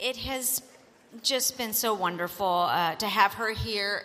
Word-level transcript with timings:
it 0.00 0.16
has 0.16 0.62
just 1.22 1.58
been 1.58 1.72
so 1.72 1.94
wonderful 1.94 2.46
uh, 2.46 2.94
to 2.96 3.06
have 3.06 3.34
her 3.34 3.50
here 3.52 4.04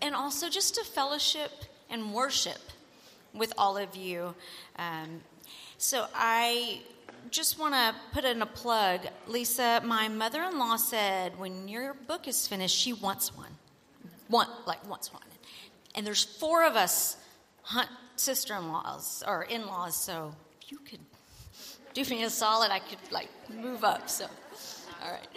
and 0.00 0.14
also 0.14 0.48
just 0.48 0.74
to 0.74 0.84
fellowship 0.84 1.50
and 1.90 2.12
worship 2.12 2.58
with 3.34 3.52
all 3.56 3.76
of 3.76 3.96
you. 3.96 4.34
Um, 4.76 5.20
so 5.78 6.06
I 6.14 6.80
just 7.30 7.58
want 7.58 7.74
to 7.74 7.94
put 8.12 8.24
in 8.24 8.42
a 8.42 8.46
plug. 8.46 9.00
Lisa, 9.26 9.80
my 9.84 10.08
mother 10.08 10.42
in 10.42 10.58
law 10.58 10.76
said 10.76 11.38
when 11.38 11.68
your 11.68 11.94
book 11.94 12.28
is 12.28 12.46
finished, 12.46 12.76
she 12.76 12.92
wants 12.92 13.36
one. 13.36 13.50
Want, 14.28 14.48
like, 14.66 14.86
wants 14.88 15.12
one. 15.12 15.22
And 15.94 16.06
there's 16.06 16.24
four 16.24 16.64
of 16.64 16.74
us 16.74 17.16
sister 18.16 18.54
in 18.56 18.68
laws 18.68 19.22
or 19.26 19.44
in 19.44 19.66
laws, 19.66 19.96
so 19.96 20.34
if 20.60 20.72
you 20.72 20.78
could 20.78 21.00
do 21.94 22.04
me 22.04 22.22
a 22.24 22.30
solid, 22.30 22.70
I 22.70 22.78
could, 22.78 22.98
like, 23.10 23.28
move 23.50 23.84
up. 23.84 24.08
So, 24.08 24.26
all 25.04 25.10
right. 25.10 25.28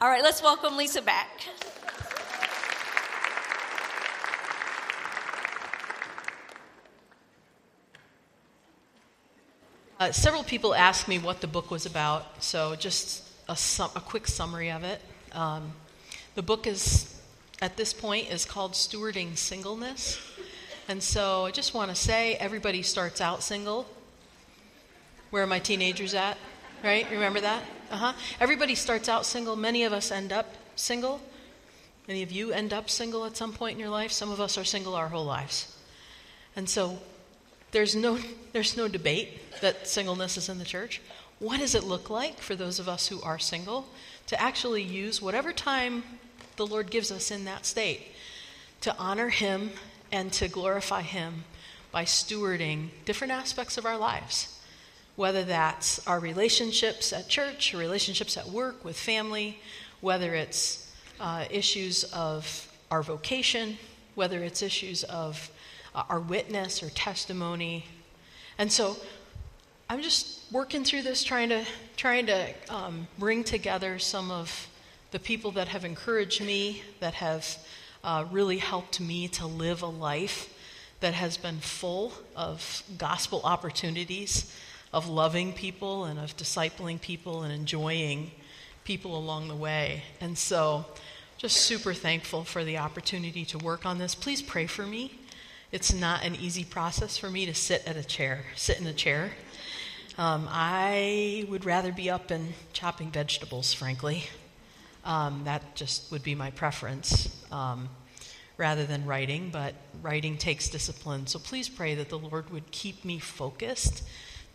All 0.00 0.08
right, 0.08 0.22
let's 0.22 0.42
welcome 0.42 0.76
Lisa 0.76 1.00
back. 1.00 1.28
Uh, 9.98 10.12
several 10.12 10.44
people 10.44 10.74
asked 10.74 11.08
me 11.08 11.18
what 11.18 11.40
the 11.40 11.46
book 11.46 11.70
was 11.70 11.86
about, 11.86 12.42
so 12.42 12.74
just 12.74 13.22
a, 13.48 13.56
sum, 13.56 13.90
a 13.96 14.00
quick 14.00 14.26
summary 14.26 14.70
of 14.70 14.82
it. 14.84 15.00
Um, 15.32 15.72
the 16.34 16.42
book 16.42 16.66
is, 16.66 17.18
at 17.62 17.76
this 17.76 17.92
point, 17.92 18.30
is 18.30 18.44
called 18.44 18.72
Stewarding 18.72 19.38
Singleness. 19.38 20.20
And 20.88 21.02
so 21.02 21.46
I 21.46 21.50
just 21.50 21.74
want 21.74 21.90
to 21.90 21.96
say 21.96 22.34
everybody 22.34 22.82
starts 22.82 23.20
out 23.20 23.42
single. 23.42 23.86
Where 25.30 25.42
are 25.42 25.46
my 25.46 25.58
teenagers 25.60 26.14
at? 26.14 26.36
Right? 26.86 27.10
Remember 27.10 27.40
that? 27.40 27.64
Uh 27.90 27.96
huh. 27.96 28.12
Everybody 28.38 28.76
starts 28.76 29.08
out 29.08 29.26
single. 29.26 29.56
Many 29.56 29.82
of 29.82 29.92
us 29.92 30.12
end 30.12 30.32
up 30.32 30.54
single. 30.76 31.20
Many 32.06 32.22
of 32.22 32.30
you 32.30 32.52
end 32.52 32.72
up 32.72 32.88
single 32.88 33.24
at 33.24 33.36
some 33.36 33.52
point 33.52 33.74
in 33.74 33.80
your 33.80 33.88
life. 33.88 34.12
Some 34.12 34.30
of 34.30 34.40
us 34.40 34.56
are 34.56 34.62
single 34.62 34.94
our 34.94 35.08
whole 35.08 35.24
lives. 35.24 35.76
And 36.54 36.70
so 36.70 37.00
there's 37.72 37.96
no, 37.96 38.20
there's 38.52 38.76
no 38.76 38.86
debate 38.86 39.60
that 39.62 39.88
singleness 39.88 40.36
is 40.36 40.48
in 40.48 40.60
the 40.60 40.64
church. 40.64 41.02
What 41.40 41.58
does 41.58 41.74
it 41.74 41.82
look 41.82 42.08
like 42.08 42.38
for 42.38 42.54
those 42.54 42.78
of 42.78 42.88
us 42.88 43.08
who 43.08 43.20
are 43.20 43.40
single 43.40 43.88
to 44.28 44.40
actually 44.40 44.84
use 44.84 45.20
whatever 45.20 45.52
time 45.52 46.04
the 46.54 46.68
Lord 46.68 46.88
gives 46.92 47.10
us 47.10 47.32
in 47.32 47.46
that 47.46 47.66
state 47.66 48.12
to 48.82 48.96
honor 48.96 49.30
Him 49.30 49.72
and 50.12 50.32
to 50.34 50.46
glorify 50.46 51.02
Him 51.02 51.46
by 51.90 52.04
stewarding 52.04 52.90
different 53.04 53.32
aspects 53.32 53.76
of 53.76 53.86
our 53.86 53.98
lives? 53.98 54.55
Whether 55.16 55.44
that's 55.44 56.06
our 56.06 56.20
relationships 56.20 57.12
at 57.12 57.28
church, 57.28 57.74
relationships 57.74 58.36
at 58.36 58.46
work 58.46 58.84
with 58.84 58.96
family, 58.98 59.58
whether 60.00 60.34
it's 60.34 60.92
uh, 61.18 61.44
issues 61.50 62.04
of 62.04 62.72
our 62.90 63.02
vocation, 63.02 63.78
whether 64.14 64.42
it's 64.42 64.62
issues 64.62 65.04
of 65.04 65.50
uh, 65.94 66.04
our 66.08 66.20
witness 66.20 66.82
or 66.82 66.90
testimony. 66.90 67.86
And 68.58 68.70
so 68.70 68.96
I'm 69.88 70.02
just 70.02 70.50
working 70.52 70.84
through 70.84 71.02
this, 71.02 71.24
trying 71.24 71.48
to, 71.48 71.64
trying 71.96 72.26
to 72.26 72.52
um, 72.68 73.08
bring 73.18 73.44
together 73.44 73.98
some 73.98 74.30
of 74.30 74.68
the 75.12 75.18
people 75.18 75.52
that 75.52 75.68
have 75.68 75.84
encouraged 75.84 76.44
me, 76.44 76.82
that 77.00 77.14
have 77.14 77.56
uh, 78.04 78.24
really 78.30 78.58
helped 78.58 79.00
me 79.00 79.28
to 79.28 79.46
live 79.46 79.82
a 79.82 79.86
life 79.86 80.52
that 81.00 81.14
has 81.14 81.36
been 81.36 81.58
full 81.58 82.12
of 82.34 82.82
gospel 82.98 83.40
opportunities, 83.44 84.52
of 84.92 85.08
loving 85.08 85.52
people 85.52 86.04
and 86.04 86.18
of 86.18 86.36
discipling 86.36 87.00
people 87.00 87.42
and 87.42 87.52
enjoying 87.52 88.30
people 88.84 89.16
along 89.16 89.48
the 89.48 89.54
way. 89.54 90.02
And 90.20 90.38
so, 90.38 90.86
just 91.38 91.58
super 91.58 91.92
thankful 91.92 92.44
for 92.44 92.64
the 92.64 92.78
opportunity 92.78 93.44
to 93.46 93.58
work 93.58 93.84
on 93.84 93.98
this. 93.98 94.14
Please 94.14 94.40
pray 94.40 94.66
for 94.66 94.86
me. 94.86 95.18
It's 95.70 95.92
not 95.92 96.24
an 96.24 96.34
easy 96.36 96.64
process 96.64 97.18
for 97.18 97.28
me 97.28 97.44
to 97.46 97.54
sit 97.54 97.86
at 97.86 97.96
a 97.96 98.04
chair, 98.04 98.44
sit 98.54 98.80
in 98.80 98.86
a 98.86 98.92
chair. 98.92 99.32
Um, 100.16 100.48
I 100.50 101.44
would 101.50 101.66
rather 101.66 101.92
be 101.92 102.08
up 102.08 102.30
and 102.30 102.54
chopping 102.72 103.10
vegetables, 103.10 103.74
frankly. 103.74 104.24
Um, 105.04 105.42
that 105.44 105.74
just 105.74 106.10
would 106.10 106.22
be 106.22 106.34
my 106.34 106.50
preference 106.50 107.28
um, 107.52 107.90
rather 108.56 108.86
than 108.86 109.04
writing, 109.04 109.50
but 109.52 109.74
writing 110.00 110.38
takes 110.38 110.70
discipline. 110.70 111.26
So 111.26 111.38
please 111.38 111.68
pray 111.68 111.94
that 111.96 112.08
the 112.08 112.18
Lord 112.18 112.48
would 112.50 112.70
keep 112.70 113.04
me 113.04 113.18
focused 113.18 114.02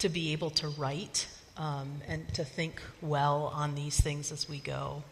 to 0.01 0.09
be 0.09 0.33
able 0.33 0.49
to 0.49 0.67
write 0.69 1.27
um, 1.57 2.01
and 2.07 2.27
to 2.33 2.43
think 2.43 2.81
well 3.01 3.51
on 3.53 3.75
these 3.75 3.99
things 3.99 4.31
as 4.31 4.49
we 4.49 4.57
go. 4.57 5.03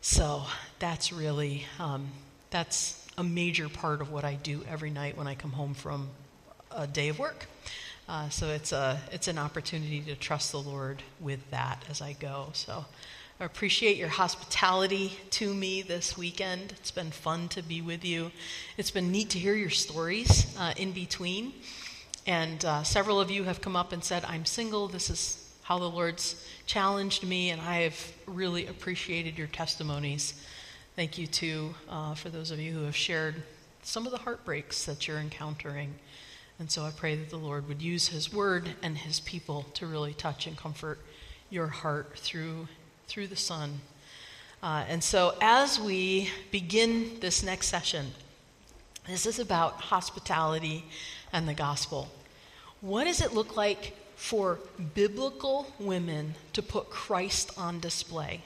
So 0.00 0.44
that's 0.78 1.12
really, 1.12 1.66
um, 1.78 2.08
that's 2.50 3.06
a 3.18 3.22
major 3.22 3.68
part 3.68 4.00
of 4.00 4.10
what 4.10 4.24
I 4.24 4.34
do 4.34 4.64
every 4.70 4.90
night 4.90 5.18
when 5.18 5.26
I 5.26 5.34
come 5.34 5.52
home 5.52 5.74
from 5.74 6.08
a 6.70 6.86
day 6.86 7.08
of 7.08 7.18
work. 7.18 7.46
Uh, 8.08 8.30
so 8.30 8.48
it's 8.48 8.72
a 8.72 8.98
it's 9.12 9.28
an 9.28 9.38
opportunity 9.38 10.00
to 10.00 10.16
trust 10.16 10.50
the 10.50 10.60
Lord 10.60 11.02
with 11.20 11.38
that 11.50 11.84
as 11.88 12.00
I 12.00 12.14
go. 12.14 12.48
So 12.52 12.84
I 13.38 13.44
appreciate 13.44 13.96
your 13.96 14.08
hospitality 14.08 15.12
to 15.32 15.52
me 15.52 15.82
this 15.82 16.16
weekend. 16.16 16.72
It's 16.78 16.90
been 16.90 17.10
fun 17.10 17.48
to 17.50 17.62
be 17.62 17.80
with 17.82 18.04
you. 18.04 18.32
It's 18.76 18.90
been 18.90 19.12
neat 19.12 19.30
to 19.30 19.38
hear 19.38 19.54
your 19.54 19.70
stories 19.70 20.56
uh, 20.58 20.72
in 20.76 20.92
between. 20.92 21.52
And 22.26 22.64
uh, 22.64 22.82
several 22.84 23.20
of 23.20 23.30
you 23.30 23.44
have 23.44 23.60
come 23.60 23.76
up 23.76 23.92
and 23.92 24.02
said, 24.02 24.24
"I'm 24.26 24.44
single. 24.44 24.88
This 24.88 25.10
is 25.10 25.50
how 25.62 25.78
the 25.78 25.90
Lord's 25.90 26.46
challenged 26.66 27.24
me," 27.24 27.50
and 27.50 27.60
I 27.60 27.80
have 27.80 28.12
really 28.26 28.66
appreciated 28.66 29.36
your 29.36 29.48
testimonies. 29.48 30.34
Thank 30.94 31.18
you, 31.18 31.26
too, 31.26 31.74
uh, 31.88 32.14
for 32.14 32.28
those 32.28 32.50
of 32.50 32.60
you 32.60 32.72
who 32.72 32.84
have 32.84 32.94
shared 32.94 33.42
some 33.82 34.06
of 34.06 34.12
the 34.12 34.18
heartbreaks 34.18 34.84
that 34.84 35.08
you're 35.08 35.18
encountering. 35.18 35.94
And 36.58 36.70
so 36.70 36.84
I 36.84 36.90
pray 36.90 37.16
that 37.16 37.30
the 37.30 37.38
Lord 37.38 37.66
would 37.66 37.82
use 37.82 38.08
His 38.08 38.32
word 38.32 38.76
and 38.82 38.98
His 38.98 39.18
people 39.18 39.64
to 39.74 39.86
really 39.86 40.14
touch 40.14 40.46
and 40.46 40.56
comfort 40.56 41.00
your 41.50 41.66
heart 41.66 42.16
through, 42.16 42.68
through 43.08 43.26
the 43.26 43.36
Son. 43.36 43.80
Uh, 44.62 44.84
and 44.86 45.02
so 45.02 45.34
as 45.40 45.80
we 45.80 46.30
begin 46.52 47.18
this 47.18 47.42
next 47.42 47.66
session, 47.66 48.12
this 49.08 49.26
is 49.26 49.40
about 49.40 49.80
hospitality 49.80 50.84
and 51.32 51.48
the 51.48 51.54
gospel. 51.54 52.08
What 52.80 53.04
does 53.04 53.20
it 53.20 53.32
look 53.32 53.56
like 53.56 53.96
for 54.16 54.58
biblical 54.94 55.72
women 55.78 56.34
to 56.52 56.62
put 56.62 56.90
Christ 56.90 57.50
on 57.56 57.80
display? 57.80 58.42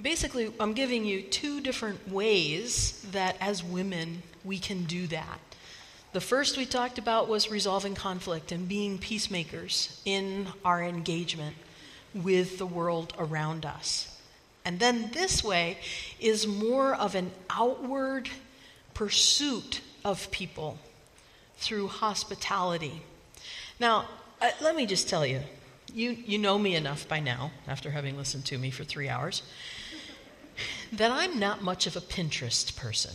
basically, 0.00 0.52
I'm 0.60 0.74
giving 0.74 1.04
you 1.04 1.22
two 1.22 1.60
different 1.60 2.10
ways 2.10 3.04
that 3.12 3.36
as 3.40 3.64
women 3.64 4.22
we 4.44 4.58
can 4.58 4.84
do 4.84 5.06
that. 5.08 5.40
The 6.12 6.20
first 6.20 6.56
we 6.56 6.64
talked 6.64 6.98
about 6.98 7.28
was 7.28 7.50
resolving 7.50 7.94
conflict 7.94 8.52
and 8.52 8.68
being 8.68 8.98
peacemakers 8.98 10.00
in 10.04 10.48
our 10.64 10.82
engagement 10.82 11.56
with 12.14 12.58
the 12.58 12.66
world 12.66 13.12
around 13.18 13.66
us. 13.66 14.18
And 14.64 14.80
then 14.80 15.10
this 15.12 15.44
way 15.44 15.78
is 16.18 16.46
more 16.46 16.94
of 16.94 17.14
an 17.14 17.32
outward 17.50 18.28
pursuit 18.94 19.80
of 20.04 20.30
people 20.30 20.78
through 21.56 21.88
hospitality. 21.88 23.02
Now, 23.80 24.06
uh, 24.40 24.50
let 24.60 24.76
me 24.76 24.86
just 24.86 25.08
tell 25.08 25.26
you, 25.26 25.40
you, 25.92 26.10
you 26.10 26.38
know 26.38 26.58
me 26.58 26.74
enough 26.74 27.08
by 27.08 27.20
now, 27.20 27.52
after 27.66 27.90
having 27.90 28.16
listened 28.16 28.44
to 28.46 28.58
me 28.58 28.70
for 28.70 28.84
three 28.84 29.08
hours, 29.08 29.42
that 30.92 31.10
I'm 31.10 31.38
not 31.38 31.62
much 31.62 31.86
of 31.86 31.96
a 31.96 32.00
Pinterest 32.00 32.76
person. 32.76 33.12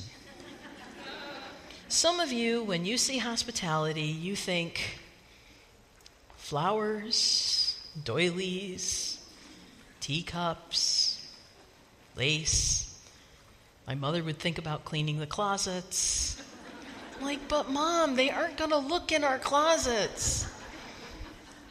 Some 1.88 2.20
of 2.20 2.32
you, 2.32 2.64
when 2.64 2.86
you 2.86 2.98
see 2.98 3.18
hospitality, 3.18 4.04
you 4.04 4.36
think 4.36 5.00
flowers, 6.38 7.78
doilies, 8.04 9.20
teacups, 10.00 11.26
lace. 12.16 12.88
My 13.88 13.96
mother 13.96 14.24
would 14.24 14.40
think 14.40 14.58
about 14.58 14.86
cleaning 14.86 15.20
the 15.20 15.28
closets. 15.28 16.41
Like, 17.24 17.48
but 17.48 17.70
mom, 17.70 18.16
they 18.16 18.30
aren't 18.30 18.58
going 18.58 18.72
to 18.72 18.78
look 18.78 19.12
in 19.12 19.24
our 19.24 19.40
closets. 19.40 20.48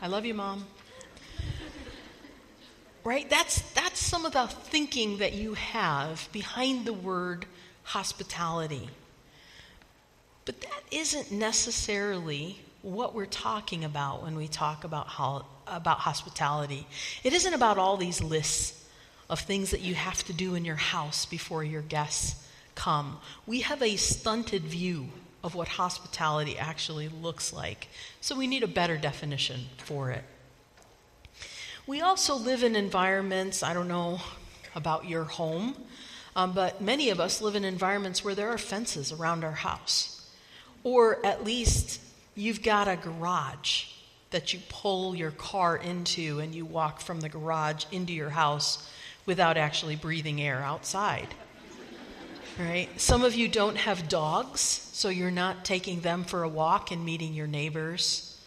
I 0.03 0.07
love 0.07 0.25
you, 0.25 0.35
mom 0.35 0.65
right? 3.05 3.29
That's, 3.31 3.61
that's 3.73 3.99
some 3.99 4.25
of 4.27 4.33
the 4.33 4.47
thinking 4.47 5.19
that 5.19 5.33
you 5.33 5.55
have 5.55 6.29
behind 6.33 6.85
the 6.85 6.93
word 6.93 7.47
hospitality. 7.83 8.89
But 10.45 10.61
that 10.61 10.83
isn't 10.91 11.33
necessarily 11.33 12.61
what 12.83 13.15
we're 13.15 13.27
talking 13.27 13.85
about 13.85 14.23
when 14.23 14.37
we 14.37 14.49
talk 14.49 14.85
about, 14.85 15.07
how, 15.07 15.47
about 15.67 15.99
hospitality. 15.99 16.87
It 17.23 17.33
isn't 17.33 17.55
about 17.55 17.79
all 17.79 17.97
these 17.97 18.23
lists 18.23 18.77
of 19.29 19.41
things 19.41 19.71
that 19.71 19.81
you 19.81 19.95
have 19.95 20.25
to 20.25 20.33
do 20.33 20.55
in 20.55 20.65
your 20.65 20.77
house 20.77 21.25
before 21.27 21.63
your 21.63 21.83
guests 21.83 22.47
come. 22.75 23.19
We 23.47 23.61
have 23.61 23.83
a 23.83 23.97
stunted 23.97 24.63
view 24.63 25.09
of 25.43 25.55
what 25.55 25.69
hospitality 25.69 26.59
actually 26.59 27.09
looks 27.09 27.53
like, 27.53 27.89
so 28.21 28.37
we 28.37 28.47
need 28.47 28.63
a 28.63 28.69
better 28.69 28.97
definition 28.97 29.61
for 29.79 30.11
it. 30.11 30.25
We 31.87 32.01
also 32.01 32.37
live 32.37 32.63
in 32.63 32.77
environments, 32.77 33.63
I 33.63 33.75
don't 33.75 33.89
know 33.89 34.21
about 34.75 35.09
your 35.09 35.25
home, 35.25 35.75
um, 36.37 36.53
but 36.53 36.81
many 36.81 37.11
of 37.11 37.21
us 37.21 37.41
live 37.41 37.57
in 37.57 37.65
environments 37.65 38.23
where 38.23 38.35
there 38.35 38.51
are 38.51 38.59
fences 38.59 39.13
around 39.13 39.45
our 39.45 39.53
house. 39.53 40.31
Or 40.85 41.25
at 41.27 41.45
least 41.45 42.01
you've 42.35 42.63
got 42.63 42.89
a 42.89 42.97
garage 42.97 43.87
that 44.31 44.53
you 44.53 44.61
pull 44.69 45.15
your 45.15 45.33
car 45.33 45.77
into 45.77 46.39
and 46.39 46.55
you 46.55 46.65
walk 46.65 47.01
from 47.01 47.21
the 47.21 47.29
garage 47.29 47.85
into 47.91 48.13
your 48.13 48.31
house 48.31 48.89
without 49.27 49.57
actually 49.57 49.97
breathing 49.97 50.41
air 50.41 50.63
outside. 50.63 51.29
Right? 52.61 53.01
Some 53.01 53.25
of 53.25 53.35
you 53.35 53.49
don't 53.49 53.79
have 53.79 54.11
dogs, 54.11 54.61
so 54.61 55.09
you're 55.09 55.31
not 55.31 55.65
taking 55.65 56.01
them 56.01 56.25
for 56.25 56.43
a 56.43 56.49
walk 56.49 56.91
and 56.91 57.03
meeting 57.03 57.33
your 57.33 57.47
neighbors. 57.47 58.39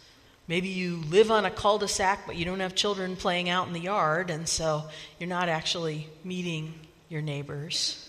Maybe 0.46 0.68
you 0.68 1.02
live 1.08 1.32
on 1.32 1.44
a 1.44 1.50
cul 1.50 1.78
de 1.78 1.88
sac, 1.88 2.24
but 2.24 2.36
you 2.36 2.44
don't 2.44 2.60
have 2.60 2.76
children 2.76 3.16
playing 3.16 3.48
out 3.48 3.66
in 3.66 3.72
the 3.72 3.80
yard, 3.80 4.30
and 4.30 4.48
so 4.48 4.84
you're 5.18 5.28
not 5.28 5.48
actually 5.48 6.08
meeting 6.22 6.74
your 7.08 7.22
neighbors. 7.22 8.08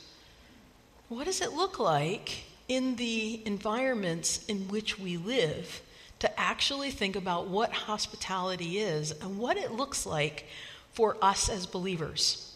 What 1.10 1.26
does 1.26 1.42
it 1.42 1.54
look 1.54 1.80
like 1.80 2.44
in 2.68 2.98
the 2.98 3.42
environments 3.44 4.46
in 4.46 4.68
which 4.68 5.00
we 5.00 5.18
live 5.18 5.82
to 6.20 6.40
actually 6.40 6.92
think 6.92 7.16
about 7.16 7.48
what 7.48 7.72
hospitality 7.72 8.78
is 8.78 9.10
and 9.12 9.40
what 9.40 9.58
it 9.58 9.72
looks 9.72 10.06
like 10.06 10.46
for 10.94 11.18
us 11.20 11.50
as 11.50 11.66
believers? 11.66 12.55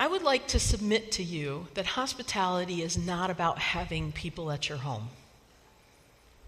I 0.00 0.06
would 0.06 0.22
like 0.22 0.46
to 0.48 0.58
submit 0.58 1.12
to 1.12 1.22
you 1.22 1.66
that 1.74 1.84
hospitality 1.84 2.82
is 2.82 2.96
not 2.96 3.28
about 3.28 3.58
having 3.58 4.12
people 4.12 4.50
at 4.50 4.66
your 4.66 4.78
home. 4.78 5.10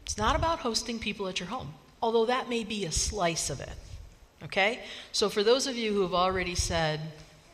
It's 0.06 0.16
not 0.16 0.34
about 0.34 0.60
hosting 0.60 0.98
people 0.98 1.28
at 1.28 1.38
your 1.38 1.50
home, 1.50 1.74
although 2.00 2.24
that 2.24 2.48
may 2.48 2.64
be 2.64 2.86
a 2.86 2.90
slice 2.90 3.50
of 3.50 3.60
it. 3.60 3.74
Okay? 4.42 4.80
So, 5.12 5.28
for 5.28 5.42
those 5.42 5.66
of 5.66 5.76
you 5.76 5.92
who 5.92 6.00
have 6.00 6.14
already 6.14 6.54
said, 6.54 6.98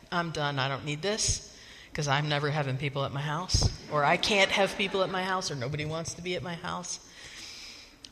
I'm 0.09 0.31
done, 0.31 0.57
I 0.57 0.69
don't 0.69 0.85
need 0.85 1.01
this, 1.01 1.53
because 1.91 2.07
I'm 2.07 2.29
never 2.29 2.49
having 2.49 2.77
people 2.77 3.03
at 3.03 3.11
my 3.11 3.19
house, 3.19 3.69
or 3.91 4.05
I 4.05 4.15
can't 4.15 4.51
have 4.51 4.77
people 4.77 5.03
at 5.03 5.09
my 5.09 5.25
house, 5.25 5.51
or 5.51 5.55
nobody 5.55 5.83
wants 5.83 6.13
to 6.13 6.21
be 6.21 6.35
at 6.35 6.41
my 6.41 6.55
house. 6.55 7.01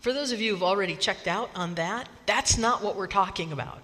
For 0.02 0.12
those 0.12 0.34
of 0.34 0.42
you 0.42 0.52
who've 0.52 0.62
already 0.62 0.98
checked 0.98 1.26
out 1.26 1.52
on 1.56 1.76
that, 1.76 2.10
that's 2.26 2.58
not 2.58 2.84
what 2.84 2.98
we're 2.98 3.08
talking 3.08 3.54
about. 3.54 3.80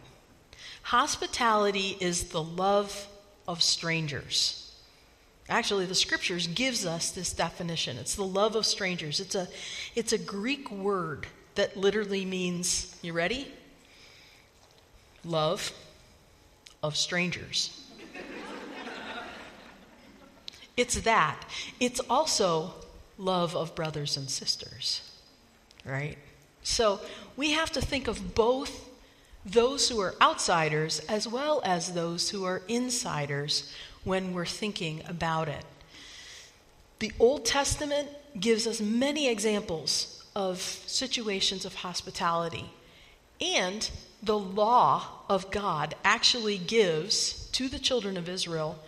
Hospitality 0.81 1.95
is 2.01 2.25
the 2.25 2.43
love 2.43 3.07
of 3.47 3.61
strangers. 3.61 4.59
Actually, 5.49 5.85
the 5.85 5.95
scriptures 5.95 6.47
gives 6.47 6.85
us 6.85 7.11
this 7.11 7.33
definition. 7.33 7.97
It's 7.97 8.15
the 8.15 8.23
love 8.23 8.55
of 8.55 8.65
strangers. 8.65 9.19
It's 9.19 9.35
a, 9.35 9.47
it's 9.95 10.13
a 10.13 10.17
Greek 10.17 10.71
word 10.71 11.27
that 11.55 11.75
literally 11.75 12.25
means, 12.25 12.97
you 13.01 13.13
ready? 13.13 13.51
Love 15.25 15.71
of 16.81 16.95
strangers. 16.95 17.79
it's 20.77 21.01
that. 21.01 21.43
It's 21.79 21.99
also 22.09 22.73
love 23.17 23.55
of 23.55 23.75
brothers 23.75 24.17
and 24.17 24.29
sisters, 24.29 25.11
right? 25.85 26.17
So 26.63 26.99
we 27.35 27.51
have 27.51 27.71
to 27.73 27.81
think 27.81 28.07
of 28.07 28.33
both 28.33 28.89
those 29.45 29.89
who 29.89 29.99
are 29.99 30.15
outsiders 30.21 30.99
as 31.01 31.27
well 31.27 31.61
as 31.65 31.93
those 31.93 32.29
who 32.29 32.45
are 32.45 32.61
insiders 32.67 33.71
when 34.03 34.33
we're 34.33 34.45
thinking 34.45 35.01
about 35.07 35.47
it. 35.47 35.65
The 36.99 37.11
Old 37.19 37.45
Testament 37.45 38.09
gives 38.39 38.65
us 38.65 38.79
many 38.79 39.27
examples 39.27 40.23
of 40.35 40.61
situations 40.61 41.65
of 41.65 41.75
hospitality, 41.75 42.71
and 43.41 43.89
the 44.21 44.37
law 44.37 45.05
of 45.29 45.51
God 45.51 45.95
actually 46.03 46.57
gives 46.57 47.49
to 47.51 47.67
the 47.67 47.79
children 47.79 48.17
of 48.17 48.29
Israel 48.29 48.79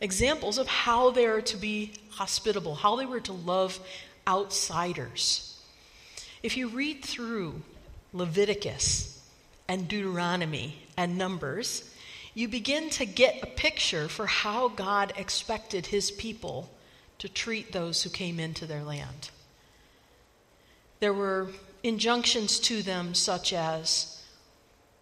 examples 0.00 0.58
of 0.58 0.66
how 0.66 1.10
they 1.10 1.26
are 1.26 1.42
to 1.42 1.56
be 1.56 1.92
hospitable, 2.10 2.76
how 2.76 2.96
they 2.96 3.06
were 3.06 3.20
to 3.20 3.32
love 3.32 3.78
outsiders. 4.26 5.60
If 6.42 6.56
you 6.56 6.68
read 6.68 7.04
through 7.04 7.62
Leviticus 8.12 9.17
and 9.68 9.86
Deuteronomy 9.86 10.86
and 10.96 11.18
Numbers, 11.18 11.94
you 12.34 12.48
begin 12.48 12.88
to 12.90 13.04
get 13.04 13.42
a 13.42 13.46
picture 13.46 14.08
for 14.08 14.26
how 14.26 14.68
God 14.68 15.12
expected 15.16 15.86
his 15.86 16.10
people 16.10 16.70
to 17.18 17.28
treat 17.28 17.72
those 17.72 18.02
who 18.02 18.10
came 18.10 18.40
into 18.40 18.64
their 18.64 18.82
land. 18.82 19.30
There 21.00 21.12
were 21.12 21.48
injunctions 21.82 22.58
to 22.60 22.82
them, 22.82 23.14
such 23.14 23.52
as 23.52 24.22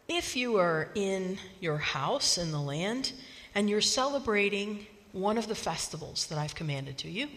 if 0.09 0.37
you 0.37 0.57
are 0.57 0.89
in 0.95 1.39
your 1.61 1.79
house 1.79 2.39
in 2.39 2.53
the 2.53 2.61
land 2.61 3.13
and 3.55 3.69
you're 3.71 3.81
celebrating 3.81 4.87
one 5.13 5.39
of 5.39 5.49
the 5.49 5.55
festivals 5.55 6.27
that 6.27 6.39
I've 6.39 6.55
commanded 6.55 6.99
to 6.99 7.11
you, 7.11 7.29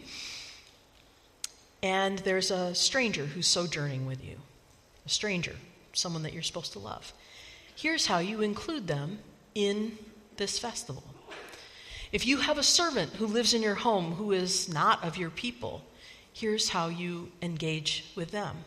and 1.82 2.20
there's 2.20 2.52
a 2.52 2.76
stranger 2.76 3.26
who's 3.26 3.48
sojourning 3.48 4.06
with 4.06 4.24
you, 4.24 4.36
a 5.06 5.10
stranger, 5.10 5.56
someone 6.00 6.24
that 6.24 6.34
you're 6.34 6.42
supposed 6.44 6.74
to 6.74 6.80
love, 6.80 7.14
here's 7.76 8.08
how 8.08 8.20
you 8.20 8.42
include 8.42 8.88
them 8.88 9.20
in 9.56 9.98
this 10.38 10.58
festival. 10.58 11.04
If 12.12 12.26
you 12.26 12.38
have 12.38 12.58
a 12.58 12.64
servant 12.64 13.14
who 13.14 13.28
lives 13.28 13.54
in 13.54 13.62
your 13.62 13.76
home 13.76 14.14
who 14.14 14.32
is 14.32 14.68
not 14.68 15.04
of 15.04 15.18
your 15.18 15.30
people, 15.30 15.84
here's 16.34 16.70
how 16.70 16.88
you 16.88 17.32
engage 17.42 18.06
with 18.16 18.32
them. 18.32 18.58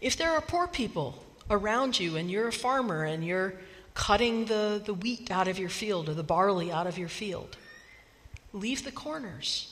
If 0.00 0.16
there 0.16 0.32
are 0.32 0.40
poor 0.40 0.66
people 0.66 1.24
around 1.48 2.00
you 2.00 2.16
and 2.16 2.30
you're 2.30 2.48
a 2.48 2.52
farmer 2.52 3.04
and 3.04 3.24
you're 3.24 3.54
cutting 3.94 4.46
the, 4.46 4.82
the 4.84 4.94
wheat 4.94 5.30
out 5.30 5.46
of 5.46 5.58
your 5.58 5.68
field 5.68 6.08
or 6.08 6.14
the 6.14 6.24
barley 6.24 6.72
out 6.72 6.86
of 6.86 6.98
your 6.98 7.08
field, 7.08 7.56
leave 8.52 8.84
the 8.84 8.92
corners. 8.92 9.70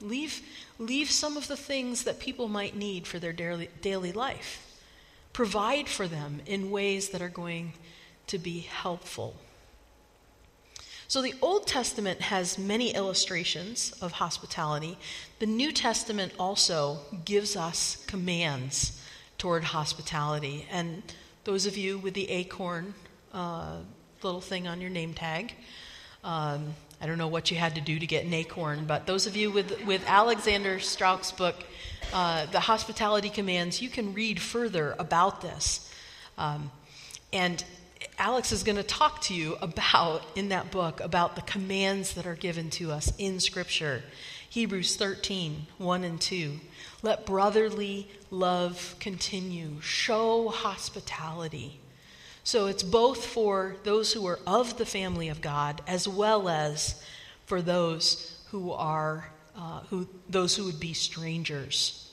Leave, 0.00 0.42
leave 0.78 1.10
some 1.10 1.36
of 1.36 1.48
the 1.48 1.56
things 1.56 2.04
that 2.04 2.20
people 2.20 2.48
might 2.48 2.76
need 2.76 3.06
for 3.06 3.18
their 3.18 3.32
daily, 3.32 3.68
daily 3.82 4.12
life. 4.12 4.64
Provide 5.38 5.88
for 5.88 6.08
them 6.08 6.42
in 6.46 6.72
ways 6.72 7.10
that 7.10 7.22
are 7.22 7.28
going 7.28 7.74
to 8.26 8.38
be 8.38 8.58
helpful. 8.58 9.36
So 11.06 11.22
the 11.22 11.36
Old 11.40 11.68
Testament 11.68 12.22
has 12.22 12.58
many 12.58 12.92
illustrations 12.92 13.92
of 14.02 14.10
hospitality. 14.10 14.98
The 15.38 15.46
New 15.46 15.70
Testament 15.70 16.32
also 16.40 16.98
gives 17.24 17.54
us 17.54 18.04
commands 18.08 19.00
toward 19.38 19.62
hospitality. 19.62 20.66
And 20.72 21.04
those 21.44 21.66
of 21.66 21.76
you 21.76 21.98
with 21.98 22.14
the 22.14 22.28
acorn 22.30 22.94
uh, 23.32 23.76
little 24.24 24.40
thing 24.40 24.66
on 24.66 24.80
your 24.80 24.90
name 24.90 25.14
tag, 25.14 25.54
um, 26.24 26.74
I 27.00 27.06
don't 27.06 27.18
know 27.18 27.28
what 27.28 27.50
you 27.50 27.56
had 27.56 27.76
to 27.76 27.80
do 27.80 27.98
to 27.98 28.06
get 28.06 28.24
an 28.24 28.34
acorn, 28.34 28.84
but 28.86 29.06
those 29.06 29.26
of 29.26 29.36
you 29.36 29.50
with, 29.50 29.84
with 29.86 30.02
Alexander 30.06 30.80
Strauch's 30.80 31.30
book, 31.30 31.56
uh, 32.12 32.46
The 32.46 32.60
Hospitality 32.60 33.30
Commands, 33.30 33.80
you 33.80 33.88
can 33.88 34.14
read 34.14 34.40
further 34.40 34.96
about 34.98 35.40
this. 35.40 35.92
Um, 36.36 36.72
and 37.32 37.62
Alex 38.18 38.50
is 38.50 38.64
going 38.64 38.76
to 38.76 38.82
talk 38.82 39.20
to 39.22 39.34
you 39.34 39.56
about, 39.60 40.22
in 40.34 40.48
that 40.48 40.72
book, 40.72 41.00
about 41.00 41.36
the 41.36 41.42
commands 41.42 42.14
that 42.14 42.26
are 42.26 42.34
given 42.34 42.68
to 42.70 42.90
us 42.90 43.12
in 43.18 43.38
Scripture. 43.38 44.02
Hebrews 44.50 44.96
13, 44.96 45.66
1 45.78 46.04
and 46.04 46.20
2. 46.20 46.58
Let 47.02 47.26
brotherly 47.26 48.08
love 48.30 48.96
continue. 48.98 49.80
Show 49.80 50.48
hospitality. 50.48 51.78
So 52.48 52.64
it's 52.64 52.82
both 52.82 53.26
for 53.26 53.76
those 53.84 54.14
who 54.14 54.26
are 54.26 54.38
of 54.46 54.78
the 54.78 54.86
family 54.86 55.28
of 55.28 55.42
God 55.42 55.82
as 55.86 56.08
well 56.08 56.48
as 56.48 56.98
for 57.44 57.60
those 57.60 58.40
who 58.52 58.72
are 58.72 59.28
uh, 59.54 59.80
who 59.90 60.08
those 60.30 60.56
who 60.56 60.64
would 60.64 60.80
be 60.80 60.94
strangers. 60.94 62.10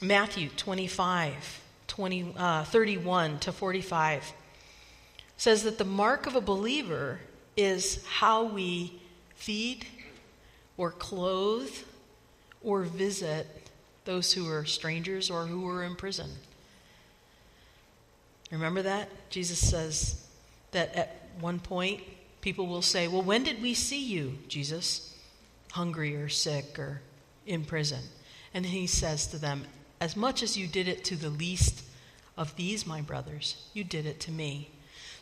Matthew 0.00 0.48
25, 0.56 1.60
20, 1.86 2.34
uh, 2.36 2.64
31 2.64 3.38
to 3.38 3.52
45 3.52 4.32
says 5.36 5.62
that 5.62 5.78
the 5.78 5.84
mark 5.84 6.26
of 6.26 6.34
a 6.34 6.40
believer 6.40 7.20
is 7.56 8.04
how 8.06 8.42
we 8.42 9.00
feed 9.36 9.86
or 10.76 10.90
clothe 10.90 11.70
or 12.64 12.82
visit 12.82 13.46
those 14.06 14.32
who 14.32 14.50
are 14.50 14.64
strangers 14.64 15.30
or 15.30 15.46
who 15.46 15.68
are 15.68 15.84
in 15.84 15.94
prison. 15.94 16.30
Remember 18.50 18.82
that? 18.82 19.08
Jesus 19.30 19.58
says 19.58 20.26
that 20.72 20.94
at 20.94 21.28
one 21.40 21.60
point 21.60 22.02
people 22.40 22.66
will 22.66 22.82
say, 22.82 23.08
Well, 23.08 23.22
when 23.22 23.44
did 23.44 23.62
we 23.62 23.74
see 23.74 24.02
you, 24.02 24.38
Jesus? 24.48 25.16
Hungry 25.72 26.16
or 26.16 26.28
sick 26.28 26.78
or 26.78 27.00
in 27.46 27.64
prison. 27.64 28.00
And 28.52 28.66
he 28.66 28.86
says 28.86 29.26
to 29.28 29.38
them, 29.38 29.64
As 30.00 30.16
much 30.16 30.42
as 30.42 30.56
you 30.56 30.66
did 30.66 30.88
it 30.88 31.04
to 31.04 31.16
the 31.16 31.30
least 31.30 31.84
of 32.36 32.56
these, 32.56 32.86
my 32.86 33.00
brothers, 33.00 33.68
you 33.72 33.84
did 33.84 34.06
it 34.06 34.20
to 34.20 34.32
me. 34.32 34.70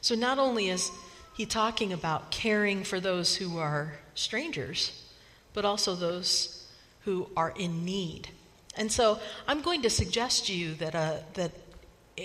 So 0.01 0.15
not 0.15 0.39
only 0.39 0.69
is 0.69 0.91
he 1.35 1.45
talking 1.45 1.93
about 1.93 2.31
caring 2.31 2.85
for 2.85 3.01
those 3.01 3.37
who 3.37 3.59
are 3.59 3.95
strangers, 4.15 5.05
but 5.53 5.65
also 5.65 5.95
those 5.95 6.67
who 7.05 7.29
are 7.37 7.53
in 7.57 7.85
need. 7.85 8.29
And 8.77 8.91
so 8.91 9.19
I'm 9.47 9.61
going 9.61 9.83
to 9.83 9.91
suggest 9.91 10.47
to 10.47 10.55
you 10.55 10.75
that, 10.75 10.95
uh, 10.95 11.17
that 11.35 11.53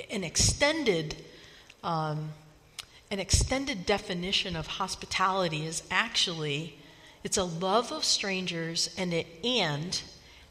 an 0.10 0.24
extended 0.24 1.16
um, 1.84 2.32
an 3.12 3.20
extended 3.20 3.86
definition 3.86 4.56
of 4.56 4.66
hospitality 4.66 5.68
is 5.68 5.84
actually 5.92 6.76
it's 7.24 7.38
a 7.38 7.44
love 7.44 7.92
of 7.92 8.04
strangers 8.04 8.90
and, 8.98 9.14
it, 9.14 9.28
and 9.44 10.02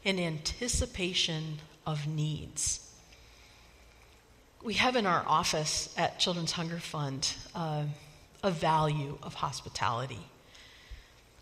an 0.05 0.17
anticipation 0.17 1.59
of 1.85 2.07
needs. 2.07 2.79
We 4.63 4.75
have 4.75 4.95
in 4.95 5.05
our 5.05 5.23
office 5.27 5.93
at 5.97 6.19
Children's 6.19 6.53
Hunger 6.53 6.79
Fund 6.79 7.35
uh, 7.53 7.83
a 8.41 8.49
value 8.49 9.17
of 9.21 9.35
hospitality. 9.35 10.19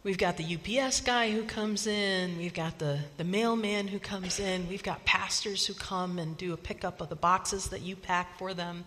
We've 0.04 0.18
got 0.18 0.38
the 0.38 0.56
UPS 0.56 1.02
guy 1.02 1.30
who 1.30 1.44
comes 1.44 1.86
in, 1.86 2.40
we've 2.40 2.56
got 2.56 2.80
the, 2.80 3.02
the 3.18 3.24
mailman 3.24 3.88
who 3.88 4.00
comes 4.00 4.40
in, 4.40 4.68
we've 4.68 4.82
got 4.82 5.06
pastors 5.06 5.68
who 5.68 5.76
come 5.76 6.18
and 6.18 6.36
do 6.36 6.54
a 6.54 6.58
pickup 6.58 7.02
of 7.02 7.10
the 7.10 7.16
boxes 7.16 7.68
that 7.68 7.82
you 7.82 7.96
pack 7.96 8.40
for 8.40 8.56
them. 8.56 8.86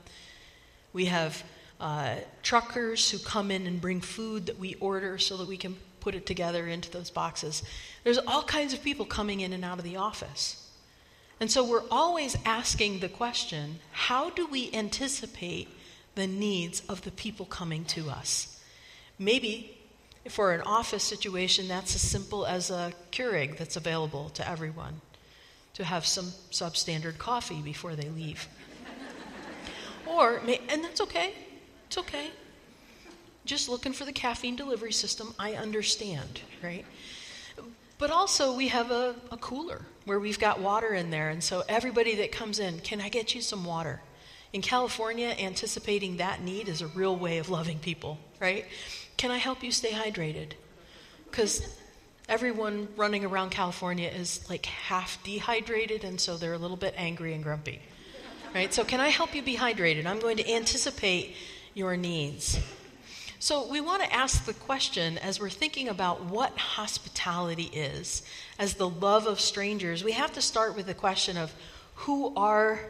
We 0.92 1.04
have 1.04 1.44
uh, 1.78 2.16
truckers 2.42 3.12
who 3.12 3.18
come 3.18 3.52
in 3.52 3.68
and 3.68 3.80
bring 3.80 4.00
food 4.00 4.46
that 4.46 4.58
we 4.58 4.74
order 4.80 5.16
so 5.18 5.36
that 5.36 5.46
we 5.46 5.56
can 5.56 5.76
put 6.00 6.16
it 6.16 6.26
together 6.26 6.66
into 6.66 6.90
those 6.90 7.10
boxes. 7.10 7.62
There's 8.02 8.18
all 8.18 8.42
kinds 8.42 8.74
of 8.74 8.82
people 8.82 9.06
coming 9.06 9.38
in 9.38 9.52
and 9.52 9.64
out 9.64 9.78
of 9.78 9.84
the 9.84 9.96
office. 9.96 10.68
And 11.38 11.48
so 11.48 11.62
we're 11.62 11.88
always 11.92 12.36
asking 12.44 12.98
the 12.98 13.08
question 13.08 13.78
how 13.92 14.30
do 14.30 14.48
we 14.48 14.68
anticipate 14.72 15.68
the 16.16 16.26
needs 16.26 16.82
of 16.88 17.02
the 17.02 17.12
people 17.12 17.46
coming 17.46 17.84
to 17.84 18.10
us? 18.10 18.60
Maybe 19.16 19.78
for 20.28 20.52
an 20.52 20.62
office 20.62 21.02
situation, 21.02 21.68
that's 21.68 21.94
as 21.94 22.00
simple 22.00 22.46
as 22.46 22.70
a 22.70 22.92
Keurig 23.12 23.58
that's 23.58 23.76
available 23.76 24.30
to 24.30 24.48
everyone 24.48 25.00
to 25.74 25.84
have 25.84 26.06
some 26.06 26.26
substandard 26.50 27.18
coffee 27.18 27.60
before 27.60 27.94
they 27.96 28.08
leave. 28.08 28.48
or, 30.06 30.40
and 30.68 30.84
that's 30.84 31.00
okay, 31.00 31.34
it's 31.86 31.98
okay. 31.98 32.30
Just 33.44 33.68
looking 33.68 33.92
for 33.92 34.04
the 34.04 34.12
caffeine 34.12 34.56
delivery 34.56 34.92
system, 34.92 35.34
I 35.38 35.54
understand, 35.54 36.40
right? 36.62 36.86
But 37.98 38.10
also, 38.10 38.56
we 38.56 38.68
have 38.68 38.90
a, 38.90 39.14
a 39.30 39.36
cooler 39.36 39.82
where 40.04 40.18
we've 40.18 40.38
got 40.38 40.60
water 40.60 40.94
in 40.94 41.10
there, 41.10 41.28
and 41.28 41.42
so 41.42 41.62
everybody 41.68 42.16
that 42.16 42.32
comes 42.32 42.58
in, 42.58 42.80
can 42.80 43.00
I 43.00 43.08
get 43.08 43.34
you 43.34 43.40
some 43.40 43.64
water? 43.64 44.00
In 44.52 44.62
California, 44.62 45.34
anticipating 45.38 46.18
that 46.18 46.40
need 46.42 46.68
is 46.68 46.80
a 46.80 46.86
real 46.86 47.16
way 47.16 47.38
of 47.38 47.50
loving 47.50 47.78
people, 47.78 48.18
right? 48.40 48.66
Can 49.16 49.30
I 49.30 49.38
help 49.38 49.62
you 49.62 49.70
stay 49.70 49.92
hydrated? 49.92 50.52
Because 51.30 51.76
everyone 52.28 52.88
running 52.96 53.24
around 53.24 53.50
California 53.50 54.08
is 54.08 54.48
like 54.48 54.66
half 54.66 55.22
dehydrated, 55.24 56.04
and 56.04 56.20
so 56.20 56.36
they're 56.36 56.54
a 56.54 56.58
little 56.58 56.76
bit 56.76 56.94
angry 56.96 57.34
and 57.34 57.42
grumpy. 57.42 57.80
Right? 58.54 58.72
So, 58.72 58.84
can 58.84 59.00
I 59.00 59.08
help 59.08 59.34
you 59.34 59.42
be 59.42 59.56
hydrated? 59.56 60.06
I'm 60.06 60.20
going 60.20 60.36
to 60.36 60.48
anticipate 60.48 61.34
your 61.74 61.96
needs. 61.96 62.60
So, 63.40 63.68
we 63.68 63.80
want 63.80 64.02
to 64.02 64.12
ask 64.12 64.46
the 64.46 64.54
question 64.54 65.18
as 65.18 65.40
we're 65.40 65.50
thinking 65.50 65.88
about 65.88 66.24
what 66.24 66.56
hospitality 66.56 67.64
is, 67.72 68.22
as 68.58 68.74
the 68.74 68.88
love 68.88 69.26
of 69.26 69.40
strangers, 69.40 70.04
we 70.04 70.12
have 70.12 70.32
to 70.34 70.40
start 70.40 70.76
with 70.76 70.86
the 70.86 70.94
question 70.94 71.36
of 71.36 71.52
who 71.94 72.32
are 72.36 72.80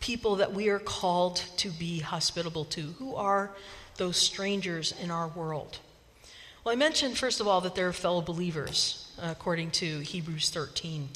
people 0.00 0.36
that 0.36 0.52
we 0.52 0.68
are 0.68 0.78
called 0.78 1.42
to 1.56 1.70
be 1.70 1.98
hospitable 1.98 2.64
to? 2.66 2.82
Who 2.98 3.16
are 3.16 3.50
those 3.98 4.16
strangers 4.16 4.94
in 5.02 5.10
our 5.10 5.28
world? 5.28 5.78
Well, 6.64 6.72
I 6.72 6.76
mentioned, 6.76 7.16
first 7.16 7.40
of 7.40 7.46
all, 7.46 7.60
that 7.62 7.74
they're 7.74 7.92
fellow 7.92 8.20
believers, 8.20 9.12
uh, 9.22 9.28
according 9.30 9.70
to 9.72 10.00
Hebrews 10.00 10.50
13. 10.50 11.08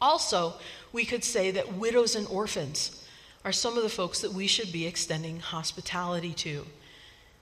Also, 0.00 0.54
we 0.92 1.04
could 1.04 1.22
say 1.22 1.50
that 1.52 1.74
widows 1.74 2.16
and 2.16 2.26
orphans 2.28 3.06
are 3.44 3.52
some 3.52 3.76
of 3.76 3.82
the 3.82 3.88
folks 3.88 4.20
that 4.20 4.32
we 4.32 4.46
should 4.46 4.72
be 4.72 4.86
extending 4.86 5.40
hospitality 5.40 6.32
to. 6.32 6.66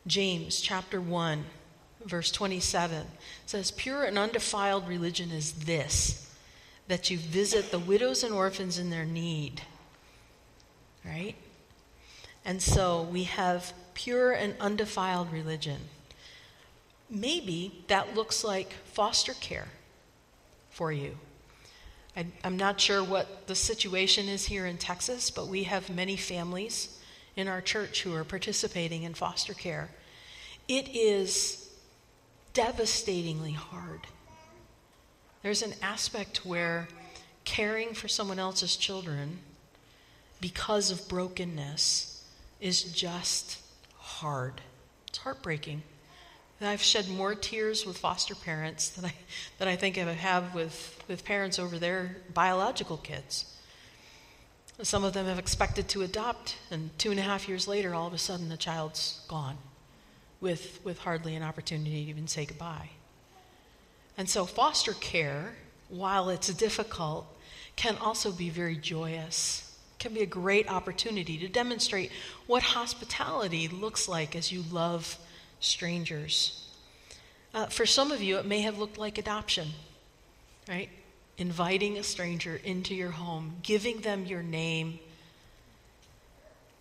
James 0.06 0.60
chapter 0.60 1.00
1, 1.00 1.44
verse 2.04 2.30
27 2.30 3.06
says, 3.46 3.70
Pure 3.70 4.04
and 4.04 4.18
undefiled 4.18 4.88
religion 4.88 5.30
is 5.30 5.52
this, 5.52 6.34
that 6.88 7.10
you 7.10 7.18
visit 7.18 7.70
the 7.70 7.78
widows 7.78 8.22
and 8.24 8.34
orphans 8.34 8.78
in 8.78 8.90
their 8.90 9.04
need. 9.04 9.62
Right? 11.04 11.36
And 12.44 12.60
so 12.60 13.02
we 13.02 13.24
have 13.24 13.72
pure 14.02 14.32
and 14.32 14.54
undefiled 14.60 15.30
religion. 15.30 15.78
Maybe 17.10 17.84
that 17.88 18.14
looks 18.14 18.42
like 18.42 18.72
foster 18.86 19.34
care 19.34 19.68
for 20.70 20.90
you. 20.90 21.18
I, 22.16 22.24
am 22.42 22.56
not 22.56 22.80
sure 22.80 23.04
what 23.04 23.46
the 23.46 23.54
situation 23.54 24.26
is 24.26 24.46
here 24.46 24.64
in 24.64 24.78
Texas, 24.78 25.30
but 25.30 25.48
we 25.48 25.64
have 25.64 25.90
many 25.90 26.16
families 26.16 26.98
in 27.36 27.46
our 27.46 27.60
church 27.60 28.02
who 28.02 28.14
are 28.14 28.24
participating 28.24 29.02
in 29.02 29.12
foster 29.12 29.52
care. 29.52 29.90
It 30.66 30.88
is 30.96 31.68
devastatingly 32.54 33.52
hard. 33.52 34.06
There's 35.42 35.60
an 35.60 35.74
aspect 35.82 36.46
where 36.46 36.88
caring 37.44 37.92
for 37.92 38.08
someone 38.08 38.38
else's 38.38 38.76
children 38.76 39.40
because 40.40 40.90
of 40.90 41.06
brokenness 41.06 42.24
is 42.60 42.82
just 42.82 43.58
hard. 44.18 44.60
It's 45.08 45.18
heartbreaking. 45.18 45.82
I've 46.62 46.82
shed 46.82 47.08
more 47.08 47.34
tears 47.34 47.86
with 47.86 47.96
foster 47.96 48.34
parents 48.34 48.90
than 48.90 49.06
I, 49.06 49.14
than 49.58 49.66
I 49.66 49.76
think 49.76 49.96
I 49.96 50.02
have 50.12 50.54
with, 50.54 51.02
with 51.08 51.24
parents 51.24 51.58
over 51.58 51.78
their 51.78 52.16
biological 52.34 52.98
kids. 52.98 53.56
Some 54.82 55.04
of 55.04 55.14
them 55.14 55.26
have 55.26 55.38
expected 55.38 55.88
to 55.88 56.02
adopt, 56.02 56.56
and 56.70 56.90
two 56.98 57.10
and 57.10 57.20
a 57.20 57.22
half 57.22 57.48
years 57.48 57.66
later, 57.66 57.94
all 57.94 58.06
of 58.06 58.12
a 58.12 58.18
sudden, 58.18 58.50
the 58.50 58.56
child's 58.58 59.20
gone 59.28 59.56
with, 60.40 60.80
with 60.84 60.98
hardly 60.98 61.34
an 61.34 61.42
opportunity 61.42 62.04
to 62.04 62.10
even 62.10 62.26
say 62.26 62.44
goodbye. 62.44 62.90
And 64.18 64.28
so, 64.28 64.44
foster 64.44 64.92
care, 64.92 65.54
while 65.88 66.28
it's 66.28 66.52
difficult, 66.52 67.26
can 67.76 67.96
also 67.96 68.32
be 68.32 68.50
very 68.50 68.76
joyous 68.76 69.69
can 70.00 70.14
be 70.14 70.22
a 70.22 70.26
great 70.26 70.68
opportunity 70.68 71.38
to 71.38 71.46
demonstrate 71.46 72.10
what 72.46 72.62
hospitality 72.62 73.68
looks 73.68 74.08
like 74.08 74.34
as 74.34 74.50
you 74.50 74.64
love 74.72 75.18
strangers. 75.60 76.66
Uh, 77.52 77.66
for 77.66 77.84
some 77.84 78.10
of 78.10 78.22
you, 78.22 78.38
it 78.38 78.46
may 78.46 78.62
have 78.62 78.78
looked 78.78 78.96
like 78.96 79.18
adoption, 79.18 79.68
right? 80.68 80.88
Inviting 81.36 81.98
a 81.98 82.02
stranger 82.02 82.60
into 82.64 82.94
your 82.94 83.10
home, 83.10 83.56
giving 83.62 84.00
them 84.00 84.24
your 84.24 84.42
name. 84.42 84.98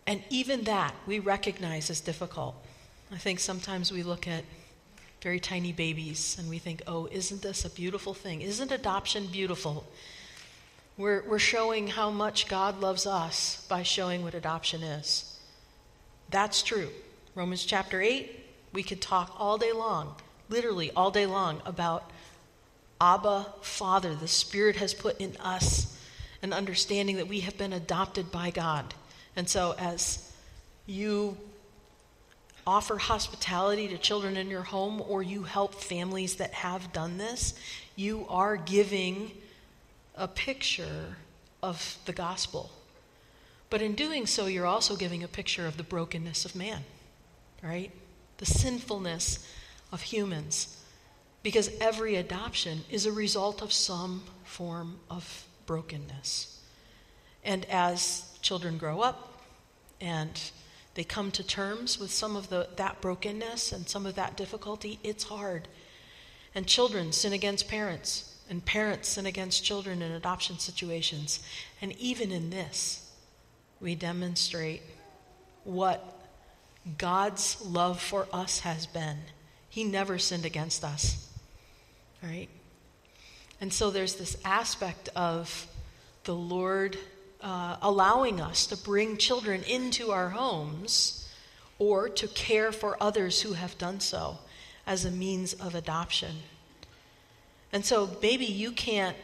And 0.07 0.23
even 0.29 0.63
that 0.63 0.95
we 1.05 1.19
recognize 1.19 1.89
as 1.89 1.99
difficult. 1.99 2.55
I 3.11 3.17
think 3.17 3.39
sometimes 3.39 3.91
we 3.91 4.01
look 4.01 4.27
at 4.27 4.45
very 5.21 5.39
tiny 5.39 5.73
babies 5.73 6.37
and 6.39 6.49
we 6.49 6.57
think, 6.57 6.81
oh, 6.87 7.09
isn't 7.11 7.41
this 7.41 7.65
a 7.65 7.69
beautiful 7.69 8.13
thing? 8.13 8.41
Isn't 8.41 8.71
adoption 8.71 9.27
beautiful? 9.27 9.85
We're, 10.99 11.23
we're 11.23 11.39
showing 11.39 11.87
how 11.87 12.11
much 12.11 12.49
God 12.49 12.81
loves 12.81 13.07
us 13.07 13.65
by 13.69 13.83
showing 13.83 14.21
what 14.21 14.33
adoption 14.33 14.83
is. 14.83 15.39
That's 16.29 16.61
true. 16.61 16.89
Romans 17.35 17.63
chapter 17.63 18.01
8, 18.01 18.29
we 18.73 18.83
could 18.83 19.01
talk 19.01 19.33
all 19.39 19.57
day 19.57 19.71
long, 19.71 20.15
literally 20.49 20.91
all 20.91 21.09
day 21.09 21.25
long, 21.25 21.61
about 21.65 22.11
Abba, 22.99 23.45
Father. 23.61 24.13
The 24.13 24.27
Spirit 24.27 24.75
has 24.75 24.93
put 24.93 25.21
in 25.21 25.37
us 25.37 25.97
an 26.41 26.51
understanding 26.51 27.15
that 27.15 27.29
we 27.29 27.39
have 27.39 27.57
been 27.57 27.71
adopted 27.71 28.29
by 28.29 28.49
God. 28.49 28.93
And 29.37 29.47
so, 29.47 29.75
as 29.79 30.33
you 30.85 31.37
offer 32.67 32.97
hospitality 32.97 33.87
to 33.87 33.97
children 33.97 34.35
in 34.35 34.49
your 34.49 34.63
home 34.63 35.01
or 35.07 35.23
you 35.23 35.43
help 35.43 35.75
families 35.75 36.35
that 36.35 36.51
have 36.55 36.91
done 36.91 37.17
this, 37.17 37.53
you 37.95 38.25
are 38.27 38.57
giving 38.57 39.31
a 40.19 40.27
picture 40.27 41.15
of 41.63 41.97
the 42.05 42.13
gospel. 42.13 42.69
But 43.69 43.81
in 43.81 43.95
doing 43.95 44.25
so, 44.27 44.47
you're 44.47 44.65
also 44.65 44.95
giving 44.95 45.23
a 45.23 45.27
picture 45.27 45.65
of 45.65 45.77
the 45.77 45.83
brokenness 45.83 46.43
of 46.43 46.55
man, 46.55 46.83
right? 47.63 47.91
The 48.37 48.45
sinfulness 48.45 49.47
of 49.91 50.01
humans. 50.01 50.75
Because 51.41 51.71
every 51.79 52.15
adoption 52.15 52.81
is 52.91 53.05
a 53.05 53.11
result 53.11 53.61
of 53.61 53.71
some 53.71 54.23
form 54.43 54.99
of 55.09 55.45
brokenness. 55.65 56.59
And 57.43 57.65
as 57.65 58.37
children 58.41 58.77
grow 58.77 58.99
up 58.99 59.41
and 60.01 60.51
they 60.95 61.05
come 61.05 61.31
to 61.31 61.43
terms 61.43 61.97
with 61.97 62.11
some 62.11 62.35
of 62.35 62.49
the, 62.49 62.67
that 62.75 62.99
brokenness 62.99 63.71
and 63.71 63.87
some 63.87 64.05
of 64.05 64.15
that 64.15 64.35
difficulty, 64.35 64.99
it's 65.01 65.25
hard. 65.25 65.69
And 66.53 66.67
children 66.67 67.13
sin 67.13 67.31
against 67.31 67.69
parents 67.69 68.28
and 68.49 68.65
parents 68.65 69.09
sin 69.09 69.25
against 69.25 69.63
children 69.63 70.01
in 70.01 70.11
adoption 70.11 70.57
situations. 70.57 71.39
And 71.81 71.93
even 71.93 72.31
in 72.31 72.49
this, 72.49 73.11
we 73.79 73.95
demonstrate 73.95 74.81
what 75.63 76.03
God's 76.97 77.63
love 77.63 78.01
for 78.01 78.27
us 78.33 78.59
has 78.61 78.85
been. 78.87 79.17
He 79.69 79.83
never 79.83 80.17
sinned 80.17 80.45
against 80.45 80.83
us, 80.83 81.31
right? 82.23 82.49
And 83.61 83.71
so 83.71 83.91
there's 83.91 84.15
this 84.15 84.37
aspect 84.43 85.09
of 85.15 85.67
the 86.23 86.35
Lord 86.35 86.97
uh, 87.41 87.77
allowing 87.81 88.41
us 88.41 88.65
to 88.67 88.77
bring 88.77 89.17
children 89.17 89.63
into 89.63 90.11
our 90.11 90.29
homes 90.29 91.27
or 91.77 92.09
to 92.09 92.27
care 92.27 92.71
for 92.71 93.01
others 93.01 93.41
who 93.41 93.53
have 93.53 93.77
done 93.77 93.99
so 93.99 94.39
as 94.85 95.05
a 95.05 95.11
means 95.11 95.53
of 95.53 95.75
adoption. 95.75 96.35
And 97.71 97.85
so 97.85 98.09
maybe 98.21 98.45
you 98.45 98.71
can't 98.71 99.15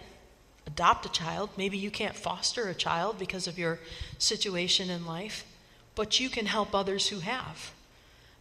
adopt 0.67 1.05
a 1.05 1.09
child, 1.09 1.49
maybe 1.57 1.77
you 1.77 1.91
can't 1.91 2.15
foster 2.15 2.67
a 2.67 2.73
child 2.73 3.17
because 3.19 3.47
of 3.47 3.57
your 3.57 3.79
situation 4.17 4.89
in 4.89 5.05
life, 5.05 5.45
but 5.93 6.19
you 6.19 6.29
can 6.29 6.45
help 6.47 6.73
others 6.73 7.09
who 7.09 7.19
have. 7.19 7.71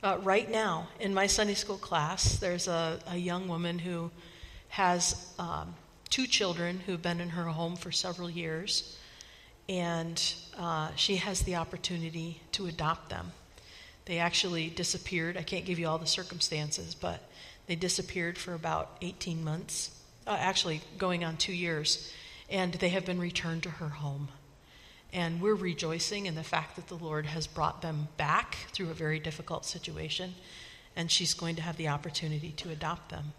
Uh, 0.02 0.18
right 0.22 0.50
now, 0.50 0.88
in 1.00 1.14
my 1.14 1.26
Sunday 1.26 1.54
school 1.54 1.78
class, 1.78 2.36
there's 2.36 2.68
a, 2.68 2.98
a 3.08 3.16
young 3.16 3.48
woman 3.48 3.78
who 3.78 4.10
has 4.68 5.32
um, 5.38 5.74
two 6.10 6.26
children 6.26 6.80
who've 6.84 7.00
been 7.00 7.20
in 7.20 7.30
her 7.30 7.44
home 7.44 7.76
for 7.76 7.90
several 7.90 8.28
years, 8.28 8.98
and 9.68 10.34
uh, 10.58 10.90
she 10.96 11.16
has 11.16 11.42
the 11.42 11.56
opportunity 11.56 12.40
to 12.52 12.66
adopt 12.66 13.08
them. 13.08 13.32
They 14.04 14.18
actually 14.18 14.68
disappeared. 14.68 15.36
I 15.36 15.42
can't 15.42 15.64
give 15.64 15.78
you 15.78 15.88
all 15.88 15.98
the 15.98 16.06
circumstances, 16.06 16.94
but 16.94 17.22
they 17.66 17.74
disappeared 17.74 18.36
for 18.36 18.52
about 18.52 18.96
18 19.00 19.42
months, 19.42 19.90
uh, 20.26 20.36
actually, 20.38 20.80
going 20.98 21.24
on 21.24 21.36
two 21.36 21.52
years, 21.52 22.12
and 22.48 22.72
they 22.74 22.90
have 22.90 23.04
been 23.04 23.18
returned 23.18 23.62
to 23.64 23.70
her 23.70 23.88
home. 23.88 24.28
And 25.12 25.40
we're 25.40 25.54
rejoicing 25.54 26.26
in 26.26 26.34
the 26.34 26.42
fact 26.42 26.76
that 26.76 26.88
the 26.88 26.96
Lord 26.96 27.26
has 27.26 27.46
brought 27.46 27.82
them 27.82 28.08
back 28.16 28.56
through 28.72 28.90
a 28.90 28.94
very 28.94 29.18
difficult 29.18 29.64
situation, 29.64 30.34
and 30.96 31.10
she's 31.10 31.34
going 31.34 31.56
to 31.56 31.62
have 31.62 31.76
the 31.76 31.88
opportunity 31.88 32.50
to 32.56 32.70
adopt 32.70 33.10
them. 33.10 33.32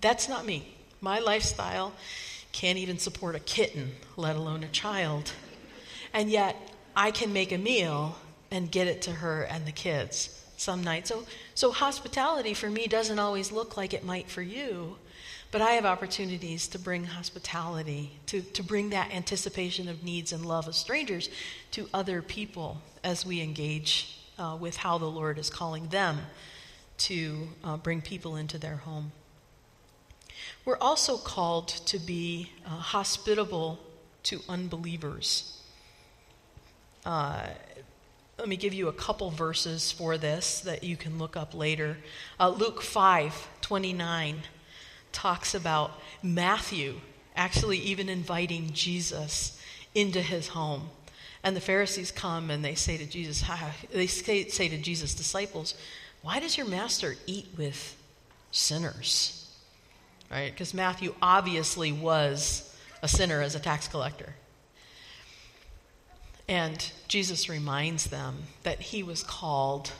That's 0.00 0.28
not 0.28 0.46
me. 0.46 0.76
My 1.00 1.18
lifestyle 1.18 1.92
can't 2.52 2.78
even 2.78 2.98
support 2.98 3.34
a 3.34 3.40
kitten, 3.40 3.92
let 4.16 4.36
alone 4.36 4.64
a 4.64 4.68
child. 4.68 5.32
And 6.12 6.30
yet, 6.30 6.56
I 6.96 7.10
can 7.10 7.32
make 7.32 7.52
a 7.52 7.58
meal 7.58 8.16
and 8.50 8.70
get 8.70 8.88
it 8.88 9.02
to 9.02 9.12
her 9.12 9.42
and 9.42 9.66
the 9.66 9.72
kids 9.72 10.40
some 10.60 10.84
nights. 10.84 11.08
So, 11.08 11.24
so 11.60 11.72
hospitality 11.72 12.54
for 12.54 12.70
me 12.70 12.86
doesn't 12.86 13.18
always 13.18 13.52
look 13.52 13.76
like 13.76 13.92
it 13.92 14.02
might 14.02 14.30
for 14.30 14.40
you, 14.40 14.96
but 15.50 15.60
I 15.60 15.72
have 15.72 15.84
opportunities 15.84 16.66
to 16.68 16.78
bring 16.78 17.04
hospitality, 17.04 18.12
to, 18.28 18.40
to 18.40 18.62
bring 18.62 18.88
that 18.90 19.12
anticipation 19.12 19.86
of 19.86 20.02
needs 20.02 20.32
and 20.32 20.46
love 20.46 20.68
of 20.68 20.74
strangers 20.74 21.28
to 21.72 21.86
other 21.92 22.22
people 22.22 22.80
as 23.04 23.26
we 23.26 23.42
engage 23.42 24.20
uh, 24.38 24.56
with 24.58 24.74
how 24.74 24.96
the 24.96 25.04
Lord 25.04 25.38
is 25.38 25.50
calling 25.50 25.88
them 25.88 26.20
to 26.96 27.48
uh, 27.62 27.76
bring 27.76 28.00
people 28.00 28.36
into 28.36 28.56
their 28.56 28.76
home. 28.76 29.12
We're 30.64 30.78
also 30.78 31.18
called 31.18 31.68
to 31.68 31.98
be 31.98 32.52
uh, 32.64 32.70
hospitable 32.70 33.80
to 34.22 34.40
unbelievers. 34.48 35.60
Let 38.40 38.48
me 38.48 38.56
give 38.56 38.72
you 38.72 38.88
a 38.88 38.92
couple 38.94 39.30
verses 39.30 39.92
for 39.92 40.16
this 40.16 40.60
that 40.60 40.82
you 40.82 40.96
can 40.96 41.18
look 41.18 41.36
up 41.36 41.54
later. 41.54 41.98
Uh, 42.40 42.48
Luke 42.48 42.80
5 42.80 43.48
29 43.60 44.38
talks 45.12 45.54
about 45.54 45.92
Matthew 46.22 47.02
actually 47.36 47.76
even 47.76 48.08
inviting 48.08 48.70
Jesus 48.72 49.60
into 49.94 50.22
his 50.22 50.48
home. 50.48 50.88
And 51.42 51.54
the 51.54 51.60
Pharisees 51.60 52.10
come 52.10 52.50
and 52.50 52.64
they 52.64 52.74
say 52.74 52.96
to 52.96 53.04
Jesus, 53.04 53.44
they 53.92 54.06
say, 54.06 54.48
say 54.48 54.68
to 54.68 54.78
Jesus' 54.78 55.12
disciples, 55.12 55.74
Why 56.22 56.40
does 56.40 56.56
your 56.56 56.66
master 56.66 57.16
eat 57.26 57.48
with 57.58 57.94
sinners? 58.52 59.54
Right? 60.30 60.50
Because 60.50 60.72
Matthew 60.72 61.14
obviously 61.20 61.92
was 61.92 62.74
a 63.02 63.08
sinner 63.08 63.42
as 63.42 63.54
a 63.54 63.60
tax 63.60 63.86
collector. 63.86 64.34
And 66.50 66.90
Jesus 67.06 67.48
reminds 67.48 68.06
them 68.06 68.42
that 68.64 68.80
he 68.80 69.04
was 69.04 69.22
called 69.22 69.92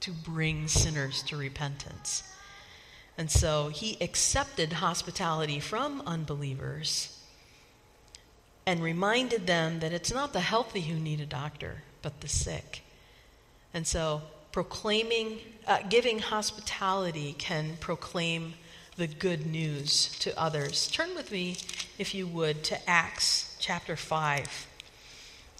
to 0.00 0.10
bring 0.10 0.66
sinners 0.66 1.22
to 1.22 1.36
repentance. 1.36 2.24
And 3.16 3.30
so 3.30 3.68
he 3.68 3.96
accepted 4.00 4.74
hospitality 4.74 5.60
from 5.60 6.02
unbelievers 6.04 7.16
and 8.66 8.82
reminded 8.82 9.46
them 9.46 9.78
that 9.78 9.92
it's 9.92 10.12
not 10.12 10.32
the 10.32 10.40
healthy 10.40 10.80
who 10.80 10.98
need 10.98 11.20
a 11.20 11.26
doctor, 11.26 11.84
but 12.02 12.20
the 12.20 12.26
sick. 12.28 12.82
And 13.72 13.86
so 13.86 14.22
proclaiming, 14.50 15.38
uh, 15.68 15.82
giving 15.88 16.18
hospitality 16.18 17.32
can 17.38 17.76
proclaim 17.78 18.54
the 18.96 19.06
good 19.06 19.46
news 19.46 20.18
to 20.18 20.36
others. 20.36 20.88
Turn 20.88 21.14
with 21.14 21.30
me, 21.30 21.58
if 21.96 22.12
you 22.12 22.26
would, 22.26 22.64
to 22.64 22.90
Acts 22.90 23.56
chapter 23.60 23.94
5. 23.94 24.66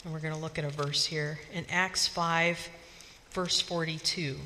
And 0.06 0.14
we're 0.14 0.20
going 0.20 0.34
to 0.34 0.40
look 0.40 0.56
at 0.56 0.64
a 0.64 0.68
verse 0.68 1.06
here 1.06 1.40
in 1.52 1.66
Acts 1.68 2.06
5, 2.06 2.68
verse 3.32 3.60
42. 3.60 4.36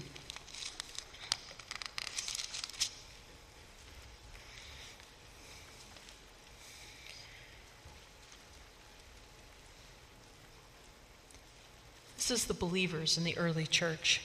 This 12.17 12.31
is 12.31 12.47
the 12.47 12.55
believers 12.55 13.19
in 13.19 13.25
the 13.25 13.37
early 13.37 13.67
church. 13.67 14.23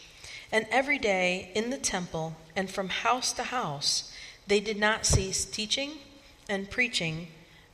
And 0.54 0.66
every 0.72 0.98
day 0.98 1.52
in 1.54 1.70
the 1.70 1.78
temple 1.78 2.38
and 2.56 2.70
from 2.70 2.88
house 2.88 3.34
to 3.34 3.44
house, 3.44 4.10
they 4.48 4.62
did 4.62 4.80
not 4.80 5.06
cease 5.06 5.44
teaching 5.44 5.98
and 6.48 6.72
preaching 6.72 7.28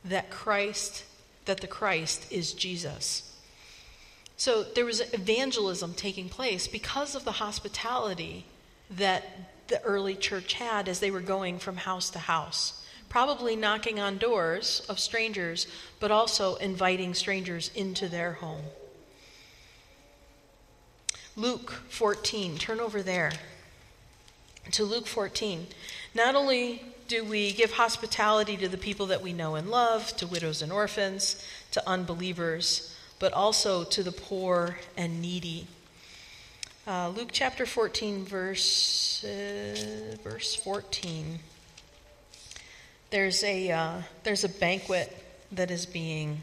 that 0.04 0.30
Christ, 0.30 1.04
that 1.44 1.60
the 1.60 1.68
Christ 1.68 2.26
is 2.28 2.54
Jesus. 2.54 3.28
So 4.42 4.64
there 4.64 4.84
was 4.84 5.00
evangelism 5.12 5.94
taking 5.94 6.28
place 6.28 6.66
because 6.66 7.14
of 7.14 7.24
the 7.24 7.30
hospitality 7.30 8.44
that 8.90 9.22
the 9.68 9.80
early 9.84 10.16
church 10.16 10.54
had 10.54 10.88
as 10.88 10.98
they 10.98 11.12
were 11.12 11.20
going 11.20 11.60
from 11.60 11.76
house 11.76 12.10
to 12.10 12.18
house. 12.18 12.84
Probably 13.08 13.54
knocking 13.54 14.00
on 14.00 14.18
doors 14.18 14.84
of 14.88 14.98
strangers, 14.98 15.68
but 16.00 16.10
also 16.10 16.56
inviting 16.56 17.14
strangers 17.14 17.70
into 17.76 18.08
their 18.08 18.32
home. 18.32 18.64
Luke 21.36 21.70
14, 21.90 22.58
turn 22.58 22.80
over 22.80 23.00
there 23.00 23.30
to 24.72 24.82
Luke 24.82 25.06
14. 25.06 25.68
Not 26.16 26.34
only 26.34 26.82
do 27.06 27.22
we 27.22 27.52
give 27.52 27.74
hospitality 27.74 28.56
to 28.56 28.68
the 28.68 28.76
people 28.76 29.06
that 29.06 29.22
we 29.22 29.32
know 29.32 29.54
and 29.54 29.70
love, 29.70 30.16
to 30.16 30.26
widows 30.26 30.62
and 30.62 30.72
orphans, 30.72 31.40
to 31.70 31.88
unbelievers, 31.88 32.91
but 33.22 33.32
also 33.34 33.84
to 33.84 34.02
the 34.02 34.10
poor 34.10 34.76
and 34.96 35.22
needy. 35.22 35.68
Uh, 36.88 37.08
Luke 37.10 37.28
chapter 37.30 37.64
14, 37.64 38.24
verse, 38.24 39.22
uh, 39.22 40.16
verse 40.24 40.56
14. 40.56 41.38
There's 43.10 43.44
a, 43.44 43.70
uh, 43.70 44.02
there's 44.24 44.42
a 44.42 44.48
banquet 44.48 45.16
that 45.52 45.70
is 45.70 45.86
being 45.86 46.42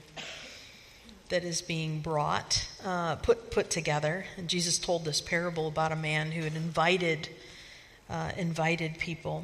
that 1.28 1.44
is 1.44 1.62
being 1.62 2.00
brought, 2.00 2.66
uh, 2.86 3.18
put 3.18 3.52
put 3.52 3.70
together, 3.70 4.26
and 4.38 4.48
Jesus 4.48 4.80
told 4.80 5.04
this 5.04 5.20
parable 5.20 5.68
about 5.68 5.92
a 5.92 5.98
man 5.98 6.32
who 6.32 6.44
had 6.44 6.56
invited 6.56 7.28
uh, 8.10 8.32
invited 8.38 8.98
people. 9.00 9.44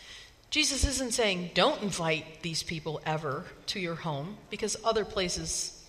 Jesus 0.51 0.85
isn't 0.85 1.13
saying, 1.13 1.51
don't 1.53 1.81
invite 1.81 2.41
these 2.41 2.61
people 2.61 2.99
ever 3.05 3.45
to 3.67 3.79
your 3.79 3.95
home, 3.95 4.35
because 4.49 4.75
other 4.83 5.05
places 5.05 5.81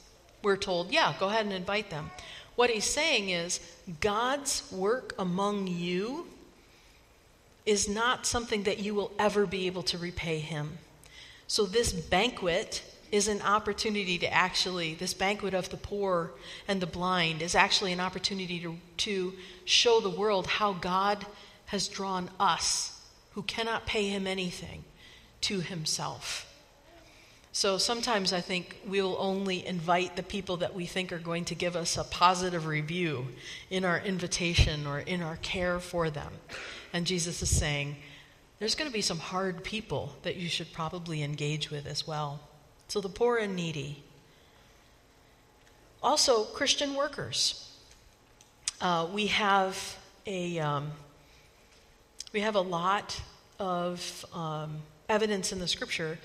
we're 0.45 0.57
told, 0.57 0.93
yeah, 0.93 1.15
go 1.19 1.29
ahead 1.29 1.45
and 1.45 1.53
invite 1.53 1.91
them. 1.91 2.13
What 2.55 2.71
he's 2.71 2.85
saying 2.85 3.31
is, 3.31 3.59
God's 4.01 4.63
work 4.71 5.15
among 5.19 5.67
you 5.67 6.29
is 7.67 7.89
not 7.89 8.25
something 8.25 8.63
that 8.63 8.79
you 8.79 8.95
will 8.95 9.11
ever 9.19 9.47
be 9.47 9.67
able 9.67 9.83
to 9.85 9.99
repay 9.99 10.39
him. 10.39 10.79
So, 11.49 11.67
this 11.67 11.93
banquet 11.93 12.85
is 13.11 13.27
an 13.27 13.43
opportunity 13.43 14.17
to 14.19 14.33
actually, 14.33 14.95
this 14.95 15.13
banquet 15.13 15.55
of 15.55 15.71
the 15.71 15.77
poor 15.77 16.31
and 16.69 16.81
the 16.81 16.87
blind 16.87 17.43
is 17.43 17.57
actually 17.57 17.93
an 17.93 18.01
opportunity 18.01 18.61
to, 18.61 18.77
to 18.99 19.33
show 19.65 20.01
the 20.01 20.11
world 20.11 20.47
how 20.47 20.73
God 20.73 21.27
has 21.67 21.89
drawn 21.89 22.31
us 22.39 22.92
who 23.35 23.43
cannot 23.43 23.87
pay 23.87 24.09
him 24.09 24.27
anything 24.27 24.85
to 25.43 25.61
himself. 25.61 26.49
So 27.55 27.77
sometimes 27.77 28.33
I 28.33 28.41
think 28.41 28.79
we'll 28.87 29.17
only 29.19 29.67
invite 29.67 30.17
the 30.17 30.23
people 30.23 30.57
that 30.59 30.75
we 30.75 30.87
think 30.87 31.13
are 31.13 31.19
going 31.19 31.45
to 31.47 31.55
give 31.55 31.77
us 31.77 31.99
a 31.99 32.05
positive 32.05 32.67
review 32.67 33.27
in 33.69 33.85
our 33.85 33.99
invitation 33.99 34.87
or 34.87 35.01
in 35.01 35.23
our 35.23 35.37
care 35.37 35.79
for 35.79 36.09
them. 36.09 36.33
And 36.95 37.07
Jesus 37.07 37.43
is 37.43 37.55
saying, 37.55 37.97
there's 38.59 38.75
going 38.75 38.89
to 38.89 38.93
be 38.93 39.03
some 39.03 39.19
hard 39.19 39.65
people 39.65 40.17
that 40.23 40.37
you 40.37 40.49
should 40.49 40.73
probably 40.73 41.23
engage 41.23 41.71
with 41.71 41.87
as 41.87 42.07
well. 42.07 42.41
So 42.89 43.01
the 43.01 43.09
poor 43.09 43.37
and 43.37 43.55
needy. 43.55 44.03
Also, 46.03 46.45
Christian 46.45 46.95
workers. 46.95 47.71
Uh, 48.81 49.09
we 49.13 49.27
have 49.27 49.99
a 50.27 50.59
um, 50.59 50.93
we 52.33 52.41
have 52.41 52.55
a 52.55 52.61
lot 52.61 53.21
of 53.59 54.25
um, 54.33 54.79
evidence 55.09 55.53
in 55.53 55.59
the 55.59 55.69
scripture 55.69 56.19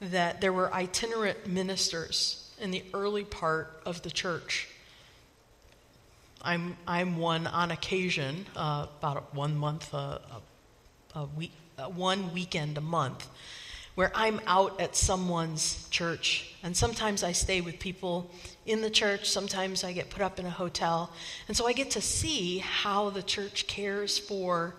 that 0.00 0.40
there 0.40 0.52
were 0.52 0.72
itinerant 0.72 1.46
ministers 1.46 2.50
in 2.58 2.70
the 2.70 2.82
early 2.94 3.24
part 3.24 3.80
of 3.84 4.02
the 4.02 4.10
church. 4.10 4.68
I'm, 6.42 6.78
I'm 6.86 7.18
one 7.18 7.46
on 7.46 7.70
occasion, 7.70 8.46
uh, 8.56 8.86
about 8.98 9.34
one 9.34 9.56
month, 9.56 9.92
uh, 9.92 10.18
a, 11.14 11.18
a 11.18 11.24
week, 11.36 11.52
uh, 11.78 11.84
one 11.84 12.32
weekend 12.32 12.78
a 12.78 12.80
month, 12.80 13.28
where 13.94 14.10
I'm 14.14 14.40
out 14.46 14.80
at 14.80 14.96
someone's 14.96 15.86
church. 15.90 16.54
And 16.62 16.74
sometimes 16.74 17.22
I 17.22 17.32
stay 17.32 17.60
with 17.60 17.78
people 17.78 18.30
in 18.64 18.80
the 18.80 18.88
church, 18.88 19.28
sometimes 19.28 19.84
I 19.84 19.92
get 19.92 20.08
put 20.08 20.22
up 20.22 20.38
in 20.38 20.46
a 20.46 20.50
hotel. 20.50 21.12
And 21.48 21.54
so 21.54 21.66
I 21.66 21.74
get 21.74 21.90
to 21.90 22.00
see 22.00 22.58
how 22.58 23.10
the 23.10 23.22
church 23.22 23.66
cares 23.66 24.18
for, 24.18 24.76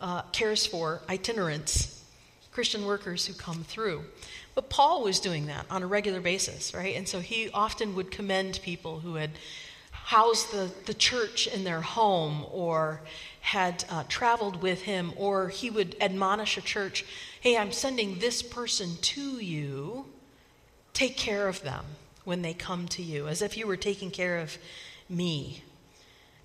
uh, 0.00 0.22
cares 0.32 0.66
for 0.66 1.00
itinerants, 1.08 2.04
Christian 2.52 2.84
workers 2.84 3.26
who 3.26 3.34
come 3.34 3.64
through. 3.64 4.04
But 4.54 4.70
Paul 4.70 5.02
was 5.02 5.20
doing 5.20 5.46
that 5.46 5.66
on 5.70 5.82
a 5.82 5.86
regular 5.86 6.20
basis, 6.20 6.72
right? 6.72 6.96
And 6.96 7.06
so 7.06 7.20
he 7.20 7.50
often 7.52 7.94
would 7.94 8.10
commend 8.10 8.60
people 8.62 9.00
who 9.00 9.16
had 9.16 9.32
housed 9.90 10.52
the, 10.52 10.70
the 10.86 10.94
church 10.94 11.46
in 11.46 11.64
their 11.64 11.80
home 11.80 12.46
or 12.52 13.00
had 13.40 13.84
uh, 13.90 14.04
traveled 14.08 14.62
with 14.62 14.82
him, 14.82 15.12
or 15.16 15.48
he 15.48 15.68
would 15.70 15.96
admonish 16.00 16.56
a 16.56 16.62
church 16.62 17.04
hey, 17.40 17.56
I'm 17.56 17.70
sending 17.70 18.18
this 18.18 18.42
person 18.42 18.96
to 19.00 19.38
you. 19.38 20.06
Take 20.94 21.16
care 21.16 21.46
of 21.46 21.62
them 21.62 21.84
when 22.24 22.42
they 22.42 22.54
come 22.54 22.88
to 22.88 23.02
you, 23.02 23.28
as 23.28 23.40
if 23.40 23.56
you 23.56 23.68
were 23.68 23.76
taking 23.76 24.10
care 24.10 24.38
of 24.38 24.58
me. 25.08 25.62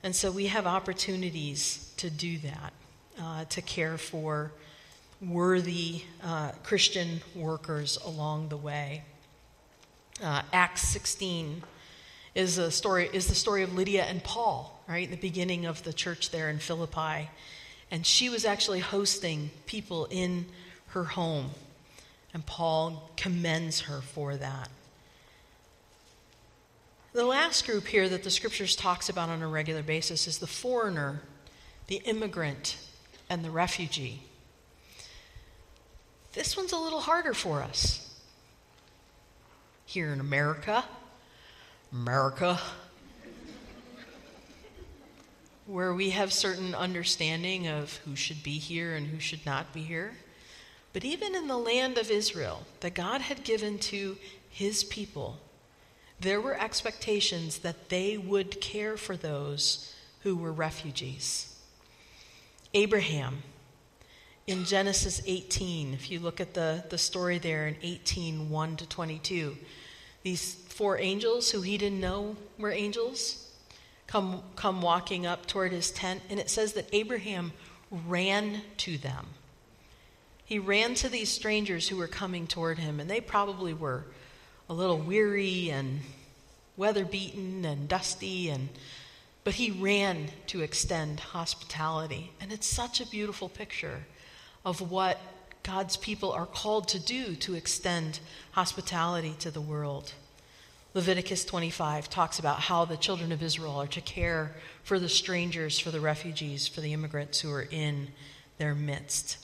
And 0.03 0.15
so 0.15 0.31
we 0.31 0.45
have 0.47 0.67
opportunities 0.67 1.91
to 1.97 2.11
do 2.11 2.37
that, 2.39 2.73
uh, 3.19 3.45
to 3.45 3.61
care 3.61 3.97
for 3.97 4.51
worthy 5.21 6.03
uh, 6.23 6.51
Christian 6.63 7.21
workers 7.35 7.97
along 8.05 8.49
the 8.49 8.57
way. 8.57 9.03
Uh, 10.21 10.41
Acts 10.51 10.81
16 10.89 11.63
is 12.33 12.57
a 12.57 12.71
story 12.71 13.09
is 13.13 13.27
the 13.27 13.35
story 13.35 13.63
of 13.63 13.73
Lydia 13.73 14.03
and 14.03 14.23
Paul, 14.23 14.81
right? 14.87 15.09
The 15.09 15.17
beginning 15.17 15.65
of 15.65 15.83
the 15.83 15.93
church 15.93 16.31
there 16.31 16.49
in 16.49 16.59
Philippi. 16.59 17.29
And 17.89 18.05
she 18.05 18.29
was 18.29 18.45
actually 18.45 18.79
hosting 18.79 19.51
people 19.65 20.07
in 20.09 20.45
her 20.87 21.03
home. 21.03 21.51
And 22.33 22.45
Paul 22.45 23.11
commends 23.17 23.81
her 23.81 24.01
for 24.01 24.37
that. 24.37 24.69
The 27.13 27.25
last 27.25 27.65
group 27.65 27.87
here 27.87 28.07
that 28.07 28.23
the 28.23 28.29
scriptures 28.29 28.75
talks 28.75 29.09
about 29.09 29.27
on 29.27 29.41
a 29.41 29.47
regular 29.47 29.83
basis 29.83 30.27
is 30.27 30.37
the 30.37 30.47
foreigner, 30.47 31.21
the 31.87 31.97
immigrant, 32.05 32.77
and 33.31 33.45
the 33.45 33.49
refugee. 33.49 34.19
This 36.33 36.57
one's 36.57 36.73
a 36.73 36.77
little 36.77 36.99
harder 36.99 37.33
for 37.33 37.61
us. 37.61 38.13
Here 39.85 40.11
in 40.11 40.19
America, 40.19 40.83
America, 41.93 42.59
where 45.65 45.93
we 45.93 46.09
have 46.09 46.33
certain 46.33 46.75
understanding 46.75 47.69
of 47.69 47.95
who 48.03 48.17
should 48.17 48.43
be 48.43 48.57
here 48.57 48.95
and 48.95 49.07
who 49.07 49.19
should 49.21 49.45
not 49.45 49.73
be 49.73 49.83
here. 49.83 50.11
But 50.91 51.05
even 51.05 51.33
in 51.33 51.47
the 51.47 51.57
land 51.57 51.97
of 51.97 52.11
Israel 52.11 52.63
that 52.81 52.93
God 52.93 53.21
had 53.21 53.45
given 53.45 53.79
to 53.79 54.17
his 54.49 54.83
people, 54.83 55.39
there 56.19 56.41
were 56.41 56.59
expectations 56.59 57.59
that 57.59 57.87
they 57.87 58.17
would 58.17 58.59
care 58.59 58.97
for 58.97 59.15
those 59.15 59.95
who 60.23 60.35
were 60.35 60.51
refugees. 60.51 61.50
Abraham, 62.73 63.43
in 64.47 64.63
Genesis 64.63 65.21
18, 65.25 65.93
if 65.93 66.09
you 66.09 66.19
look 66.19 66.39
at 66.39 66.53
the, 66.53 66.83
the 66.89 66.97
story 66.97 67.37
there 67.37 67.67
in 67.67 67.75
18 67.81 68.49
1 68.49 68.75
to 68.77 68.87
22, 68.87 69.57
these 70.23 70.55
four 70.69 70.97
angels 70.97 71.51
who 71.51 71.61
he 71.61 71.77
didn't 71.77 71.99
know 71.99 72.37
were 72.57 72.71
angels 72.71 73.51
come, 74.07 74.41
come 74.55 74.81
walking 74.81 75.25
up 75.25 75.45
toward 75.47 75.71
his 75.71 75.91
tent, 75.91 76.21
and 76.29 76.39
it 76.39 76.49
says 76.49 76.73
that 76.73 76.87
Abraham 76.93 77.51
ran 78.07 78.61
to 78.77 78.97
them. 78.97 79.27
He 80.45 80.57
ran 80.57 80.95
to 80.95 81.09
these 81.09 81.29
strangers 81.29 81.89
who 81.89 81.97
were 81.97 82.07
coming 82.07 82.47
toward 82.47 82.79
him, 82.79 82.99
and 82.99 83.09
they 83.09 83.21
probably 83.21 83.73
were 83.73 84.05
a 84.69 84.73
little 84.73 84.97
weary 84.97 85.69
and 85.69 86.01
weather 86.77 87.03
beaten 87.03 87.65
and 87.65 87.87
dusty 87.87 88.49
and 88.49 88.69
but 89.43 89.55
he 89.55 89.71
ran 89.71 90.27
to 90.47 90.61
extend 90.61 91.19
hospitality 91.19 92.31
and 92.39 92.51
it's 92.51 92.67
such 92.67 93.01
a 93.01 93.07
beautiful 93.07 93.49
picture 93.49 94.05
of 94.63 94.91
what 94.91 95.19
God's 95.63 95.97
people 95.97 96.31
are 96.31 96.45
called 96.45 96.87
to 96.89 96.99
do 96.99 97.35
to 97.35 97.55
extend 97.55 98.19
hospitality 98.51 99.35
to 99.39 99.51
the 99.51 99.61
world. 99.61 100.13
Leviticus 100.93 101.45
25 101.45 102.09
talks 102.09 102.39
about 102.39 102.59
how 102.59 102.83
the 102.83 102.97
children 102.97 103.31
of 103.31 103.41
Israel 103.41 103.75
are 103.75 103.87
to 103.87 104.01
care 104.01 104.55
for 104.83 104.99
the 104.99 105.07
strangers, 105.07 105.79
for 105.79 105.91
the 105.91 106.01
refugees, 106.01 106.67
for 106.67 106.81
the 106.81 106.93
immigrants 106.93 107.39
who 107.39 107.51
are 107.51 107.67
in 107.71 108.09
their 108.57 108.75
midst. 108.75 109.37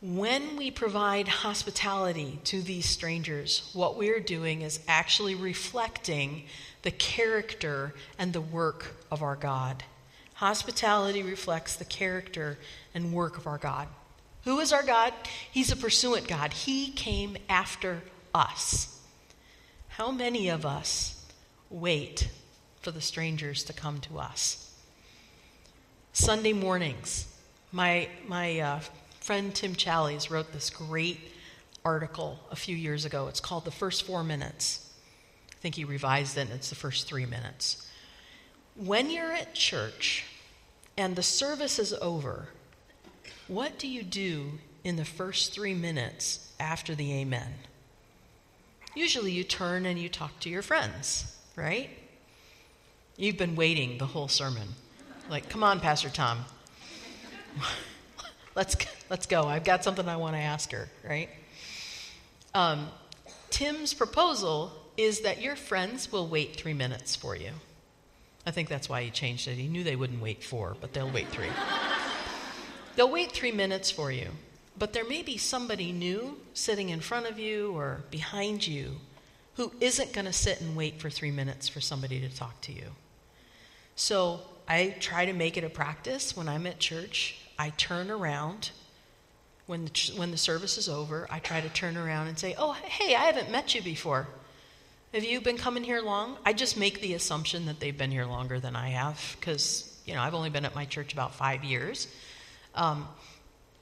When 0.00 0.56
we 0.56 0.70
provide 0.70 1.28
hospitality 1.28 2.40
to 2.44 2.60
these 2.60 2.88
strangers, 2.88 3.70
what 3.72 3.96
we 3.96 4.10
are 4.10 4.20
doing 4.20 4.62
is 4.62 4.80
actually 4.86 5.34
reflecting 5.34 6.44
the 6.82 6.90
character 6.90 7.94
and 8.18 8.32
the 8.32 8.40
work 8.40 8.94
of 9.10 9.22
our 9.22 9.36
God. 9.36 9.84
Hospitality 10.34 11.22
reflects 11.22 11.76
the 11.76 11.84
character 11.84 12.58
and 12.94 13.12
work 13.12 13.36
of 13.38 13.46
our 13.46 13.58
God. 13.58 13.88
Who 14.44 14.58
is 14.58 14.72
our 14.72 14.82
God? 14.82 15.12
He's 15.50 15.70
a 15.70 15.76
pursuant 15.76 16.26
God. 16.26 16.52
He 16.52 16.90
came 16.90 17.36
after 17.48 18.02
us. 18.34 19.00
How 19.88 20.10
many 20.10 20.48
of 20.48 20.66
us 20.66 21.24
wait 21.70 22.28
for 22.80 22.90
the 22.90 23.00
strangers 23.00 23.62
to 23.64 23.72
come 23.72 24.00
to 24.00 24.18
us? 24.18 24.74
Sunday 26.12 26.52
mornings, 26.52 27.32
my, 27.70 28.08
my 28.26 28.58
uh, 28.58 28.80
friend 29.20 29.54
Tim 29.54 29.74
Challies 29.74 30.28
wrote 30.28 30.52
this 30.52 30.70
great 30.70 31.20
article 31.84 32.40
a 32.50 32.56
few 32.56 32.74
years 32.74 33.04
ago. 33.04 33.28
It's 33.28 33.40
called 33.40 33.64
The 33.64 33.70
First 33.70 34.02
Four 34.02 34.24
Minutes. 34.24 34.81
Think 35.62 35.76
he 35.76 35.84
revised 35.84 36.36
it, 36.36 36.40
and 36.40 36.50
it's 36.50 36.70
the 36.70 36.74
first 36.74 37.06
three 37.06 37.24
minutes. 37.24 37.88
When 38.74 39.10
you're 39.10 39.30
at 39.30 39.54
church 39.54 40.24
and 40.96 41.14
the 41.14 41.22
service 41.22 41.78
is 41.78 41.92
over, 41.92 42.48
what 43.46 43.78
do 43.78 43.86
you 43.86 44.02
do 44.02 44.58
in 44.82 44.96
the 44.96 45.04
first 45.04 45.54
three 45.54 45.72
minutes 45.72 46.52
after 46.58 46.96
the 46.96 47.12
amen? 47.12 47.54
Usually 48.96 49.30
you 49.30 49.44
turn 49.44 49.86
and 49.86 50.00
you 50.00 50.08
talk 50.08 50.40
to 50.40 50.50
your 50.50 50.62
friends, 50.62 51.38
right? 51.54 51.90
You've 53.16 53.38
been 53.38 53.54
waiting 53.54 53.98
the 53.98 54.06
whole 54.06 54.26
sermon. 54.26 54.66
Like, 55.30 55.48
come 55.48 55.62
on, 55.62 55.78
Pastor 55.78 56.08
Tom. 56.08 56.44
let's, 58.56 58.76
let's 59.08 59.26
go. 59.26 59.44
I've 59.44 59.62
got 59.62 59.84
something 59.84 60.08
I 60.08 60.16
want 60.16 60.34
to 60.34 60.40
ask 60.40 60.72
her, 60.72 60.88
right? 61.08 61.30
Um, 62.52 62.88
Tim's 63.50 63.94
proposal 63.94 64.81
is 64.96 65.20
that 65.20 65.40
your 65.40 65.56
friends 65.56 66.12
will 66.12 66.26
wait 66.26 66.56
three 66.56 66.74
minutes 66.74 67.16
for 67.16 67.34
you. 67.36 67.52
I 68.46 68.50
think 68.50 68.68
that's 68.68 68.88
why 68.88 69.02
he 69.02 69.10
changed 69.10 69.46
it. 69.48 69.54
He 69.54 69.68
knew 69.68 69.84
they 69.84 69.96
wouldn't 69.96 70.22
wait 70.22 70.42
four, 70.42 70.76
but 70.80 70.92
they'll 70.92 71.10
wait 71.10 71.28
three. 71.28 71.48
they'll 72.96 73.10
wait 73.10 73.32
three 73.32 73.52
minutes 73.52 73.90
for 73.90 74.10
you, 74.10 74.28
but 74.76 74.92
there 74.92 75.04
may 75.04 75.22
be 75.22 75.36
somebody 75.36 75.92
new 75.92 76.38
sitting 76.54 76.88
in 76.88 77.00
front 77.00 77.26
of 77.26 77.38
you 77.38 77.72
or 77.72 78.02
behind 78.10 78.66
you 78.66 78.96
who 79.56 79.72
isn't 79.80 80.12
going 80.12 80.24
to 80.24 80.32
sit 80.32 80.60
and 80.60 80.74
wait 80.74 81.00
for 81.00 81.10
three 81.10 81.30
minutes 81.30 81.68
for 81.68 81.80
somebody 81.80 82.20
to 82.20 82.28
talk 82.28 82.60
to 82.62 82.72
you. 82.72 82.86
So 83.94 84.40
I 84.66 84.96
try 85.00 85.26
to 85.26 85.32
make 85.32 85.56
it 85.56 85.64
a 85.64 85.68
practice 85.68 86.36
when 86.36 86.48
I'm 86.48 86.66
at 86.66 86.78
church. 86.78 87.38
I 87.58 87.70
turn 87.70 88.10
around 88.10 88.70
when 89.66 89.84
the, 89.84 90.12
when 90.16 90.30
the 90.30 90.36
service 90.36 90.78
is 90.78 90.88
over. 90.88 91.26
I 91.30 91.38
try 91.38 91.60
to 91.60 91.68
turn 91.68 91.96
around 91.96 92.28
and 92.28 92.38
say, 92.38 92.54
Oh, 92.58 92.72
hey, 92.72 93.14
I 93.14 93.24
haven't 93.24 93.50
met 93.50 93.74
you 93.74 93.82
before. 93.82 94.26
Have 95.12 95.24
you 95.24 95.42
been 95.42 95.58
coming 95.58 95.84
here 95.84 96.00
long? 96.00 96.38
I 96.46 96.54
just 96.54 96.78
make 96.78 97.02
the 97.02 97.12
assumption 97.12 97.66
that 97.66 97.80
they've 97.80 97.96
been 97.96 98.10
here 98.10 98.24
longer 98.24 98.58
than 98.58 98.74
I 98.74 98.88
have 98.88 99.36
because, 99.38 99.94
you 100.06 100.14
know, 100.14 100.22
I've 100.22 100.32
only 100.32 100.48
been 100.48 100.64
at 100.64 100.74
my 100.74 100.86
church 100.86 101.12
about 101.12 101.34
five 101.34 101.64
years. 101.64 102.08
Um, 102.74 103.06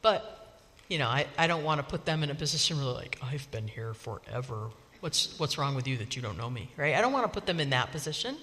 but, 0.03 0.59
you 0.89 0.99
know, 0.99 1.07
I, 1.07 1.29
I 1.39 1.47
don't 1.47 1.63
want 1.63 1.79
to 1.79 1.87
put 1.87 2.05
them 2.05 2.25
in 2.25 2.31
a 2.31 2.35
position 2.35 2.79
where 2.79 2.87
they're 2.87 2.95
like, 2.95 3.19
I've 3.23 3.49
been 3.53 3.69
here 3.69 3.95
forever. 3.95 4.71
What's, 4.99 5.39
what's 5.39 5.57
wrong 5.57 5.77
with 5.77 5.87
you 5.87 5.99
that 5.99 6.17
you 6.17 6.23
don't 6.23 6.37
know 6.37 6.51
me, 6.51 6.69
right? 6.77 6.97
I 6.97 7.01
don't 7.01 7.13
want 7.13 7.27
to 7.27 7.33
put 7.33 7.47
them 7.47 7.61
in 7.61 7.71
that 7.71 7.93
position. 7.93 8.37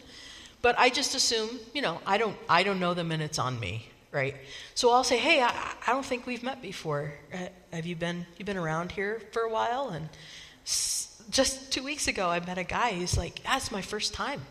But 0.62 0.80
I 0.80 0.90
just 0.90 1.14
assume, 1.14 1.60
you 1.74 1.82
know, 1.82 2.00
I 2.06 2.18
don't, 2.18 2.38
I 2.48 2.64
don't 2.64 2.80
know 2.80 2.94
them 2.94 3.12
and 3.12 3.22
it's 3.22 3.38
on 3.38 3.60
me, 3.60 3.90
right? 4.14 4.34
So 4.76 4.92
I'll 4.92 5.04
say, 5.04 5.18
hey, 5.18 5.42
I, 5.42 5.74
I 5.86 5.92
don't 5.92 6.06
think 6.06 6.26
we've 6.26 6.42
met 6.42 6.62
before. 6.62 7.14
Uh, 7.34 7.50
have 7.74 7.86
you 7.86 7.98
been, 7.98 8.26
you 8.38 8.46
been 8.46 8.56
around 8.56 8.94
here 8.94 9.22
for 9.34 9.42
a 9.42 9.50
while? 9.50 9.90
And 9.90 10.08
just 11.30 11.72
two 11.72 11.84
weeks 11.84 12.08
ago, 12.08 12.30
I 12.30 12.40
met 12.40 12.58
a 12.58 12.64
guy 12.64 12.94
who's 12.94 13.18
like, 13.18 13.44
that's 13.44 13.72
my 13.72 13.82
first 13.82 14.14
time. 14.14 14.42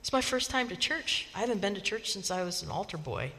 It's 0.00 0.12
my 0.12 0.20
first 0.20 0.50
time 0.50 0.68
to 0.68 0.76
church. 0.76 1.28
I 1.34 1.40
haven't 1.40 1.60
been 1.60 1.74
to 1.74 1.80
church 1.80 2.12
since 2.12 2.30
I 2.30 2.42
was 2.42 2.62
an 2.62 2.70
altar 2.70 2.98
boy. 2.98 3.32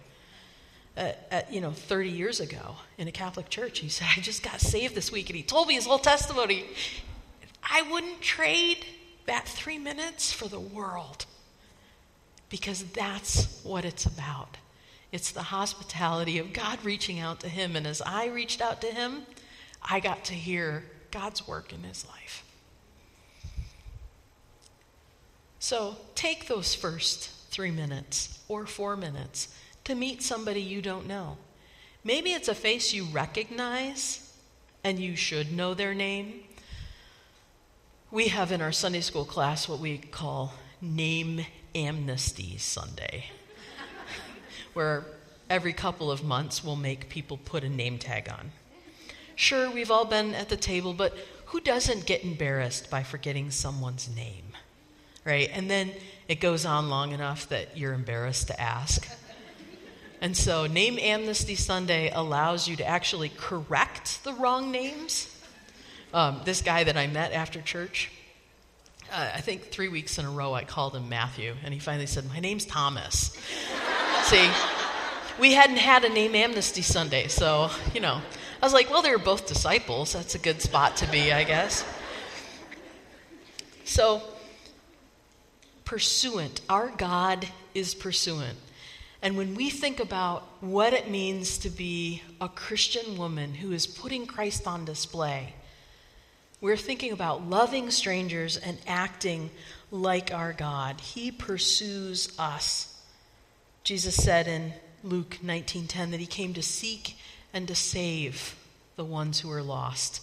At, 0.97 1.27
at, 1.29 1.53
you 1.53 1.59
know 1.59 1.71
30 1.71 2.09
years 2.09 2.39
ago 2.39 2.77
in 2.97 3.09
a 3.09 3.11
catholic 3.11 3.49
church 3.49 3.79
he 3.79 3.89
said 3.89 4.07
i 4.15 4.21
just 4.21 4.41
got 4.41 4.61
saved 4.61 4.95
this 4.95 5.11
week 5.11 5.29
and 5.29 5.35
he 5.35 5.43
told 5.43 5.67
me 5.67 5.73
his 5.73 5.85
whole 5.85 5.99
testimony 5.99 6.63
i 7.61 7.81
wouldn't 7.81 8.21
trade 8.21 8.85
that 9.25 9.45
three 9.45 9.77
minutes 9.77 10.31
for 10.31 10.47
the 10.47 10.57
world 10.57 11.25
because 12.49 12.81
that's 12.93 13.61
what 13.65 13.83
it's 13.83 14.05
about 14.05 14.55
it's 15.15 15.31
the 15.31 15.43
hospitality 15.43 16.39
of 16.39 16.51
God 16.51 16.83
reaching 16.83 17.21
out 17.21 17.39
to 17.39 17.47
him. 17.47 17.77
And 17.77 17.87
as 17.87 18.01
I 18.01 18.25
reached 18.25 18.59
out 18.59 18.81
to 18.81 18.87
him, 18.87 19.23
I 19.81 20.01
got 20.01 20.25
to 20.25 20.33
hear 20.33 20.83
God's 21.09 21.47
work 21.47 21.71
in 21.71 21.83
his 21.83 22.05
life. 22.05 22.43
So 25.65 25.95
take 26.13 26.45
those 26.45 26.75
first 26.75 27.27
three 27.49 27.71
minutes 27.71 28.37
or 28.47 28.67
four 28.67 28.95
minutes 28.95 29.47
to 29.85 29.95
meet 29.95 30.21
somebody 30.21 30.61
you 30.61 30.79
don't 30.79 31.07
know. 31.07 31.37
Maybe 32.03 32.33
it's 32.33 32.47
a 32.47 32.53
face 32.53 32.93
you 32.93 33.05
recognize 33.05 34.31
and 34.83 34.99
you 34.99 35.15
should 35.15 35.51
know 35.51 35.73
their 35.73 35.95
name. 35.95 36.41
We 38.11 38.27
have 38.27 38.51
in 38.51 38.61
our 38.61 38.71
Sunday 38.71 39.01
school 39.01 39.25
class 39.25 39.67
what 39.67 39.79
we 39.79 39.97
call 39.97 40.53
Name 40.81 41.43
Amnesty 41.73 42.59
Sunday 42.59 43.31
where 44.75 45.03
every 45.49 45.73
couple 45.73 46.11
of 46.11 46.23
months 46.23 46.63
we'll 46.63 46.75
make 46.75 47.09
people 47.09 47.37
put 47.43 47.63
a 47.63 47.69
name 47.69 47.97
tag 47.97 48.29
on. 48.29 48.51
Sure, 49.35 49.71
we've 49.71 49.89
all 49.89 50.05
been 50.05 50.35
at 50.35 50.49
the 50.49 50.57
table, 50.57 50.93
but 50.93 51.17
who 51.45 51.59
doesn't 51.59 52.05
get 52.05 52.23
embarrassed 52.23 52.91
by 52.91 53.01
forgetting 53.01 53.49
someone's 53.49 54.07
name? 54.15 54.44
Right? 55.25 55.49
And 55.51 55.69
then 55.69 55.91
it 56.27 56.39
goes 56.39 56.65
on 56.65 56.89
long 56.89 57.11
enough 57.11 57.49
that 57.49 57.77
you're 57.77 57.93
embarrassed 57.93 58.47
to 58.47 58.61
ask. 58.61 59.07
And 60.21 60.35
so, 60.35 60.65
Name 60.65 60.97
Amnesty 60.97 61.55
Sunday 61.55 62.09
allows 62.11 62.67
you 62.67 62.75
to 62.77 62.87
actually 62.87 63.29
correct 63.29 64.23
the 64.23 64.33
wrong 64.33 64.71
names. 64.71 65.31
Um, 66.13 66.41
this 66.45 66.61
guy 66.61 66.83
that 66.83 66.95
I 66.95 67.07
met 67.07 67.33
after 67.33 67.61
church, 67.61 68.11
uh, 69.11 69.31
I 69.33 69.41
think 69.41 69.71
three 69.71 69.89
weeks 69.89 70.17
in 70.17 70.25
a 70.25 70.31
row 70.31 70.53
I 70.53 70.63
called 70.63 70.95
him 70.95 71.09
Matthew, 71.09 71.53
and 71.63 71.73
he 71.73 71.79
finally 71.79 72.05
said, 72.05 72.27
My 72.27 72.39
name's 72.39 72.65
Thomas. 72.65 73.37
See, 74.23 74.49
we 75.39 75.53
hadn't 75.53 75.77
had 75.77 76.05
a 76.05 76.09
name 76.09 76.33
amnesty 76.33 76.81
Sunday, 76.81 77.27
so, 77.27 77.69
you 77.93 77.99
know, 77.99 78.21
I 78.61 78.65
was 78.65 78.73
like, 78.73 78.89
well, 78.89 79.01
they 79.01 79.11
were 79.11 79.17
both 79.17 79.47
disciples. 79.47 80.13
That's 80.13 80.33
a 80.33 80.39
good 80.39 80.61
spot 80.61 80.97
to 80.97 81.11
be, 81.11 81.31
I 81.31 81.43
guess. 81.43 81.85
So, 83.83 84.23
pursuant. 85.85 86.61
Our 86.69 86.89
God 86.89 87.47
is 87.73 87.93
pursuant. 87.95 88.57
And 89.21 89.37
when 89.37 89.55
we 89.55 89.69
think 89.69 89.99
about 89.99 90.43
what 90.61 90.93
it 90.93 91.09
means 91.09 91.57
to 91.59 91.69
be 91.69 92.21
a 92.41 92.49
Christian 92.49 93.17
woman 93.17 93.55
who 93.55 93.71
is 93.71 93.87
putting 93.87 94.25
Christ 94.27 94.67
on 94.67 94.85
display, 94.85 95.53
we're 96.61 96.77
thinking 96.77 97.11
about 97.11 97.49
loving 97.49 97.91
strangers 97.91 98.57
and 98.57 98.77
acting 98.87 99.49
like 99.91 100.33
our 100.33 100.53
God. 100.53 100.99
He 100.99 101.31
pursues 101.31 102.37
us. 102.39 103.01
Jesus 103.83 104.15
said 104.15 104.47
in 104.47 104.73
Luke 105.03 105.39
19:10 105.43 106.11
that 106.11 106.19
he 106.19 106.25
came 106.25 106.53
to 106.53 106.63
seek 106.63 107.17
and 107.53 107.67
to 107.67 107.75
save 107.75 108.55
the 108.95 109.05
ones 109.05 109.39
who 109.39 109.51
are 109.51 109.63
lost. 109.63 110.21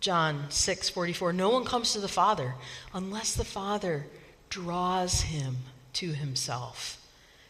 John 0.00 0.46
6:44 0.50 1.32
No 1.32 1.48
one 1.48 1.64
comes 1.64 1.92
to 1.92 2.00
the 2.00 2.08
Father 2.08 2.54
unless 2.92 3.34
the 3.34 3.44
Father 3.44 4.06
draws 4.54 5.22
him 5.22 5.56
to 5.92 6.12
himself. 6.12 7.04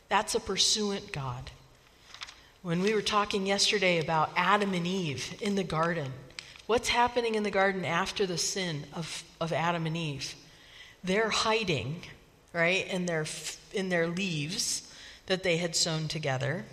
That's 0.08 0.34
a 0.34 0.40
pursuant 0.40 1.12
God. 1.12 1.50
When 2.62 2.80
we 2.80 2.94
were 2.94 3.02
talking 3.02 3.44
yesterday 3.44 3.98
about 3.98 4.30
Adam 4.34 4.72
and 4.72 4.86
Eve 4.86 5.36
in 5.42 5.54
the 5.54 5.64
garden, 5.64 6.14
what's 6.66 6.88
happening 6.88 7.34
in 7.34 7.42
the 7.42 7.50
garden 7.50 7.84
after 7.84 8.24
the 8.24 8.38
sin 8.38 8.84
of, 8.94 9.22
of 9.38 9.52
Adam 9.52 9.84
and 9.84 9.98
Eve? 9.98 10.34
They're 11.02 11.28
hiding, 11.28 12.00
right, 12.54 12.88
in 12.88 13.04
their, 13.04 13.26
in 13.74 13.90
their 13.90 14.06
leaves 14.06 14.90
that 15.26 15.42
they 15.42 15.58
had 15.58 15.76
sewn 15.76 16.08
together. 16.08 16.64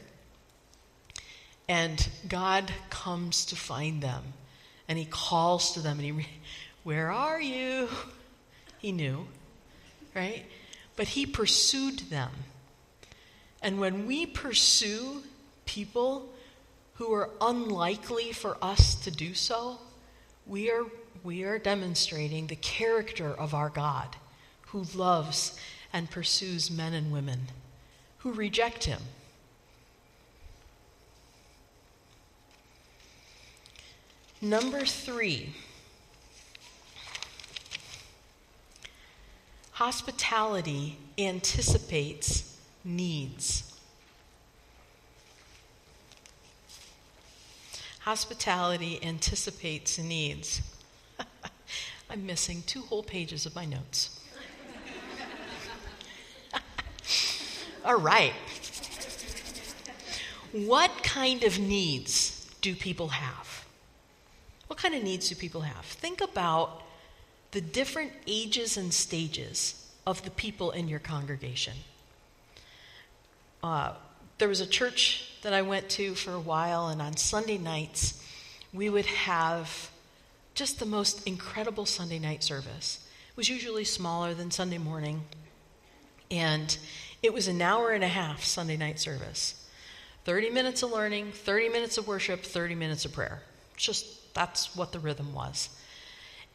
And 1.67 2.08
God 2.30 2.72
comes 2.89 3.44
to 3.48 3.58
find 3.58 4.02
them. 4.02 4.24
And 4.88 4.98
he 4.98 5.06
calls 5.06 5.74
to 5.74 5.82
them 5.82 6.00
and 6.00 6.22
he, 6.22 6.28
Where 6.84 7.12
are 7.12 7.41
you? 7.41 7.89
He 8.80 8.94
knew, 8.94 9.28
right? 10.15 10.45
But 10.95 11.10
he 11.10 11.26
pursued 11.26 12.00
them. 12.10 12.32
And 13.62 13.80
when 13.80 14.06
we 14.08 14.26
pursue 14.26 15.24
people 15.65 16.30
who 16.95 17.13
are 17.13 17.30
unlikely 17.39 18.32
for 18.32 18.58
us 18.62 18.95
to 18.95 19.12
do 19.12 19.34
so, 19.34 19.80
we 20.45 20.69
are, 20.69 20.86
we 21.24 21.43
are 21.43 21.60
demonstrating 21.60 22.47
the 22.47 22.56
character 22.56 23.32
of 23.32 23.54
our 23.54 23.69
God 23.69 24.15
who 24.67 24.86
loves 24.95 25.58
and 25.93 26.10
pursues 26.10 26.71
men 26.71 26.93
and 26.93 27.12
women 27.12 27.47
who 28.19 28.32
reject 28.32 28.86
him. 28.86 29.02
Number 34.41 34.86
three, 34.86 35.54
hospitality 39.82 40.96
anticipates 41.17 42.56
needs. 42.84 43.80
Hospitality 48.02 49.00
anticipates 49.02 49.98
needs. 49.98 50.62
I'm 52.12 52.28
missing 52.28 52.62
two 52.67 52.84
whole 52.84 53.02
pages 53.02 53.48
of 53.48 53.56
my 53.56 53.65
notes. 53.65 54.24
All 57.84 58.00
right. 58.00 58.34
What 60.52 60.91
kind 61.02 61.44
of 61.44 61.58
needs 61.58 62.48
do 62.62 62.76
people 62.76 63.08
have? 63.08 63.65
What 64.67 64.78
kind 64.78 64.94
of 64.94 65.02
needs 65.02 65.30
do 65.30 65.34
people 65.34 65.62
have? 65.62 65.86
Think 65.86 66.22
about 66.22 66.84
the 67.52 67.62
different 67.62 68.12
ages 68.28 68.78
and 68.78 68.94
stages 68.94 69.90
of 70.08 70.24
the 70.24 70.32
people 70.32 70.72
in 70.72 70.88
your 70.88 71.00
congregation. 71.00 71.74
Uh, 73.64 73.94
there 74.38 74.48
was 74.48 74.62
a 74.62 74.68
church 74.68 75.28
that 75.44 75.54
I 75.54 75.62
went 75.62 75.90
to 75.90 76.16
for 76.16 76.32
a 76.32 76.40
while, 76.40 76.88
and 76.88 77.02
on 77.02 77.18
Sunday 77.18 77.58
nights, 77.58 78.24
we 78.74 78.90
would 78.90 79.06
have 79.06 79.90
just 80.56 80.80
the 80.80 80.86
most 80.86 81.28
incredible 81.28 81.86
Sunday 81.86 82.20
night 82.20 82.44
service. 82.44 83.08
It 83.30 83.38
was 83.38 83.50
usually 83.50 83.84
smaller 83.84 84.34
than 84.34 84.52
Sunday 84.52 84.78
morning, 84.78 85.22
and 86.30 86.78
it 87.22 87.34
was 87.34 87.48
an 87.48 87.62
hour 87.62 87.92
and 87.92 88.04
a 88.04 88.08
half 88.08 88.44
Sunday 88.44 88.78
night 88.78 89.00
service 89.00 89.56
30 90.24 90.52
minutes 90.52 90.84
of 90.84 90.92
learning, 90.92 91.32
30 91.32 91.70
minutes 91.70 91.98
of 91.98 92.08
worship, 92.08 92.44
30 92.44 92.76
minutes 92.76 93.06
of 93.06 93.14
prayer. 93.14 93.42
Just 93.76 94.34
that's 94.34 94.76
what 94.76 94.92
the 94.92 95.00
rhythm 95.00 95.34
was. 95.34 95.70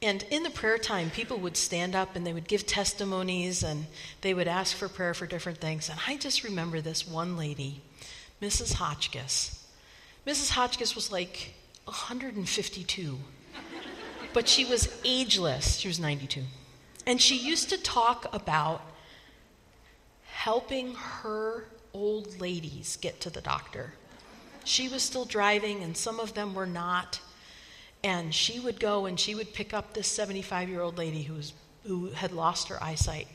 And 0.03 0.25
in 0.31 0.43
the 0.43 0.51
prayer 0.51 0.79
time, 0.79 1.11
people 1.11 1.39
would 1.39 1.57
stand 1.57 1.95
up 1.95 2.17
and 2.17 2.27
they 2.27 2.33
would 2.33 2.49
give 2.49 2.67
testimonies 2.67 3.63
and 3.63 3.87
they 4.21 4.35
would 4.35 4.49
ask 4.49 4.77
for 4.77 4.89
prayer 4.89 5.15
for 5.15 5.27
different 5.27 5.59
things. 5.59 5.89
And 5.89 5.99
I 6.07 6.17
just 6.17 6.45
remember 6.45 6.81
this 6.81 7.09
one 7.09 7.37
lady, 7.37 7.81
Mrs. 8.43 8.75
Hotchkiss. 8.75 9.67
Mrs. 10.27 10.51
Hotchkiss 10.51 10.95
was 10.95 11.11
like 11.11 11.55
152, 11.85 13.19
but 14.35 14.49
she 14.49 14.65
was 14.65 15.01
ageless. 15.05 15.77
She 15.77 15.89
was 15.89 15.99
92. 15.99 16.43
And 17.07 17.23
she 17.23 17.37
used 17.37 17.71
to 17.71 17.79
talk 17.79 18.27
about 18.35 18.83
helping 20.25 20.95
her 20.95 21.65
old 21.95 22.41
ladies 22.41 22.99
get 23.01 23.21
to 23.21 23.31
the 23.31 23.41
doctor. 23.41 23.95
She 24.65 24.89
was 24.89 25.03
still 25.03 25.25
driving, 25.25 25.83
and 25.83 25.97
some 25.97 26.19
of 26.19 26.35
them 26.35 26.55
were 26.55 26.67
not. 26.67 27.21
And 28.07 28.33
she 28.33 28.61
would 28.61 28.79
go 28.79 29.07
and 29.07 29.19
she 29.19 29.35
would 29.35 29.53
pick 29.53 29.75
up 29.75 29.93
this 29.93 30.07
75 30.07 30.69
year 30.69 30.81
old 30.81 30.97
lady 30.97 31.25
who, 31.25 31.35
was, 31.35 31.53
who 31.85 32.11
had 32.11 32.31
lost 32.31 32.69
her 32.69 32.81
eyesight. 32.81 33.27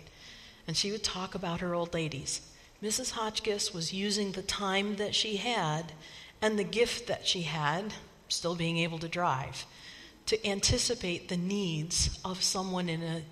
And 0.65 0.77
she 0.77 0.93
would 0.93 1.03
talk 1.03 1.35
about 1.35 1.59
her 1.59 1.75
old 1.75 1.93
ladies. 1.93 2.39
Mrs. 2.81 3.11
Hotchkiss 3.11 3.73
was 3.73 3.91
using 3.91 4.31
the 4.31 4.41
time 4.41 4.95
that 4.95 5.13
she 5.13 5.35
had 5.35 5.91
and 6.41 6.57
the 6.57 6.63
gift 6.63 7.07
that 7.07 7.27
she 7.27 7.41
had, 7.41 7.93
still 8.29 8.55
being 8.55 8.77
able 8.77 8.97
to 8.99 9.09
drive, 9.09 9.65
to 10.27 10.47
anticipate 10.47 11.27
the 11.27 11.35
needs 11.35 12.17
of 12.23 12.41
someone 12.41 12.87
in 12.87 13.03
a, 13.03 13.23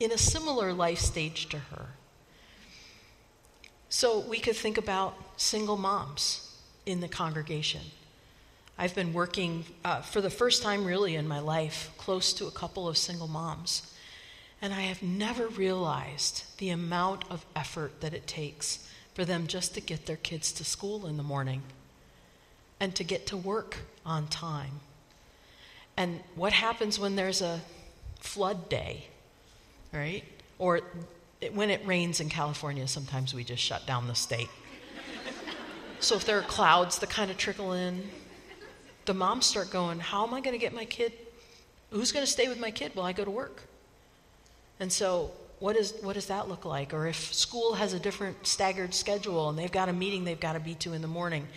in 0.00 0.10
a 0.10 0.18
similar 0.18 0.72
life 0.72 0.98
stage 0.98 1.48
to 1.50 1.58
her. 1.58 1.90
So 3.88 4.18
we 4.18 4.40
could 4.40 4.56
think 4.56 4.76
about 4.76 5.14
single 5.36 5.76
moms 5.76 6.58
in 6.86 6.98
the 6.98 7.08
congregation. 7.08 7.82
I've 8.80 8.94
been 8.94 9.12
working 9.12 9.64
uh, 9.84 10.02
for 10.02 10.20
the 10.20 10.30
first 10.30 10.62
time, 10.62 10.84
really, 10.84 11.16
in 11.16 11.26
my 11.26 11.40
life, 11.40 11.90
close 11.98 12.32
to 12.34 12.46
a 12.46 12.50
couple 12.52 12.86
of 12.86 12.96
single 12.96 13.26
moms. 13.26 13.92
And 14.62 14.72
I 14.72 14.82
have 14.82 15.02
never 15.02 15.48
realized 15.48 16.44
the 16.58 16.70
amount 16.70 17.24
of 17.28 17.44
effort 17.56 18.00
that 18.02 18.14
it 18.14 18.28
takes 18.28 18.88
for 19.14 19.24
them 19.24 19.48
just 19.48 19.74
to 19.74 19.80
get 19.80 20.06
their 20.06 20.16
kids 20.16 20.52
to 20.52 20.64
school 20.64 21.08
in 21.08 21.16
the 21.16 21.24
morning 21.24 21.62
and 22.78 22.94
to 22.94 23.02
get 23.02 23.26
to 23.26 23.36
work 23.36 23.78
on 24.06 24.28
time. 24.28 24.80
And 25.96 26.20
what 26.36 26.52
happens 26.52 27.00
when 27.00 27.16
there's 27.16 27.42
a 27.42 27.60
flood 28.20 28.68
day, 28.68 29.06
right? 29.92 30.22
Or 30.60 30.82
when 31.52 31.70
it 31.70 31.84
rains 31.84 32.20
in 32.20 32.28
California, 32.28 32.86
sometimes 32.86 33.34
we 33.34 33.42
just 33.42 33.62
shut 33.62 33.86
down 33.86 34.06
the 34.06 34.14
state. 34.14 34.50
so 35.98 36.14
if 36.14 36.24
there 36.24 36.38
are 36.38 36.42
clouds 36.42 37.00
that 37.00 37.10
kind 37.10 37.32
of 37.32 37.36
trickle 37.36 37.72
in, 37.72 38.08
the 39.08 39.14
moms 39.14 39.46
start 39.46 39.70
going, 39.70 39.98
How 39.98 40.24
am 40.24 40.34
I 40.34 40.40
going 40.40 40.52
to 40.52 40.60
get 40.60 40.72
my 40.72 40.84
kid? 40.84 41.12
Who's 41.90 42.12
going 42.12 42.24
to 42.24 42.30
stay 42.30 42.46
with 42.46 42.60
my 42.60 42.70
kid 42.70 42.92
while 42.94 43.06
I 43.06 43.12
go 43.12 43.24
to 43.24 43.30
work? 43.30 43.62
And 44.78 44.92
so, 44.92 45.32
what, 45.58 45.76
is, 45.76 45.94
what 46.02 46.12
does 46.12 46.26
that 46.26 46.48
look 46.48 46.64
like? 46.64 46.92
Or 46.92 47.06
if 47.06 47.34
school 47.34 47.74
has 47.74 47.94
a 47.94 47.98
different 47.98 48.46
staggered 48.46 48.94
schedule 48.94 49.48
and 49.48 49.58
they've 49.58 49.72
got 49.72 49.88
a 49.88 49.92
meeting 49.92 50.24
they've 50.24 50.38
got 50.38 50.52
to 50.52 50.60
be 50.60 50.74
to 50.76 50.92
in 50.92 51.02
the 51.02 51.08
morning, 51.08 51.48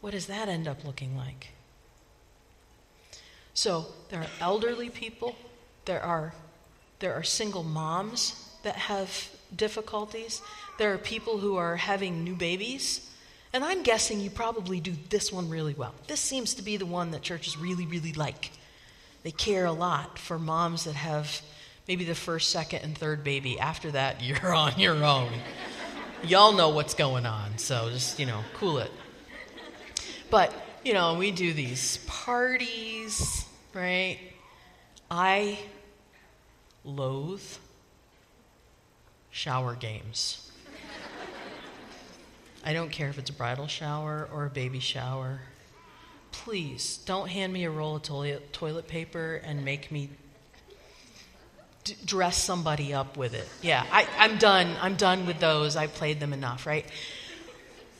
what 0.00 0.12
does 0.12 0.26
that 0.26 0.48
end 0.48 0.68
up 0.68 0.84
looking 0.84 1.16
like? 1.16 1.48
So, 3.54 3.86
there 4.08 4.20
are 4.20 4.30
elderly 4.40 4.88
people, 4.88 5.34
there 5.86 6.02
are, 6.02 6.32
there 7.00 7.14
are 7.14 7.24
single 7.24 7.64
moms 7.64 8.48
that 8.62 8.76
have 8.76 9.28
difficulties, 9.54 10.40
there 10.78 10.94
are 10.94 10.98
people 10.98 11.38
who 11.38 11.56
are 11.56 11.74
having 11.76 12.22
new 12.22 12.36
babies 12.36 13.10
and 13.54 13.62
I'm 13.64 13.84
guessing 13.84 14.18
you 14.18 14.30
probably 14.30 14.80
do 14.80 14.92
this 15.10 15.32
one 15.32 15.48
really 15.48 15.74
well. 15.74 15.94
This 16.08 16.18
seems 16.18 16.54
to 16.54 16.62
be 16.62 16.76
the 16.76 16.86
one 16.86 17.12
that 17.12 17.22
churches 17.22 17.56
really, 17.56 17.86
really 17.86 18.12
like. 18.12 18.50
They 19.22 19.30
care 19.30 19.64
a 19.64 19.72
lot 19.72 20.18
for 20.18 20.40
moms 20.40 20.84
that 20.84 20.96
have 20.96 21.40
maybe 21.86 22.04
the 22.04 22.16
first, 22.16 22.50
second, 22.50 22.80
and 22.82 22.98
third 22.98 23.22
baby. 23.22 23.60
After 23.60 23.92
that, 23.92 24.20
you're 24.24 24.52
on 24.52 24.76
your 24.80 25.02
own. 25.04 25.30
Y'all 26.24 26.52
know 26.52 26.70
what's 26.70 26.94
going 26.94 27.26
on, 27.26 27.56
so 27.56 27.90
just, 27.90 28.18
you 28.18 28.26
know, 28.26 28.40
cool 28.54 28.78
it. 28.78 28.90
But, 30.30 30.52
you 30.84 30.92
know, 30.92 31.14
we 31.14 31.30
do 31.30 31.52
these 31.52 31.98
parties, 32.08 33.46
right? 33.72 34.18
I 35.08 35.60
loathe 36.82 37.40
shower 39.30 39.76
games. 39.76 40.43
I 42.64 42.72
don't 42.72 42.90
care 42.90 43.08
if 43.08 43.18
it's 43.18 43.30
a 43.30 43.34
bridal 43.34 43.66
shower 43.66 44.28
or 44.32 44.46
a 44.46 44.50
baby 44.50 44.80
shower. 44.80 45.40
Please 46.32 46.98
don't 47.04 47.28
hand 47.28 47.52
me 47.52 47.64
a 47.64 47.70
roll 47.70 47.96
of 47.96 48.02
toilet, 48.02 48.52
toilet 48.52 48.88
paper 48.88 49.40
and 49.44 49.64
make 49.64 49.92
me 49.92 50.08
d- 51.84 51.94
dress 52.04 52.42
somebody 52.42 52.94
up 52.94 53.16
with 53.16 53.34
it. 53.34 53.46
Yeah, 53.62 53.84
I, 53.92 54.08
I'm 54.18 54.38
done. 54.38 54.74
I'm 54.80 54.96
done 54.96 55.26
with 55.26 55.40
those. 55.40 55.76
I 55.76 55.86
played 55.86 56.20
them 56.20 56.32
enough, 56.32 56.66
right? 56.66 56.86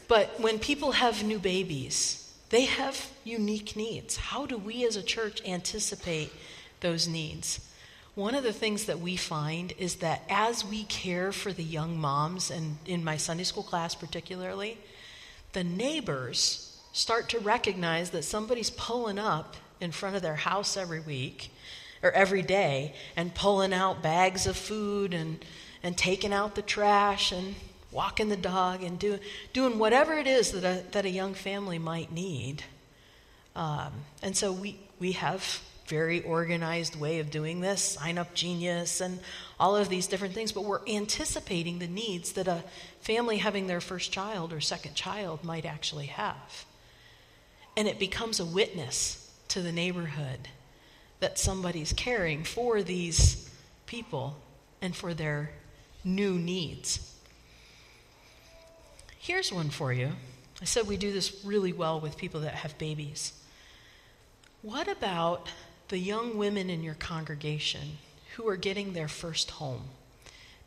But 0.09 0.41
when 0.41 0.59
people 0.59 0.93
have 0.93 1.23
new 1.23 1.39
babies, 1.39 2.33
they 2.49 2.65
have 2.65 3.11
unique 3.23 3.77
needs. 3.77 4.17
How 4.17 4.47
do 4.47 4.57
we 4.57 4.87
as 4.87 4.97
a 4.97 5.03
church 5.03 5.43
anticipate 5.47 6.33
those 6.81 7.07
needs? 7.07 7.61
One 8.15 8.37
of 8.37 8.45
the 8.45 8.53
things 8.53 8.85
that 8.85 9.01
we 9.01 9.17
find 9.17 9.73
is 9.77 9.97
that 9.97 10.23
as 10.29 10.65
we 10.65 10.85
care 10.85 11.33
for 11.33 11.53
the 11.53 11.65
young 11.65 11.99
moms, 11.99 12.49
and 12.51 12.79
in 12.87 13.03
my 13.03 13.17
Sunday 13.17 13.43
school 13.43 13.65
class 13.65 13.97
particularly, 13.97 14.79
the 15.53 15.65
neighbors 15.65 16.81
start 16.93 17.29
to 17.31 17.41
recognize 17.41 18.11
that 18.11 18.23
somebody's 18.23 18.71
pulling 18.71 19.19
up 19.19 19.57
in 19.81 19.91
front 19.91 20.15
of 20.15 20.23
their 20.23 20.37
house 20.37 20.77
every 20.77 21.01
week 21.01 21.51
or 22.05 22.13
every 22.13 22.43
day 22.43 22.95
and 23.17 23.35
pulling 23.35 23.73
out 23.73 24.01
bags 24.01 24.47
of 24.47 24.57
food 24.57 25.13
and, 25.13 25.45
and 25.83 25.97
taking 25.97 26.33
out 26.33 26.55
the 26.55 26.63
trash 26.63 27.33
and 27.33 27.57
walking 27.91 28.29
the 28.29 28.37
dog 28.37 28.85
and 28.85 28.97
do, 28.97 29.19
doing 29.53 29.77
whatever 29.77 30.15
it 30.15 30.29
is 30.29 30.53
that 30.53 30.65
a, 30.65 30.85
that 30.93 31.05
a 31.05 31.11
young 31.11 31.35
family 31.35 31.81
might 31.81 32.13
need. 32.13 32.63
Um, 33.57 33.93
and 34.23 34.37
so 34.37 34.53
we, 34.53 34.79
we 35.01 35.13
have 35.13 35.61
very 35.87 36.23
organized 36.23 36.99
way 36.99 37.19
of 37.21 37.31
doing 37.31 37.61
this, 37.61 37.83
sign 37.83 38.19
up 38.19 38.35
genius, 38.35 39.01
and 39.01 39.21
all 39.61 39.77
of 39.77 39.89
these 39.89 40.07
different 40.07 40.35
things, 40.35 40.53
but 40.53 40.65
we're 40.65 40.87
anticipating 40.87 41.79
the 41.79 41.87
needs 41.87 42.33
that 42.33 42.49
a 42.49 42.65
family 43.01 43.39
having 43.39 43.67
their 43.67 43.81
first 43.81 44.13
child 44.13 44.53
or 44.53 44.61
second 44.61 44.95
child 44.95 45.45
might 45.45 45.67
actually 45.67 46.07
have. 46.07 46.65
And 47.77 47.89
it 47.89 47.99
becomes 47.99 48.41
a 48.41 48.45
witness 48.45 49.31
to 49.49 49.61
the 49.61 49.73
neighborhood 49.73 50.49
that 51.21 51.39
somebody's 51.39 51.93
caring 51.93 52.45
for 52.45 52.83
these 52.83 53.51
people 53.87 54.37
and 54.81 54.95
for 54.95 55.15
their 55.15 55.51
new 56.05 56.35
needs. 56.35 57.11
Here's 59.19 59.53
one 59.53 59.71
for 59.71 59.93
you. 59.93 60.13
I 60.61 60.67
said 60.67 60.87
we 60.87 60.97
do 60.97 61.13
this 61.13 61.45
really 61.45 61.73
well 61.73 62.01
with 62.01 62.17
people 62.17 62.41
that 62.41 62.55
have 62.55 62.77
babies. 62.79 63.33
What 64.63 64.89
about 64.89 65.49
the 65.89 65.99
young 65.99 66.37
women 66.37 66.71
in 66.71 66.83
your 66.83 66.95
congregation 66.95 67.99
who 68.37 68.49
are 68.49 68.57
getting 68.57 68.93
their 68.93 69.09
first 69.09 69.53
home. 69.53 69.83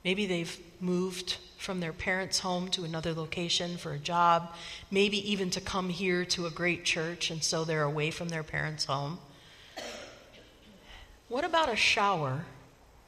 Maybe 0.04 0.26
they've 0.26 0.58
moved 0.80 1.38
from 1.58 1.80
their 1.80 1.92
parents' 1.92 2.40
home 2.40 2.70
to 2.70 2.84
another 2.84 3.14
location 3.14 3.78
for 3.78 3.94
a 3.94 4.00
job, 4.00 4.54
maybe 4.92 5.30
even 5.30 5.50
to 5.50 5.60
come 5.60 5.90
here 5.90 6.24
to 6.26 6.46
a 6.46 6.52
great 6.52 6.86
church, 6.86 7.30
and 7.32 7.44
so 7.44 7.66
they're 7.66 7.84
away 7.84 8.12
from 8.12 8.30
their 8.30 8.44
parents' 8.44 8.86
home. 8.86 9.20
What 11.28 11.44
about 11.44 11.68
a 11.68 11.76
shower 11.76 12.46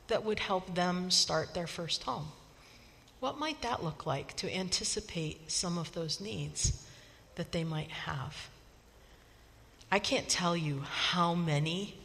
that 0.07 0.25
would 0.25 0.39
help 0.39 0.75
them 0.75 1.09
start 1.11 1.53
their 1.53 1.67
first 1.67 2.03
home? 2.03 2.29
What 3.19 3.37
might 3.37 3.61
that 3.61 3.83
look 3.83 4.05
like 4.05 4.35
to 4.37 4.53
anticipate 4.53 5.51
some 5.51 5.77
of 5.77 5.93
those 5.93 6.19
needs 6.19 6.85
that 7.35 7.51
they 7.51 7.63
might 7.63 7.91
have? 7.91 8.49
I 9.91 9.99
can't 9.99 10.27
tell 10.27 10.57
you 10.57 10.81
how 10.81 11.33
many 11.33 11.98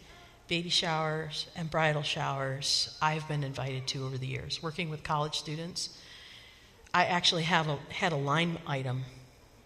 baby 0.49 0.69
showers 0.69 1.47
and 1.57 1.71
bridal 1.71 2.03
showers 2.03 2.97
I've 3.01 3.27
been 3.29 3.45
invited 3.45 3.87
to 3.89 4.05
over 4.05 4.19
the 4.19 4.27
years. 4.27 4.63
Working 4.63 4.91
with 4.91 5.03
college 5.03 5.39
students, 5.39 5.91
I 6.93 7.07
actually 7.07 7.45
have 7.45 7.69
a, 7.69 7.79
had 7.91 8.13
a 8.13 8.17
line 8.17 8.59
item 8.67 9.05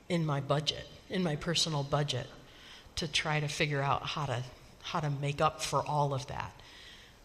in 0.09 0.25
my 0.25 0.41
budget, 0.41 0.87
in 1.11 1.23
my 1.23 1.37
personal 1.37 1.83
budget, 1.83 2.27
to 2.97 3.09
try 3.09 3.41
to 3.41 3.49
figure 3.49 3.83
out 3.83 4.03
how 4.03 4.27
to, 4.27 4.43
how 4.83 5.01
to 5.01 5.11
make 5.11 5.41
up 5.41 5.63
for 5.63 5.83
all 5.87 6.15
of 6.15 6.27
that. 6.29 6.53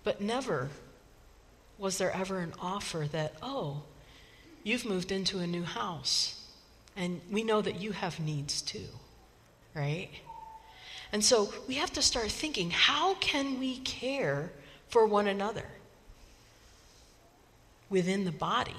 But 0.04 0.20
never 0.20 0.70
was 1.78 1.98
there 1.98 2.12
ever 2.12 2.39
an 2.39 2.54
offer 2.60 3.08
that, 3.12 3.36
oh, 3.42 3.84
you've 4.63 4.86
moved 4.86 5.12
into 5.12 5.39
a 5.39 5.48
new 5.48 5.63
house, 5.63 6.39
and 6.96 7.22
we 7.32 7.44
know 7.44 7.62
that 7.62 7.80
you 7.80 7.92
have 7.92 8.20
needs 8.20 8.62
too, 8.62 8.88
right? 9.74 10.10
And 11.13 11.23
so 11.23 11.54
we 11.67 11.76
have 11.76 11.93
to 11.93 12.02
start 12.02 12.32
thinking 12.32 12.71
how 12.71 13.13
can 13.13 13.60
we 13.60 13.78
care 13.78 14.52
for 14.89 15.06
one 15.06 15.28
another 15.28 15.67
within 17.88 18.26
the 18.26 18.32
body? 18.32 18.76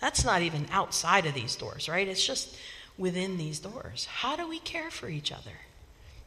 That's 0.00 0.24
not 0.24 0.42
even 0.42 0.68
outside 0.70 1.26
of 1.26 1.34
these 1.34 1.56
doors, 1.56 1.88
right? 1.88 2.06
It's 2.06 2.24
just 2.24 2.56
within 2.96 3.38
these 3.38 3.58
doors. 3.58 4.06
How 4.06 4.36
do 4.36 4.48
we 4.48 4.60
care 4.60 4.90
for 4.90 5.08
each 5.08 5.32
other? 5.32 5.58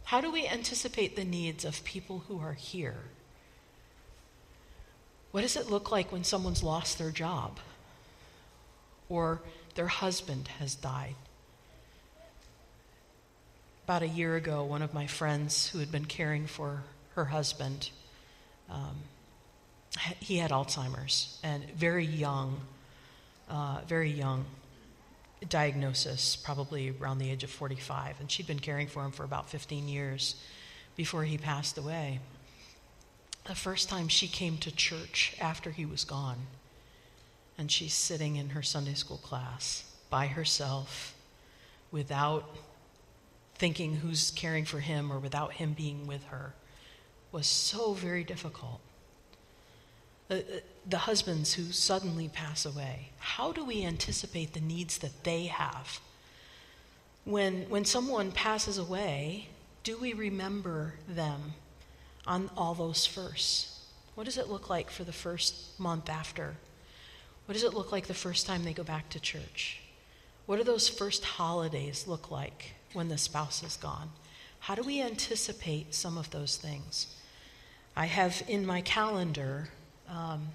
How 0.04 0.20
do 0.20 0.30
we 0.30 0.48
anticipate 0.48 1.16
the 1.16 1.24
needs 1.24 1.64
of 1.64 1.84
people 1.86 2.24
who 2.28 2.40
are 2.40 2.54
here? 2.54 3.06
What 5.32 5.42
does 5.42 5.56
it 5.56 5.70
look 5.70 5.92
like 5.92 6.12
when 6.12 6.26
someone's 6.26 6.62
lost 6.62 6.98
their 6.98 7.12
job 7.12 7.60
or 9.08 9.42
their 9.76 9.88
husband 9.88 10.50
has 10.60 10.76
died? 10.76 11.16
About 13.86 14.02
a 14.02 14.08
year 14.08 14.36
ago, 14.36 14.64
one 14.64 14.82
of 14.82 14.96
my 14.96 15.06
friends 15.06 15.70
who 15.70 15.78
had 15.78 15.92
been 15.92 16.06
caring 16.06 16.48
for 16.48 16.82
her 17.14 17.26
husband, 17.26 17.92
um, 18.68 18.96
he 20.20 20.38
had 20.38 20.50
Alzheimer's 20.50 21.38
and 21.44 21.64
very 21.76 22.04
young, 22.04 22.62
uh, 23.48 23.82
very 23.88 24.10
young 24.10 24.46
diagnosis, 25.48 26.36
probably 26.36 26.96
around 27.00 27.20
the 27.20 27.30
age 27.30 27.44
of 27.44 27.52
45. 27.52 28.20
And 28.20 28.32
she'd 28.32 28.48
been 28.48 28.58
caring 28.58 28.88
for 28.88 29.06
him 29.06 29.12
for 29.12 29.24
about 29.24 29.52
15 29.52 29.88
years 29.88 30.36
before 30.96 31.24
he 31.24 31.38
passed 31.38 31.78
away. 31.78 32.22
The 33.44 33.54
first 33.54 33.88
time 33.88 34.08
she 34.08 34.28
came 34.28 34.58
to 34.58 34.76
church 34.76 35.38
after 35.40 35.70
he 35.70 35.86
was 35.86 36.06
gone, 36.06 36.48
and 37.56 37.72
she's 37.72 37.94
sitting 37.94 38.36
in 38.36 38.50
her 38.50 38.64
Sunday 38.64 38.96
school 38.96 39.18
class 39.18 39.94
by 40.10 40.26
herself 40.26 41.14
without 41.92 42.50
thinking 43.56 43.98
who's 43.98 44.32
caring 44.32 44.66
for 44.66 44.80
him 44.80 45.12
or 45.12 45.20
without 45.20 45.54
him 45.54 45.74
being 45.74 46.08
with 46.08 46.26
her 46.26 46.54
was 47.32 47.48
so 47.48 47.94
very 47.94 48.24
difficult. 48.24 48.80
The, 50.28 50.64
the, 50.90 50.98
husbands 51.00 51.54
who 51.54 51.72
suddenly 51.72 52.30
pass 52.30 52.66
away, 52.66 53.10
how 53.20 53.52
do 53.52 53.64
we 53.64 53.86
anticipate 53.86 54.54
the 54.54 54.60
needs 54.60 54.98
that 55.00 55.24
they 55.24 55.46
have? 55.46 56.00
when, 57.26 57.64
when 57.70 57.84
someone 57.84 58.32
passes 58.32 58.78
away, 58.78 59.48
do 59.84 59.98
we 59.98 60.14
remember 60.14 60.94
them 61.08 61.54
on 62.26 62.50
all 62.56 62.74
those 62.74 63.06
firsts? 63.06 63.84
What 64.14 64.26
does 64.26 64.38
it 64.38 64.48
look 64.48 64.70
like 64.70 64.90
for 64.90 65.04
the 65.04 65.12
first 65.12 65.78
month 65.80 66.10
after? 66.10 66.56
What 67.46 67.54
does 67.54 67.64
it 67.64 67.74
look 67.74 67.92
like 67.92 68.08
the 68.08 68.14
first 68.14 68.46
time 68.46 68.64
they 68.64 68.74
go 68.74 68.84
back 68.84 69.10
to 69.10 69.20
church? 69.20 69.82
What 70.46 70.58
do 70.58 70.64
those 70.64 70.88
first 70.88 71.24
holidays 71.24 72.06
look 72.08 72.32
like 72.32 72.75
when 72.96 73.10
the 73.10 73.18
spouse 73.18 73.62
is 73.64 73.78
gone? 73.78 74.10
How 74.62 74.76
do 74.76 74.82
we 74.82 75.02
anticipate 75.02 75.94
some 75.94 76.18
of 76.18 76.32
those 76.32 76.58
things? 76.58 77.16
I 77.96 78.06
have 78.06 78.44
in 78.48 78.66
my 78.66 78.82
calendar 78.82 79.70
um, 80.10 80.48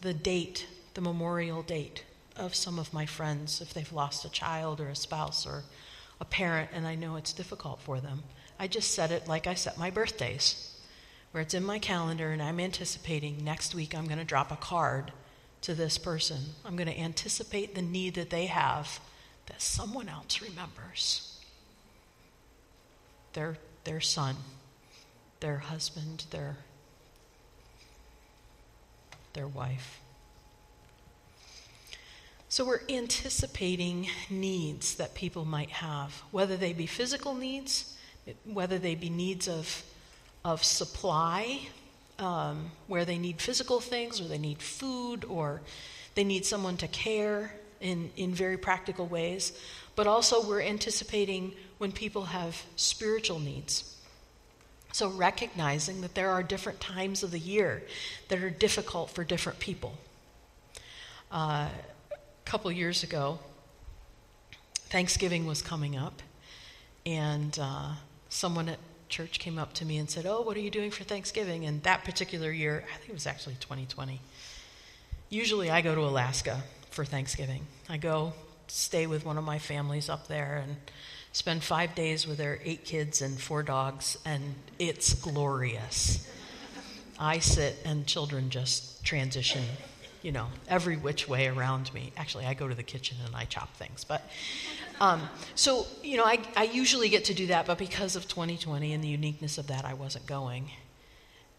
the 0.00 0.14
date, 0.14 0.66
the 0.94 1.00
memorial 1.00 1.62
date 1.62 2.04
of 2.36 2.54
some 2.54 2.78
of 2.78 2.94
my 2.94 3.06
friends 3.06 3.60
if 3.60 3.74
they've 3.74 3.92
lost 3.92 4.24
a 4.24 4.30
child 4.30 4.80
or 4.80 4.88
a 4.88 4.96
spouse 4.96 5.46
or 5.46 5.64
a 6.20 6.24
parent, 6.24 6.70
and 6.72 6.86
I 6.86 6.94
know 6.94 7.16
it's 7.16 7.32
difficult 7.32 7.80
for 7.80 8.00
them. 8.00 8.22
I 8.58 8.66
just 8.66 8.92
set 8.92 9.10
it 9.10 9.28
like 9.28 9.46
I 9.46 9.54
set 9.54 9.78
my 9.78 9.90
birthdays, 9.90 10.74
where 11.30 11.42
it's 11.42 11.54
in 11.54 11.64
my 11.64 11.78
calendar, 11.78 12.30
and 12.30 12.42
I'm 12.42 12.60
anticipating 12.60 13.44
next 13.44 13.74
week 13.74 13.94
I'm 13.94 14.06
going 14.06 14.18
to 14.18 14.24
drop 14.24 14.50
a 14.50 14.56
card 14.56 15.12
to 15.62 15.74
this 15.74 15.98
person. 15.98 16.38
I'm 16.64 16.76
going 16.76 16.88
to 16.88 16.98
anticipate 16.98 17.74
the 17.74 17.82
need 17.82 18.14
that 18.14 18.30
they 18.30 18.46
have 18.46 19.00
that 19.46 19.62
someone 19.62 20.08
else 20.08 20.40
remembers. 20.40 21.37
Their, 23.32 23.56
their 23.84 24.00
son, 24.00 24.36
their 25.40 25.58
husband, 25.58 26.24
their, 26.30 26.56
their 29.32 29.46
wife. 29.46 30.00
So 32.50 32.64
we're 32.64 32.80
anticipating 32.88 34.08
needs 34.30 34.94
that 34.94 35.14
people 35.14 35.44
might 35.44 35.70
have, 35.70 36.22
whether 36.30 36.56
they 36.56 36.72
be 36.72 36.86
physical 36.86 37.34
needs, 37.34 37.94
whether 38.44 38.78
they 38.78 38.94
be 38.94 39.10
needs 39.10 39.48
of, 39.48 39.82
of 40.44 40.64
supply, 40.64 41.60
um, 42.18 42.70
where 42.86 43.04
they 43.04 43.18
need 43.18 43.40
physical 43.40 43.80
things, 43.80 44.20
or 44.20 44.24
they 44.24 44.38
need 44.38 44.62
food, 44.62 45.24
or 45.26 45.60
they 46.14 46.24
need 46.24 46.46
someone 46.46 46.78
to 46.78 46.88
care 46.88 47.52
in, 47.80 48.10
in 48.16 48.34
very 48.34 48.56
practical 48.56 49.06
ways. 49.06 49.52
But 49.94 50.06
also, 50.06 50.46
we're 50.48 50.62
anticipating 50.62 51.52
when 51.78 51.92
people 51.92 52.24
have 52.24 52.64
spiritual 52.76 53.38
needs. 53.38 53.96
So, 54.92 55.08
recognizing 55.08 56.00
that 56.00 56.14
there 56.14 56.30
are 56.30 56.42
different 56.42 56.80
times 56.80 57.22
of 57.22 57.30
the 57.30 57.38
year 57.38 57.82
that 58.28 58.42
are 58.42 58.50
difficult 58.50 59.10
for 59.10 59.22
different 59.22 59.58
people. 59.58 59.94
Uh, 61.30 61.68
a 62.10 62.16
couple 62.44 62.72
years 62.72 63.02
ago, 63.02 63.38
Thanksgiving 64.88 65.46
was 65.46 65.60
coming 65.60 65.96
up, 65.96 66.22
and 67.04 67.56
uh, 67.60 67.92
someone 68.28 68.68
at 68.70 68.78
church 69.08 69.38
came 69.38 69.58
up 69.58 69.72
to 69.74 69.84
me 69.84 69.98
and 69.98 70.08
said, 70.08 70.26
Oh, 70.26 70.42
what 70.42 70.56
are 70.56 70.60
you 70.60 70.70
doing 70.70 70.90
for 70.90 71.04
Thanksgiving? 71.04 71.64
And 71.64 71.82
that 71.82 72.04
particular 72.04 72.50
year, 72.50 72.84
I 72.92 72.96
think 72.96 73.10
it 73.10 73.14
was 73.14 73.26
actually 73.26 73.56
2020. 73.60 74.20
Usually 75.30 75.70
I 75.70 75.82
go 75.82 75.94
to 75.94 76.00
Alaska 76.02 76.62
for 76.90 77.04
Thanksgiving. 77.04 77.66
I 77.88 77.98
go 77.98 78.32
stay 78.68 79.06
with 79.06 79.24
one 79.24 79.38
of 79.38 79.44
my 79.44 79.58
families 79.58 80.08
up 80.08 80.28
there 80.28 80.62
and 80.66 80.76
spend 81.38 81.62
five 81.62 81.94
days 81.94 82.26
with 82.26 82.38
their 82.38 82.58
eight 82.64 82.84
kids 82.84 83.22
and 83.22 83.40
four 83.40 83.62
dogs, 83.62 84.18
and 84.24 84.56
it's 84.78 85.14
glorious. 85.14 86.28
I 87.18 87.38
sit 87.38 87.76
and 87.84 88.06
children 88.06 88.50
just 88.50 89.04
transition 89.04 89.62
you 90.22 90.32
know, 90.32 90.48
every 90.68 90.96
which 90.96 91.28
way 91.28 91.46
around 91.46 91.92
me. 91.94 92.12
Actually, 92.16 92.44
I 92.44 92.54
go 92.54 92.66
to 92.66 92.74
the 92.74 92.82
kitchen 92.82 93.16
and 93.24 93.34
I 93.36 93.44
chop 93.44 93.74
things. 93.76 94.04
But 94.04 94.22
um, 95.00 95.28
so, 95.54 95.86
you 96.02 96.16
know, 96.16 96.24
I, 96.24 96.40
I 96.56 96.64
usually 96.64 97.08
get 97.08 97.26
to 97.26 97.34
do 97.34 97.46
that, 97.48 97.66
but 97.66 97.78
because 97.78 98.16
of 98.16 98.26
2020 98.26 98.92
and 98.92 99.02
the 99.02 99.08
uniqueness 99.08 99.58
of 99.58 99.68
that, 99.68 99.84
I 99.84 99.94
wasn't 99.94 100.26
going. 100.26 100.70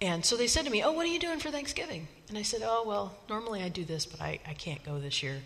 And 0.02 0.26
so 0.26 0.36
they 0.36 0.48
said 0.48 0.66
to 0.66 0.72
me, 0.72 0.84
Oh, 0.84 0.92
what 0.92 1.06
are 1.06 1.10
you 1.10 1.20
doing 1.20 1.40
for 1.40 1.52
Thanksgiving? 1.52 2.08
And 2.28 2.38
I 2.38 2.42
said, 2.42 2.62
Oh, 2.64 2.84
well, 2.86 3.16
normally 3.30 3.64
I 3.64 3.70
do 3.70 3.86
this, 3.86 4.06
but 4.06 4.22
I, 4.22 4.40
I 4.48 4.54
can't 4.54 4.84
go 4.84 5.00
this 5.00 5.24
year 5.24 5.38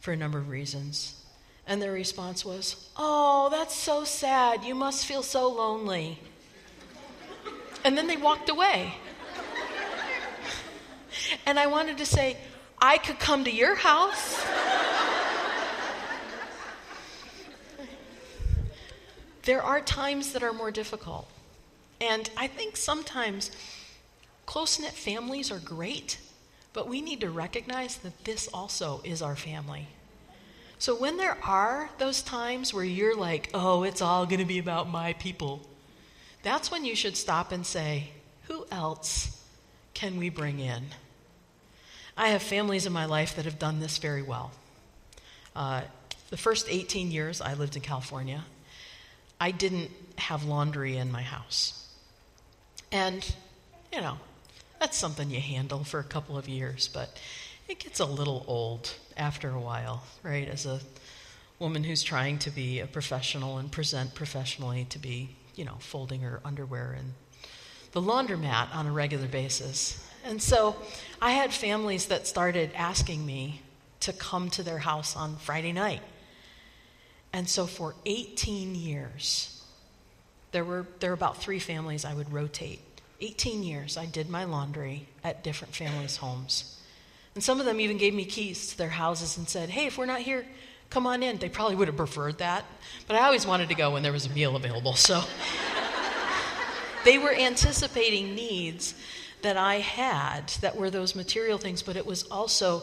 for 0.00 0.12
a 0.12 0.16
number 0.16 0.38
of 0.38 0.48
reasons. 0.48 1.23
And 1.66 1.80
their 1.80 1.92
response 1.92 2.44
was, 2.44 2.90
Oh, 2.96 3.48
that's 3.50 3.74
so 3.74 4.04
sad. 4.04 4.64
You 4.64 4.74
must 4.74 5.06
feel 5.06 5.22
so 5.22 5.48
lonely. 5.48 6.18
And 7.84 7.96
then 7.96 8.06
they 8.06 8.16
walked 8.16 8.48
away. 8.50 8.94
And 11.46 11.58
I 11.58 11.66
wanted 11.66 11.98
to 11.98 12.06
say, 12.06 12.36
I 12.80 12.98
could 12.98 13.18
come 13.18 13.44
to 13.44 13.50
your 13.50 13.74
house. 13.74 14.44
there 19.44 19.62
are 19.62 19.80
times 19.80 20.32
that 20.32 20.42
are 20.42 20.52
more 20.52 20.70
difficult. 20.70 21.28
And 22.00 22.28
I 22.36 22.46
think 22.46 22.76
sometimes 22.76 23.50
close 24.46 24.78
knit 24.78 24.92
families 24.92 25.50
are 25.50 25.58
great, 25.58 26.18
but 26.72 26.88
we 26.88 27.00
need 27.00 27.20
to 27.20 27.30
recognize 27.30 27.96
that 27.98 28.24
this 28.24 28.48
also 28.52 29.00
is 29.04 29.22
our 29.22 29.36
family. 29.36 29.88
So 30.84 30.94
when 30.94 31.16
there 31.16 31.38
are 31.42 31.88
those 31.96 32.20
times 32.20 32.74
where 32.74 32.84
you're 32.84 33.16
like, 33.16 33.48
oh, 33.54 33.84
it's 33.84 34.02
all 34.02 34.26
going 34.26 34.40
to 34.40 34.44
be 34.44 34.58
about 34.58 34.86
my 34.86 35.14
people, 35.14 35.62
that's 36.42 36.70
when 36.70 36.84
you 36.84 36.94
should 36.94 37.16
stop 37.16 37.52
and 37.52 37.64
say, 37.64 38.10
who 38.48 38.66
else 38.70 39.42
can 39.94 40.18
we 40.18 40.28
bring 40.28 40.60
in? 40.60 40.84
I 42.18 42.28
have 42.28 42.42
families 42.42 42.84
in 42.84 42.92
my 42.92 43.06
life 43.06 43.34
that 43.36 43.46
have 43.46 43.58
done 43.58 43.80
this 43.80 43.96
very 43.96 44.20
well. 44.20 44.52
Uh, 45.56 45.84
the 46.28 46.36
first 46.36 46.66
18 46.68 47.10
years 47.10 47.40
I 47.40 47.54
lived 47.54 47.76
in 47.76 47.80
California, 47.80 48.44
I 49.40 49.52
didn't 49.52 49.90
have 50.18 50.44
laundry 50.44 50.98
in 50.98 51.10
my 51.10 51.22
house. 51.22 51.88
And, 52.92 53.24
you 53.90 54.02
know, 54.02 54.18
that's 54.80 54.98
something 54.98 55.30
you 55.30 55.40
handle 55.40 55.82
for 55.82 55.98
a 55.98 56.04
couple 56.04 56.36
of 56.36 56.46
years, 56.46 56.90
but 56.92 57.18
it 57.68 57.78
gets 57.78 58.00
a 58.00 58.04
little 58.04 58.44
old 58.46 58.94
after 59.16 59.50
a 59.50 59.60
while, 59.60 60.04
right? 60.22 60.48
As 60.48 60.66
a 60.66 60.80
woman 61.58 61.84
who's 61.84 62.02
trying 62.02 62.38
to 62.40 62.50
be 62.50 62.80
a 62.80 62.86
professional 62.86 63.58
and 63.58 63.70
present 63.70 64.14
professionally 64.14 64.86
to 64.90 64.98
be, 64.98 65.30
you 65.54 65.64
know, 65.64 65.76
folding 65.78 66.20
her 66.20 66.40
underwear 66.44 66.96
in 66.98 67.14
the 67.92 68.02
laundromat 68.02 68.74
on 68.74 68.86
a 68.86 68.92
regular 68.92 69.28
basis. 69.28 70.04
And 70.24 70.42
so 70.42 70.76
I 71.22 71.32
had 71.32 71.52
families 71.52 72.06
that 72.06 72.26
started 72.26 72.70
asking 72.74 73.24
me 73.24 73.62
to 74.00 74.12
come 74.12 74.50
to 74.50 74.62
their 74.62 74.78
house 74.78 75.16
on 75.16 75.36
Friday 75.36 75.72
night. 75.72 76.02
And 77.32 77.48
so 77.48 77.66
for 77.66 77.94
18 78.04 78.74
years, 78.74 79.62
there 80.52 80.64
were, 80.64 80.86
there 81.00 81.10
were 81.10 81.14
about 81.14 81.40
three 81.40 81.58
families 81.58 82.04
I 82.04 82.14
would 82.14 82.32
rotate. 82.32 82.80
18 83.20 83.62
years, 83.62 83.96
I 83.96 84.06
did 84.06 84.28
my 84.28 84.44
laundry 84.44 85.08
at 85.22 85.44
different 85.44 85.74
families' 85.74 86.16
homes. 86.16 86.80
And 87.34 87.42
some 87.42 87.60
of 87.60 87.66
them 87.66 87.80
even 87.80 87.96
gave 87.96 88.14
me 88.14 88.24
keys 88.24 88.68
to 88.68 88.78
their 88.78 88.90
houses 88.90 89.36
and 89.36 89.48
said, 89.48 89.70
hey, 89.70 89.86
if 89.86 89.98
we're 89.98 90.06
not 90.06 90.20
here, 90.20 90.46
come 90.90 91.06
on 91.06 91.22
in. 91.22 91.38
They 91.38 91.48
probably 91.48 91.74
would 91.76 91.88
have 91.88 91.96
preferred 91.96 92.38
that. 92.38 92.64
But 93.06 93.16
I 93.16 93.24
always 93.24 93.46
wanted 93.46 93.68
to 93.70 93.74
go 93.74 93.92
when 93.92 94.02
there 94.02 94.12
was 94.12 94.26
a 94.26 94.30
meal 94.30 94.54
available. 94.54 94.94
So 94.94 95.22
they 97.04 97.18
were 97.18 97.34
anticipating 97.34 98.34
needs 98.34 98.94
that 99.42 99.56
I 99.56 99.76
had 99.76 100.48
that 100.60 100.76
were 100.76 100.90
those 100.90 101.14
material 101.14 101.58
things, 101.58 101.82
but 101.82 101.96
it 101.96 102.06
was 102.06 102.22
also 102.24 102.82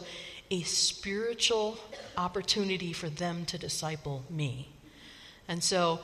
a 0.51 0.61
spiritual 0.63 1.79
opportunity 2.17 2.91
for 2.91 3.09
them 3.09 3.45
to 3.45 3.57
disciple 3.57 4.23
me. 4.29 4.69
And 5.47 5.63
so, 5.63 6.01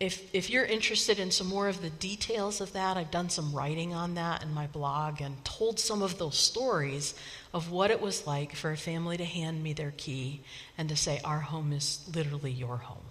if, 0.00 0.34
if 0.34 0.48
you're 0.48 0.64
interested 0.64 1.18
in 1.18 1.30
some 1.30 1.46
more 1.46 1.68
of 1.68 1.82
the 1.82 1.90
details 1.90 2.62
of 2.62 2.72
that, 2.72 2.96
I've 2.96 3.10
done 3.10 3.28
some 3.28 3.52
writing 3.52 3.92
on 3.92 4.14
that 4.14 4.42
in 4.42 4.54
my 4.54 4.66
blog 4.66 5.20
and 5.20 5.44
told 5.44 5.78
some 5.78 6.00
of 6.00 6.16
those 6.16 6.38
stories 6.38 7.14
of 7.52 7.70
what 7.70 7.90
it 7.90 8.00
was 8.00 8.26
like 8.26 8.56
for 8.56 8.70
a 8.70 8.78
family 8.78 9.18
to 9.18 9.26
hand 9.26 9.62
me 9.62 9.74
their 9.74 9.92
key 9.98 10.40
and 10.78 10.88
to 10.88 10.96
say, 10.96 11.20
Our 11.22 11.40
home 11.40 11.74
is 11.74 12.08
literally 12.14 12.50
your 12.50 12.78
home. 12.78 13.04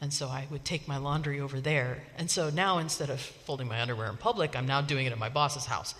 And 0.00 0.12
so 0.12 0.26
I 0.26 0.48
would 0.50 0.64
take 0.64 0.88
my 0.88 0.96
laundry 0.96 1.40
over 1.40 1.60
there. 1.60 2.02
And 2.18 2.28
so 2.28 2.50
now 2.50 2.78
instead 2.78 3.08
of 3.08 3.20
folding 3.20 3.68
my 3.68 3.80
underwear 3.80 4.08
in 4.08 4.16
public, 4.16 4.56
I'm 4.56 4.66
now 4.66 4.80
doing 4.80 5.06
it 5.06 5.12
at 5.12 5.18
my 5.18 5.28
boss's 5.28 5.66
house. 5.66 5.94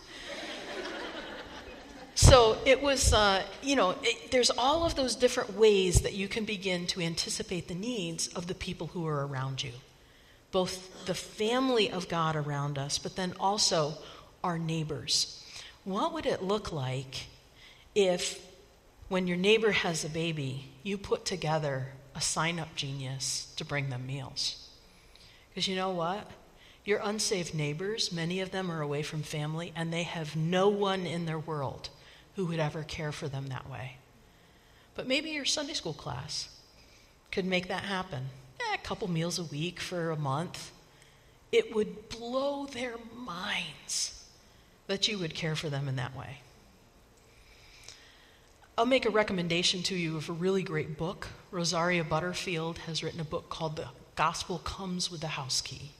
so 2.16 2.58
it 2.66 2.82
was, 2.82 3.12
uh, 3.12 3.44
you 3.62 3.76
know, 3.76 3.94
it, 4.02 4.32
there's 4.32 4.50
all 4.50 4.84
of 4.84 4.96
those 4.96 5.14
different 5.14 5.56
ways 5.56 6.00
that 6.00 6.14
you 6.14 6.26
can 6.26 6.44
begin 6.44 6.88
to 6.88 7.00
anticipate 7.00 7.68
the 7.68 7.74
needs 7.76 8.26
of 8.28 8.48
the 8.48 8.54
people 8.54 8.88
who 8.88 9.06
are 9.06 9.24
around 9.24 9.62
you. 9.62 9.70
Both 10.52 11.06
the 11.06 11.14
family 11.14 11.90
of 11.90 12.08
God 12.08 12.36
around 12.36 12.78
us, 12.78 12.98
but 12.98 13.16
then 13.16 13.34
also 13.38 13.94
our 14.42 14.58
neighbors. 14.58 15.42
What 15.84 16.12
would 16.12 16.26
it 16.26 16.42
look 16.42 16.72
like 16.72 17.26
if, 17.94 18.44
when 19.08 19.26
your 19.26 19.36
neighbor 19.36 19.72
has 19.72 20.04
a 20.04 20.08
baby, 20.08 20.70
you 20.82 20.98
put 20.98 21.24
together 21.24 21.88
a 22.14 22.20
sign 22.20 22.58
up 22.58 22.74
genius 22.74 23.52
to 23.56 23.64
bring 23.64 23.90
them 23.90 24.06
meals. 24.06 24.68
Because 25.48 25.68
you 25.68 25.76
know 25.76 25.90
what? 25.90 26.30
Your 26.84 27.00
unsaved 27.02 27.54
neighbors, 27.54 28.12
many 28.12 28.40
of 28.40 28.50
them 28.50 28.70
are 28.70 28.80
away 28.80 29.02
from 29.02 29.22
family, 29.22 29.72
and 29.76 29.92
they 29.92 30.02
have 30.02 30.36
no 30.36 30.68
one 30.68 31.06
in 31.06 31.26
their 31.26 31.38
world 31.38 31.88
who 32.36 32.46
would 32.46 32.58
ever 32.58 32.82
care 32.82 33.12
for 33.12 33.28
them 33.28 33.48
that 33.48 33.68
way. 33.68 33.96
But 34.94 35.06
maybe 35.06 35.30
your 35.30 35.44
Sunday 35.44 35.74
school 35.74 35.92
class, 35.92 36.48
could 37.30 37.44
make 37.44 37.68
that 37.68 37.84
happen. 37.84 38.26
Eh, 38.70 38.74
a 38.74 38.78
couple 38.78 39.08
meals 39.08 39.38
a 39.38 39.44
week 39.44 39.80
for 39.80 40.10
a 40.10 40.16
month. 40.16 40.72
It 41.52 41.74
would 41.74 42.08
blow 42.08 42.66
their 42.66 42.94
minds 43.14 44.24
that 44.86 45.08
you 45.08 45.18
would 45.18 45.34
care 45.34 45.56
for 45.56 45.68
them 45.68 45.88
in 45.88 45.96
that 45.96 46.16
way. 46.16 46.38
I'll 48.78 48.86
make 48.86 49.04
a 49.04 49.10
recommendation 49.10 49.82
to 49.84 49.94
you 49.94 50.16
of 50.16 50.28
a 50.28 50.32
really 50.32 50.62
great 50.62 50.96
book. 50.96 51.28
Rosaria 51.50 52.04
Butterfield 52.04 52.78
has 52.78 53.02
written 53.02 53.20
a 53.20 53.24
book 53.24 53.48
called 53.48 53.76
The 53.76 53.88
Gospel 54.14 54.58
Comes 54.58 55.10
with 55.10 55.20
the 55.20 55.28
House 55.28 55.60
Key. 55.60 55.90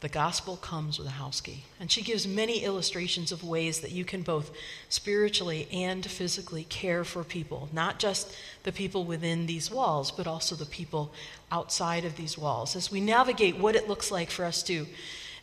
The 0.00 0.08
gospel 0.08 0.56
comes 0.56 0.98
with 0.98 1.06
a 1.06 1.12
house 1.12 1.42
key. 1.42 1.64
And 1.78 1.90
she 1.92 2.02
gives 2.02 2.26
many 2.26 2.64
illustrations 2.64 3.32
of 3.32 3.44
ways 3.44 3.80
that 3.80 3.92
you 3.92 4.04
can 4.04 4.22
both 4.22 4.50
spiritually 4.88 5.68
and 5.70 6.04
physically 6.04 6.64
care 6.64 7.04
for 7.04 7.22
people, 7.22 7.68
not 7.70 7.98
just 7.98 8.34
the 8.62 8.72
people 8.72 9.04
within 9.04 9.44
these 9.44 9.70
walls, 9.70 10.10
but 10.10 10.26
also 10.26 10.54
the 10.54 10.64
people 10.64 11.12
outside 11.52 12.06
of 12.06 12.16
these 12.16 12.38
walls. 12.38 12.76
As 12.76 12.90
we 12.90 13.00
navigate 13.00 13.58
what 13.58 13.76
it 13.76 13.88
looks 13.88 14.10
like 14.10 14.30
for 14.30 14.46
us 14.46 14.62
to 14.64 14.86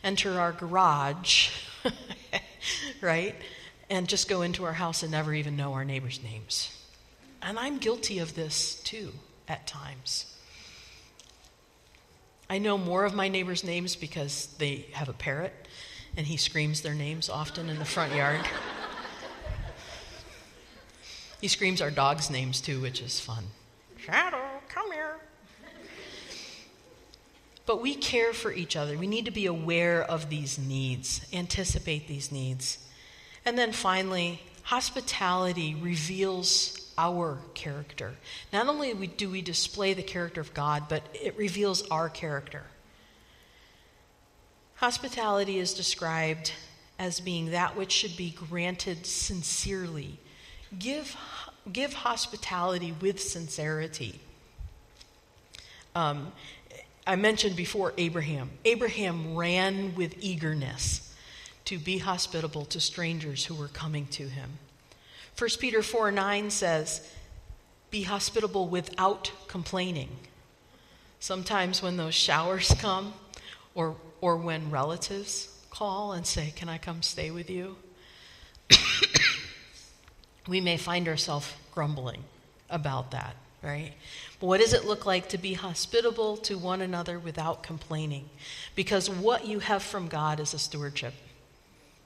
enter 0.02 0.40
our 0.40 0.52
garage, 0.52 1.50
right? 3.00 3.36
And 3.88 4.08
just 4.08 4.28
go 4.28 4.42
into 4.42 4.64
our 4.64 4.72
house 4.72 5.04
and 5.04 5.12
never 5.12 5.32
even 5.32 5.56
know 5.56 5.72
our 5.74 5.84
neighbors' 5.84 6.20
names. 6.22 6.76
And 7.40 7.58
I'm 7.60 7.78
guilty 7.78 8.18
of 8.18 8.34
this 8.34 8.74
too 8.82 9.12
at 9.46 9.68
times. 9.68 10.27
I 12.50 12.58
know 12.58 12.78
more 12.78 13.04
of 13.04 13.14
my 13.14 13.28
neighbors' 13.28 13.62
names 13.62 13.94
because 13.94 14.46
they 14.58 14.86
have 14.92 15.08
a 15.08 15.12
parrot 15.12 15.52
and 16.16 16.26
he 16.26 16.36
screams 16.36 16.80
their 16.80 16.94
names 16.94 17.28
often 17.28 17.68
in 17.68 17.78
the 17.78 17.84
front 17.84 18.14
yard. 18.14 18.40
he 21.40 21.48
screams 21.48 21.82
our 21.82 21.90
dogs' 21.90 22.30
names 22.30 22.60
too, 22.60 22.80
which 22.80 23.02
is 23.02 23.20
fun. 23.20 23.44
Shadow, 23.98 24.42
come 24.68 24.90
here. 24.92 25.16
But 27.66 27.82
we 27.82 27.94
care 27.94 28.32
for 28.32 28.50
each 28.50 28.76
other. 28.76 28.96
We 28.96 29.06
need 29.06 29.26
to 29.26 29.30
be 29.30 29.44
aware 29.44 30.02
of 30.02 30.30
these 30.30 30.58
needs, 30.58 31.26
anticipate 31.34 32.08
these 32.08 32.32
needs. 32.32 32.78
And 33.44 33.58
then 33.58 33.72
finally, 33.72 34.40
hospitality 34.62 35.74
reveals 35.74 36.87
our 36.98 37.38
character. 37.54 38.16
Not 38.52 38.66
only 38.66 38.92
do 39.06 39.30
we 39.30 39.40
display 39.40 39.94
the 39.94 40.02
character 40.02 40.40
of 40.40 40.52
God, 40.52 40.84
but 40.88 41.02
it 41.14 41.38
reveals 41.38 41.88
our 41.88 42.08
character. 42.10 42.64
Hospitality 44.76 45.58
is 45.58 45.72
described 45.72 46.52
as 46.98 47.20
being 47.20 47.52
that 47.52 47.76
which 47.76 47.92
should 47.92 48.16
be 48.16 48.30
granted 48.30 49.06
sincerely. 49.06 50.18
Give, 50.76 51.16
give 51.72 51.92
hospitality 51.94 52.92
with 53.00 53.20
sincerity. 53.20 54.20
Um, 55.94 56.32
I 57.06 57.16
mentioned 57.16 57.56
before 57.56 57.94
Abraham. 57.96 58.50
Abraham 58.64 59.34
ran 59.34 59.94
with 59.94 60.14
eagerness 60.20 61.14
to 61.64 61.78
be 61.78 61.98
hospitable 61.98 62.64
to 62.66 62.80
strangers 62.80 63.46
who 63.46 63.54
were 63.54 63.68
coming 63.68 64.06
to 64.08 64.28
him. 64.28 64.58
1 65.38 65.50
Peter 65.60 65.82
4 65.82 66.10
9 66.10 66.50
says, 66.50 67.00
Be 67.90 68.02
hospitable 68.02 68.66
without 68.66 69.30
complaining. 69.46 70.08
Sometimes 71.20 71.80
when 71.80 71.96
those 71.96 72.14
showers 72.14 72.74
come, 72.80 73.14
or, 73.74 73.94
or 74.20 74.36
when 74.36 74.72
relatives 74.72 75.48
call 75.70 76.12
and 76.12 76.26
say, 76.26 76.52
Can 76.56 76.68
I 76.68 76.78
come 76.78 77.02
stay 77.02 77.30
with 77.30 77.48
you? 77.48 77.76
we 80.48 80.60
may 80.60 80.76
find 80.76 81.06
ourselves 81.06 81.54
grumbling 81.72 82.24
about 82.68 83.12
that, 83.12 83.36
right? 83.62 83.92
But 84.40 84.46
what 84.48 84.60
does 84.60 84.72
it 84.72 84.86
look 84.86 85.06
like 85.06 85.28
to 85.28 85.38
be 85.38 85.54
hospitable 85.54 86.36
to 86.38 86.58
one 86.58 86.80
another 86.80 87.16
without 87.16 87.62
complaining? 87.62 88.28
Because 88.74 89.08
what 89.08 89.46
you 89.46 89.60
have 89.60 89.84
from 89.84 90.08
God 90.08 90.40
is 90.40 90.52
a 90.52 90.58
stewardship. 90.58 91.14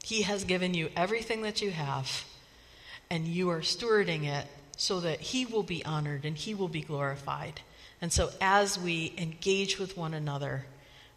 He 0.04 0.22
has 0.22 0.44
given 0.44 0.74
you 0.74 0.90
everything 0.94 1.40
that 1.42 1.62
you 1.62 1.70
have 1.70 2.24
and 3.12 3.28
you 3.28 3.50
are 3.50 3.60
stewarding 3.60 4.24
it 4.24 4.46
so 4.78 4.98
that 5.00 5.20
He 5.20 5.44
will 5.44 5.62
be 5.62 5.84
honored 5.84 6.24
and 6.24 6.34
He 6.34 6.54
will 6.54 6.66
be 6.66 6.80
glorified. 6.80 7.60
And 8.00 8.10
so, 8.10 8.30
as 8.40 8.78
we 8.78 9.12
engage 9.18 9.78
with 9.78 9.98
one 9.98 10.14
another, 10.14 10.64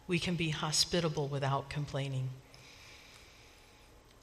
we 0.06 0.18
can 0.18 0.34
be 0.34 0.50
hospitable 0.50 1.26
without 1.26 1.70
complaining. 1.70 2.28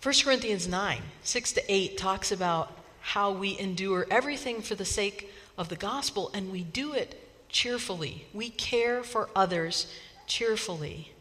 1 0.04 0.14
Corinthians 0.24 0.68
9, 0.68 1.02
6 1.24 1.52
to 1.54 1.64
8 1.68 1.98
talks 1.98 2.32
about 2.32 2.78
how 3.02 3.32
we 3.32 3.58
endure 3.58 4.06
everything 4.12 4.62
for 4.62 4.76
the 4.76 4.86
sake 4.86 5.32
of 5.58 5.70
the 5.70 5.76
gospel, 5.76 6.30
and 6.32 6.52
we 6.52 6.62
do 6.62 6.94
it 6.94 7.28
cheerfully. 7.50 8.28
We 8.36 8.52
care 8.52 9.02
for 9.04 9.30
others 9.36 9.92
cheerfully 10.28 11.12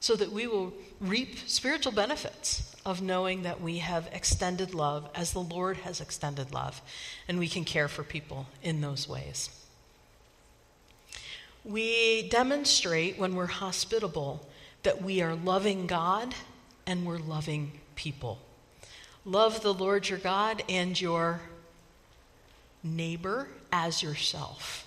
so 0.00 0.16
that 0.16 0.32
we 0.32 0.46
will 0.46 0.72
reap 1.00 1.38
spiritual 1.46 1.92
benefits 1.92 2.74
of 2.84 3.00
knowing 3.00 3.42
that 3.42 3.60
we 3.60 3.78
have 3.78 4.08
extended 4.12 4.74
love 4.74 5.08
as 5.14 5.32
the 5.32 5.40
Lord 5.40 5.78
has 5.78 6.00
extended 6.00 6.52
love, 6.52 6.80
and 7.26 7.38
we 7.38 7.48
can 7.48 7.64
care 7.64 7.88
for 7.88 8.02
people 8.02 8.46
in 8.62 8.80
those 8.80 9.08
ways. 9.08 9.50
We 11.64 12.28
demonstrate 12.28 13.18
when 13.18 13.34
we're 13.34 13.46
hospitable 13.46 14.46
that 14.82 15.02
we 15.02 15.20
are 15.20 15.34
loving 15.34 15.86
God 15.86 16.34
and 16.86 17.04
we're 17.04 17.18
loving 17.18 17.72
people. 17.96 18.38
Love 19.24 19.60
the 19.62 19.74
Lord 19.74 20.08
your 20.08 20.18
God 20.18 20.62
and 20.68 20.98
your 20.98 21.42
neighbor 22.82 23.48
as 23.70 24.02
yourself. 24.02 24.86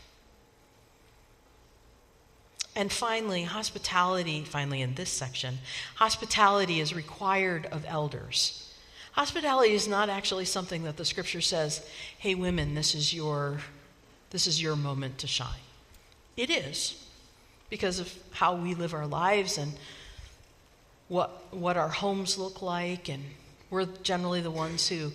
And 2.75 2.91
finally, 2.91 3.43
hospitality, 3.43 4.43
finally, 4.43 4.81
in 4.81 4.95
this 4.95 5.09
section, 5.09 5.59
hospitality 5.95 6.79
is 6.79 6.95
required 6.95 7.67
of 7.67 7.85
elders. 7.87 8.73
Hospitality 9.11 9.73
is 9.73 9.87
not 9.87 10.09
actually 10.09 10.45
something 10.45 10.83
that 10.83 10.97
the 10.97 11.05
scripture 11.05 11.41
says, 11.41 11.87
hey, 12.17 12.33
women, 12.33 12.73
this 12.73 12.95
is 12.95 13.13
your, 13.13 13.59
this 14.31 14.47
is 14.47 14.59
your 14.59 14.75
moment 14.75 15.19
to 15.19 15.27
shine. 15.27 15.61
It 16.35 16.49
is, 16.49 17.07
because 17.69 17.99
of 17.99 18.11
how 18.31 18.55
we 18.55 18.73
live 18.73 18.95
our 18.95 19.05
lives 19.05 19.59
and 19.59 19.73
what, 21.09 21.53
what 21.53 21.77
our 21.77 21.89
homes 21.89 22.39
look 22.39 22.63
like, 22.63 23.07
and 23.07 23.23
we're 23.69 23.85
generally 24.01 24.41
the 24.41 24.49
ones 24.49 24.87
who, 24.87 25.11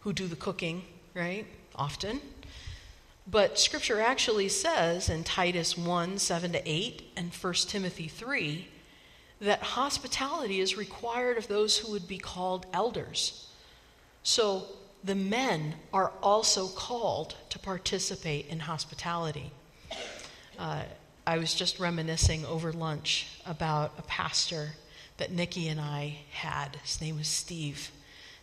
who 0.00 0.12
do 0.12 0.26
the 0.26 0.36
cooking, 0.36 0.82
right? 1.14 1.46
Often. 1.74 2.20
But 3.30 3.58
Scripture 3.58 4.00
actually 4.00 4.48
says 4.48 5.10
in 5.10 5.22
Titus 5.22 5.76
1 5.76 6.18
7 6.18 6.52
to 6.52 6.62
8 6.64 7.02
and 7.16 7.34
1 7.34 7.54
Timothy 7.54 8.08
3 8.08 8.68
that 9.40 9.62
hospitality 9.62 10.60
is 10.60 10.76
required 10.76 11.36
of 11.36 11.46
those 11.46 11.78
who 11.78 11.92
would 11.92 12.08
be 12.08 12.18
called 12.18 12.66
elders. 12.72 13.46
So 14.22 14.64
the 15.04 15.14
men 15.14 15.74
are 15.92 16.10
also 16.22 16.68
called 16.68 17.36
to 17.50 17.58
participate 17.58 18.48
in 18.48 18.60
hospitality. 18.60 19.52
Uh, 20.58 20.82
I 21.26 21.38
was 21.38 21.54
just 21.54 21.78
reminiscing 21.78 22.46
over 22.46 22.72
lunch 22.72 23.28
about 23.46 23.92
a 23.98 24.02
pastor 24.02 24.70
that 25.18 25.30
Nikki 25.30 25.68
and 25.68 25.80
I 25.80 26.20
had. 26.30 26.76
His 26.82 27.00
name 27.00 27.18
was 27.18 27.28
Steve. 27.28 27.90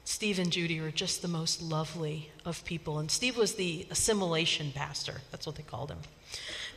Steve 0.05 0.37
and 0.37 0.51
Judy 0.51 0.79
were 0.79 0.91
just 0.91 1.23
the 1.23 1.27
most 1.27 1.63
lovely 1.63 2.29
of 2.45 2.63
people. 2.63 2.99
And 2.99 3.09
Steve 3.09 3.35
was 3.35 3.55
the 3.55 3.87
assimilation 3.89 4.71
pastor. 4.71 5.21
That's 5.31 5.47
what 5.47 5.55
they 5.55 5.63
called 5.63 5.89
him. 5.89 5.97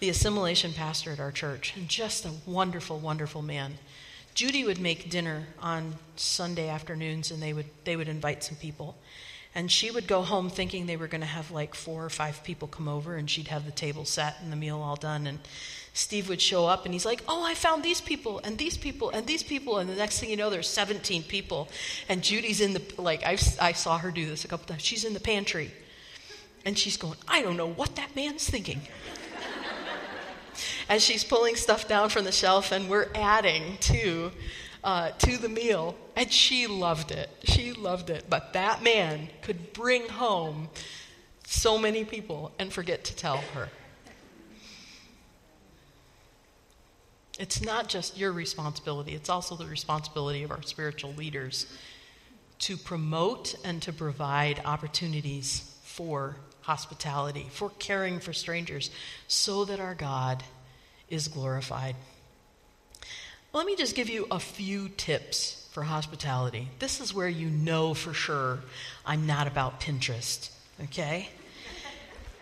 The 0.01 0.09
assimilation 0.09 0.73
pastor 0.73 1.13
at 1.13 1.21
our 1.21 1.31
church. 1.31 1.75
And 1.77 1.89
just 1.89 2.25
a 2.25 2.31
wonderful, 2.47 2.99
wonderful 2.99 3.43
man. 3.43 3.75
Judy 4.35 4.65
would 4.65 4.81
make 4.81 5.11
dinner 5.11 5.49
on 5.61 5.97
Sunday 6.17 6.69
afternoons 6.69 7.31
and 7.31 7.43
they 7.43 7.53
would, 7.53 7.67
they 7.85 7.97
would 7.97 8.09
invite 8.09 8.43
some 8.43 8.57
people. 8.57 8.97
And 9.55 9.71
she 9.71 9.91
would 9.91 10.07
go 10.07 10.23
home 10.23 10.49
thinking 10.49 10.87
they 10.87 10.97
were 10.97 11.07
going 11.07 11.21
to 11.21 11.27
have 11.27 11.51
like 11.51 11.75
four 11.75 12.05
or 12.05 12.11
five 12.11 12.43
people 12.45 12.67
come 12.67 12.89
over 12.89 13.17
and 13.17 13.29
she'd 13.29 13.49
have 13.49 13.67
the 13.67 13.73
table 13.73 14.07
set 14.07 14.37
and 14.41 14.51
the 14.51 14.57
meal 14.57 14.81
all 14.81 14.97
done. 14.97 15.27
And 15.27 15.41
Steve 15.99 16.29
would 16.29 16.41
show 16.41 16.65
up 16.65 16.85
and 16.85 16.95
he's 16.95 17.05
like, 17.05 17.23
Oh, 17.27 17.43
I 17.43 17.55
found 17.55 17.83
these 17.83 18.01
people 18.01 18.41
and 18.45 18.57
these 18.57 18.77
people 18.77 19.11
and 19.11 19.27
these 19.27 19.43
people. 19.43 19.79
And 19.79 19.91
the 19.91 19.97
next 19.97 20.21
thing 20.21 20.31
you 20.31 20.37
know, 20.37 20.49
there's 20.49 20.69
17 20.69 21.25
people. 21.25 21.69
And 22.09 22.23
Judy's 22.23 22.61
in 22.61 22.73
the, 22.73 22.83
like, 22.99 23.25
i 23.25 23.37
I 23.61 23.73
saw 23.73 23.99
her 23.99 24.13
do 24.13 24.25
this 24.25 24.45
a 24.45 24.49
couple 24.49 24.67
times. 24.67 24.83
She's 24.83 25.05
in 25.05 25.13
the 25.13 25.21
pantry. 25.21 25.73
And 26.65 26.79
she's 26.79 26.97
going, 26.97 27.17
I 27.27 27.43
don't 27.43 27.57
know 27.57 27.69
what 27.69 27.97
that 27.97 28.15
man's 28.15 28.49
thinking. 28.49 28.83
As 30.89 31.03
she's 31.03 31.25
pulling 31.25 31.57
stuff 31.57 31.89
down 31.89 32.11
from 32.11 32.25
the 32.25 32.33
shelf, 32.33 32.71
and 32.71 32.89
we're 32.89 33.09
adding 33.17 33.77
to, 33.81 34.31
uh, 34.85 35.11
to 35.11 35.37
the 35.37 35.49
meal. 35.49 35.97
And 36.15 36.33
she 36.33 36.69
loved 36.69 37.11
it. 37.11 37.29
She 37.43 37.73
loved 37.73 38.09
it. 38.09 38.27
But 38.31 38.53
that 38.53 38.85
man 38.85 39.31
could 39.43 39.73
bring 39.73 40.09
home 40.09 40.69
so 41.45 41.77
many 41.77 42.05
people 42.05 42.53
and 42.57 42.73
forget 42.73 43.03
to 43.05 43.17
tell 43.17 43.39
her. 43.55 43.69
It's 47.39 47.63
not 47.63 47.89
just 47.89 48.19
your 48.19 48.33
responsibility, 48.33 49.15
it's 49.15 49.29
also 49.29 49.55
the 49.55 49.67
responsibility 49.67 50.43
of 50.43 50.51
our 50.51 50.63
spiritual 50.63 51.13
leaders 51.13 51.67
to 52.61 52.77
promote 52.77 53.55
and 53.65 53.81
to 53.83 53.93
provide 53.93 54.61
opportunities 54.65 55.77
for 55.85 56.37
hospitality, 56.63 57.47
for 57.51 57.71
caring 57.79 58.19
for 58.19 58.33
strangers, 58.33 58.91
so 59.29 59.65
that 59.65 59.79
our 59.79 59.95
God 59.95 60.43
is 61.09 61.29
glorified. 61.29 61.95
Let 63.53 63.67
me 63.67 63.77
just 63.77 63.95
give 63.95 64.11
you 64.11 64.27
a 64.31 64.41
few 64.41 64.89
tips 64.91 65.69
for 65.71 65.85
hospitality. 65.85 66.69
This 66.81 67.01
is 67.01 67.15
where 67.15 67.29
you 67.29 67.49
know 67.49 67.95
for 67.95 68.13
sure 68.13 68.59
I'm 69.07 69.27
not 69.27 69.47
about 69.47 69.81
Pinterest, 69.81 70.51
okay? 70.85 71.29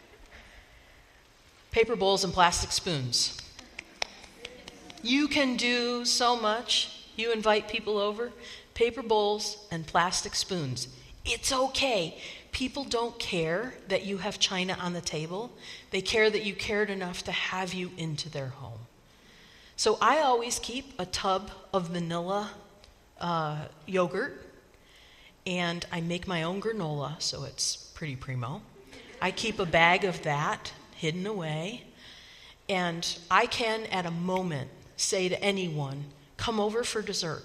Paper 1.70 1.94
bowls 1.94 2.24
and 2.24 2.32
plastic 2.32 2.72
spoons. 2.72 3.40
You 5.02 5.28
can 5.28 5.56
do 5.56 6.04
so 6.04 6.36
much. 6.36 6.92
You 7.16 7.32
invite 7.32 7.68
people 7.68 7.98
over, 7.98 8.32
paper 8.74 9.02
bowls 9.02 9.66
and 9.70 9.86
plastic 9.86 10.34
spoons. 10.34 10.88
It's 11.24 11.52
okay. 11.52 12.18
People 12.52 12.84
don't 12.84 13.18
care 13.18 13.74
that 13.88 14.04
you 14.04 14.18
have 14.18 14.38
china 14.38 14.76
on 14.80 14.92
the 14.92 15.00
table, 15.00 15.50
they 15.90 16.00
care 16.00 16.30
that 16.30 16.44
you 16.44 16.54
cared 16.54 16.88
enough 16.88 17.22
to 17.24 17.32
have 17.32 17.74
you 17.74 17.90
into 17.98 18.30
their 18.30 18.48
home. 18.48 18.78
So 19.76 19.98
I 20.00 20.20
always 20.20 20.58
keep 20.58 20.98
a 20.98 21.04
tub 21.04 21.50
of 21.74 21.90
vanilla 21.90 22.50
uh, 23.20 23.66
yogurt, 23.86 24.42
and 25.46 25.84
I 25.92 26.00
make 26.00 26.26
my 26.26 26.44
own 26.44 26.62
granola, 26.62 27.20
so 27.20 27.44
it's 27.44 27.76
pretty 27.76 28.16
primo. 28.16 28.62
I 29.20 29.32
keep 29.32 29.58
a 29.58 29.66
bag 29.66 30.04
of 30.04 30.22
that 30.22 30.72
hidden 30.96 31.26
away, 31.26 31.84
and 32.70 33.18
I 33.30 33.46
can, 33.46 33.84
at 33.86 34.06
a 34.06 34.10
moment, 34.10 34.70
say 34.96 35.28
to 35.28 35.42
anyone, 35.42 36.06
Come 36.36 36.60
over 36.60 36.84
for 36.84 37.00
dessert. 37.02 37.44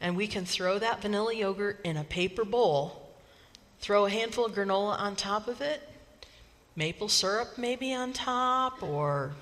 And 0.00 0.16
we 0.16 0.26
can 0.26 0.44
throw 0.44 0.78
that 0.78 1.02
vanilla 1.02 1.34
yogurt 1.34 1.80
in 1.84 1.96
a 1.96 2.04
paper 2.04 2.44
bowl, 2.44 3.10
throw 3.80 4.06
a 4.06 4.10
handful 4.10 4.46
of 4.46 4.52
granola 4.52 4.98
on 4.98 5.16
top 5.16 5.48
of 5.48 5.60
it, 5.60 5.86
maple 6.76 7.08
syrup 7.08 7.56
maybe 7.56 7.94
on 7.94 8.12
top, 8.12 8.82
or 8.82 9.32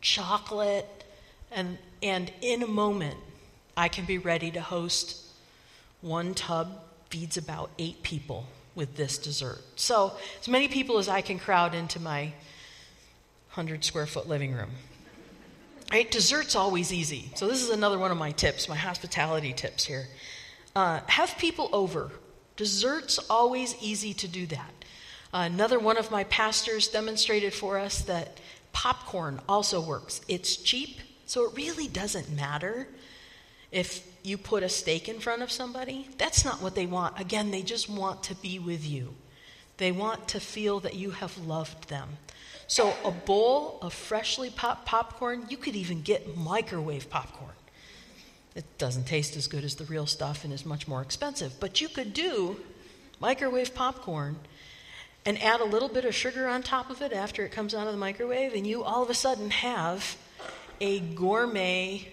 chocolate, 0.00 1.04
and, 1.50 1.78
and 2.02 2.32
in 2.40 2.62
a 2.62 2.66
moment, 2.66 3.16
I 3.76 3.88
can 3.88 4.04
be 4.04 4.18
ready 4.18 4.50
to 4.52 4.60
host 4.60 5.24
one 6.00 6.34
tub 6.34 6.82
feeds 7.10 7.36
about 7.36 7.70
eight 7.78 8.02
people 8.02 8.46
with 8.74 8.96
this 8.96 9.18
dessert. 9.18 9.60
So, 9.76 10.12
as 10.40 10.48
many 10.48 10.68
people 10.68 10.98
as 10.98 11.08
I 11.08 11.20
can 11.20 11.38
crowd 11.38 11.74
into 11.74 12.00
my 12.00 12.32
100 13.54 13.84
square 13.84 14.06
foot 14.06 14.28
living 14.28 14.54
room. 14.54 14.70
Right? 15.90 16.10
Dessert's 16.10 16.54
always 16.54 16.92
easy. 16.92 17.32
So, 17.34 17.48
this 17.48 17.62
is 17.62 17.70
another 17.70 17.98
one 17.98 18.12
of 18.12 18.18
my 18.18 18.30
tips, 18.30 18.68
my 18.68 18.76
hospitality 18.76 19.52
tips 19.52 19.84
here. 19.84 20.06
Uh, 20.76 21.00
have 21.06 21.36
people 21.36 21.68
over. 21.72 22.12
Dessert's 22.56 23.18
always 23.28 23.74
easy 23.80 24.14
to 24.14 24.28
do 24.28 24.46
that. 24.46 24.72
Uh, 25.32 25.48
another 25.50 25.78
one 25.78 25.96
of 25.96 26.10
my 26.10 26.24
pastors 26.24 26.88
demonstrated 26.88 27.52
for 27.52 27.78
us 27.78 28.02
that 28.02 28.38
popcorn 28.72 29.40
also 29.48 29.80
works. 29.80 30.20
It's 30.28 30.56
cheap, 30.56 30.98
so 31.26 31.44
it 31.48 31.56
really 31.56 31.88
doesn't 31.88 32.30
matter 32.30 32.88
if 33.72 34.06
you 34.22 34.36
put 34.36 34.62
a 34.62 34.68
steak 34.68 35.08
in 35.08 35.20
front 35.20 35.42
of 35.42 35.50
somebody. 35.50 36.08
That's 36.18 36.44
not 36.44 36.60
what 36.60 36.74
they 36.74 36.86
want. 36.86 37.18
Again, 37.20 37.50
they 37.50 37.62
just 37.62 37.88
want 37.88 38.22
to 38.24 38.34
be 38.36 38.58
with 38.58 38.84
you, 38.84 39.14
they 39.78 39.92
want 39.92 40.28
to 40.28 40.40
feel 40.40 40.80
that 40.80 40.94
you 40.94 41.10
have 41.10 41.36
loved 41.38 41.88
them. 41.88 42.18
So, 42.70 42.94
a 43.04 43.10
bowl 43.10 43.80
of 43.82 43.92
freshly 43.92 44.48
popped 44.48 44.86
popcorn, 44.86 45.46
you 45.48 45.56
could 45.56 45.74
even 45.74 46.02
get 46.02 46.36
microwave 46.36 47.10
popcorn. 47.10 47.56
It 48.54 48.64
doesn't 48.78 49.08
taste 49.08 49.36
as 49.36 49.48
good 49.48 49.64
as 49.64 49.74
the 49.74 49.84
real 49.86 50.06
stuff 50.06 50.44
and 50.44 50.52
is 50.52 50.64
much 50.64 50.86
more 50.86 51.02
expensive, 51.02 51.58
but 51.58 51.80
you 51.80 51.88
could 51.88 52.14
do 52.14 52.60
microwave 53.18 53.74
popcorn 53.74 54.36
and 55.26 55.42
add 55.42 55.60
a 55.60 55.64
little 55.64 55.88
bit 55.88 56.04
of 56.04 56.14
sugar 56.14 56.46
on 56.46 56.62
top 56.62 56.90
of 56.90 57.02
it 57.02 57.12
after 57.12 57.44
it 57.44 57.50
comes 57.50 57.74
out 57.74 57.88
of 57.88 57.92
the 57.92 57.98
microwave, 57.98 58.54
and 58.54 58.64
you 58.64 58.84
all 58.84 59.02
of 59.02 59.10
a 59.10 59.14
sudden 59.14 59.50
have 59.50 60.16
a 60.80 61.00
gourmet 61.00 62.06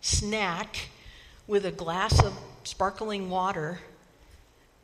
snack 0.00 0.88
with 1.46 1.66
a 1.66 1.70
glass 1.70 2.18
of 2.24 2.32
sparkling 2.64 3.28
water, 3.28 3.80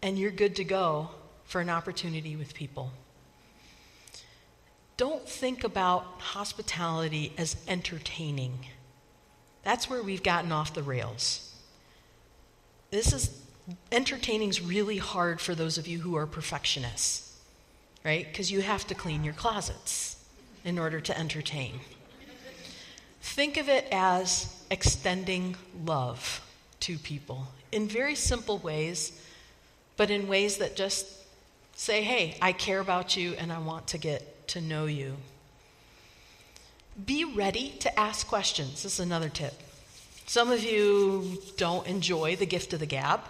and 0.02 0.18
you're 0.18 0.30
good 0.30 0.56
to 0.56 0.64
go 0.64 1.08
for 1.44 1.62
an 1.62 1.70
opportunity 1.70 2.36
with 2.36 2.52
people 2.52 2.92
don't 4.96 5.28
think 5.28 5.64
about 5.64 6.04
hospitality 6.18 7.32
as 7.36 7.56
entertaining. 7.66 8.66
That's 9.62 9.90
where 9.90 10.02
we've 10.02 10.22
gotten 10.22 10.52
off 10.52 10.74
the 10.74 10.82
rails. 10.82 11.52
This 12.90 13.12
is 13.12 13.42
entertaining's 13.90 14.60
really 14.60 14.98
hard 14.98 15.40
for 15.40 15.54
those 15.54 15.78
of 15.78 15.88
you 15.88 16.00
who 16.00 16.16
are 16.16 16.26
perfectionists, 16.26 17.36
right? 18.04 18.26
Because 18.26 18.52
you 18.52 18.60
have 18.60 18.86
to 18.86 18.94
clean 18.94 19.24
your 19.24 19.34
closets 19.34 20.16
in 20.64 20.78
order 20.78 21.00
to 21.00 21.18
entertain. 21.18 21.80
Think 23.20 23.56
of 23.56 23.68
it 23.68 23.86
as 23.90 24.54
extending 24.70 25.56
love 25.84 26.42
to 26.80 26.98
people 26.98 27.48
in 27.72 27.88
very 27.88 28.14
simple 28.14 28.58
ways, 28.58 29.18
but 29.96 30.10
in 30.10 30.28
ways 30.28 30.58
that 30.58 30.76
just 30.76 31.06
say, 31.74 32.02
hey, 32.02 32.36
I 32.40 32.52
care 32.52 32.80
about 32.80 33.16
you 33.16 33.32
and 33.32 33.52
I 33.52 33.58
want 33.58 33.88
to 33.88 33.98
get 33.98 34.33
to 34.48 34.60
know 34.60 34.86
you. 34.86 35.16
Be 37.04 37.24
ready 37.24 37.70
to 37.80 37.98
ask 37.98 38.26
questions. 38.26 38.82
This 38.82 38.94
is 38.94 39.00
another 39.00 39.28
tip. 39.28 39.54
Some 40.26 40.50
of 40.50 40.62
you 40.62 41.42
don't 41.56 41.86
enjoy 41.86 42.36
the 42.36 42.46
gift 42.46 42.72
of 42.72 42.80
the 42.80 42.86
gab. 42.86 43.20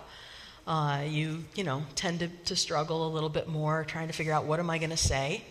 Uh, 0.66 1.02
you, 1.06 1.44
you 1.54 1.64
know, 1.64 1.82
tend 1.94 2.20
to, 2.20 2.28
to 2.46 2.56
struggle 2.56 3.06
a 3.06 3.10
little 3.10 3.28
bit 3.28 3.48
more 3.48 3.84
trying 3.84 4.06
to 4.06 4.14
figure 4.14 4.32
out 4.32 4.44
what 4.44 4.60
am 4.60 4.70
I 4.70 4.78
going 4.78 4.90
to 4.90 4.96
say. 4.96 5.44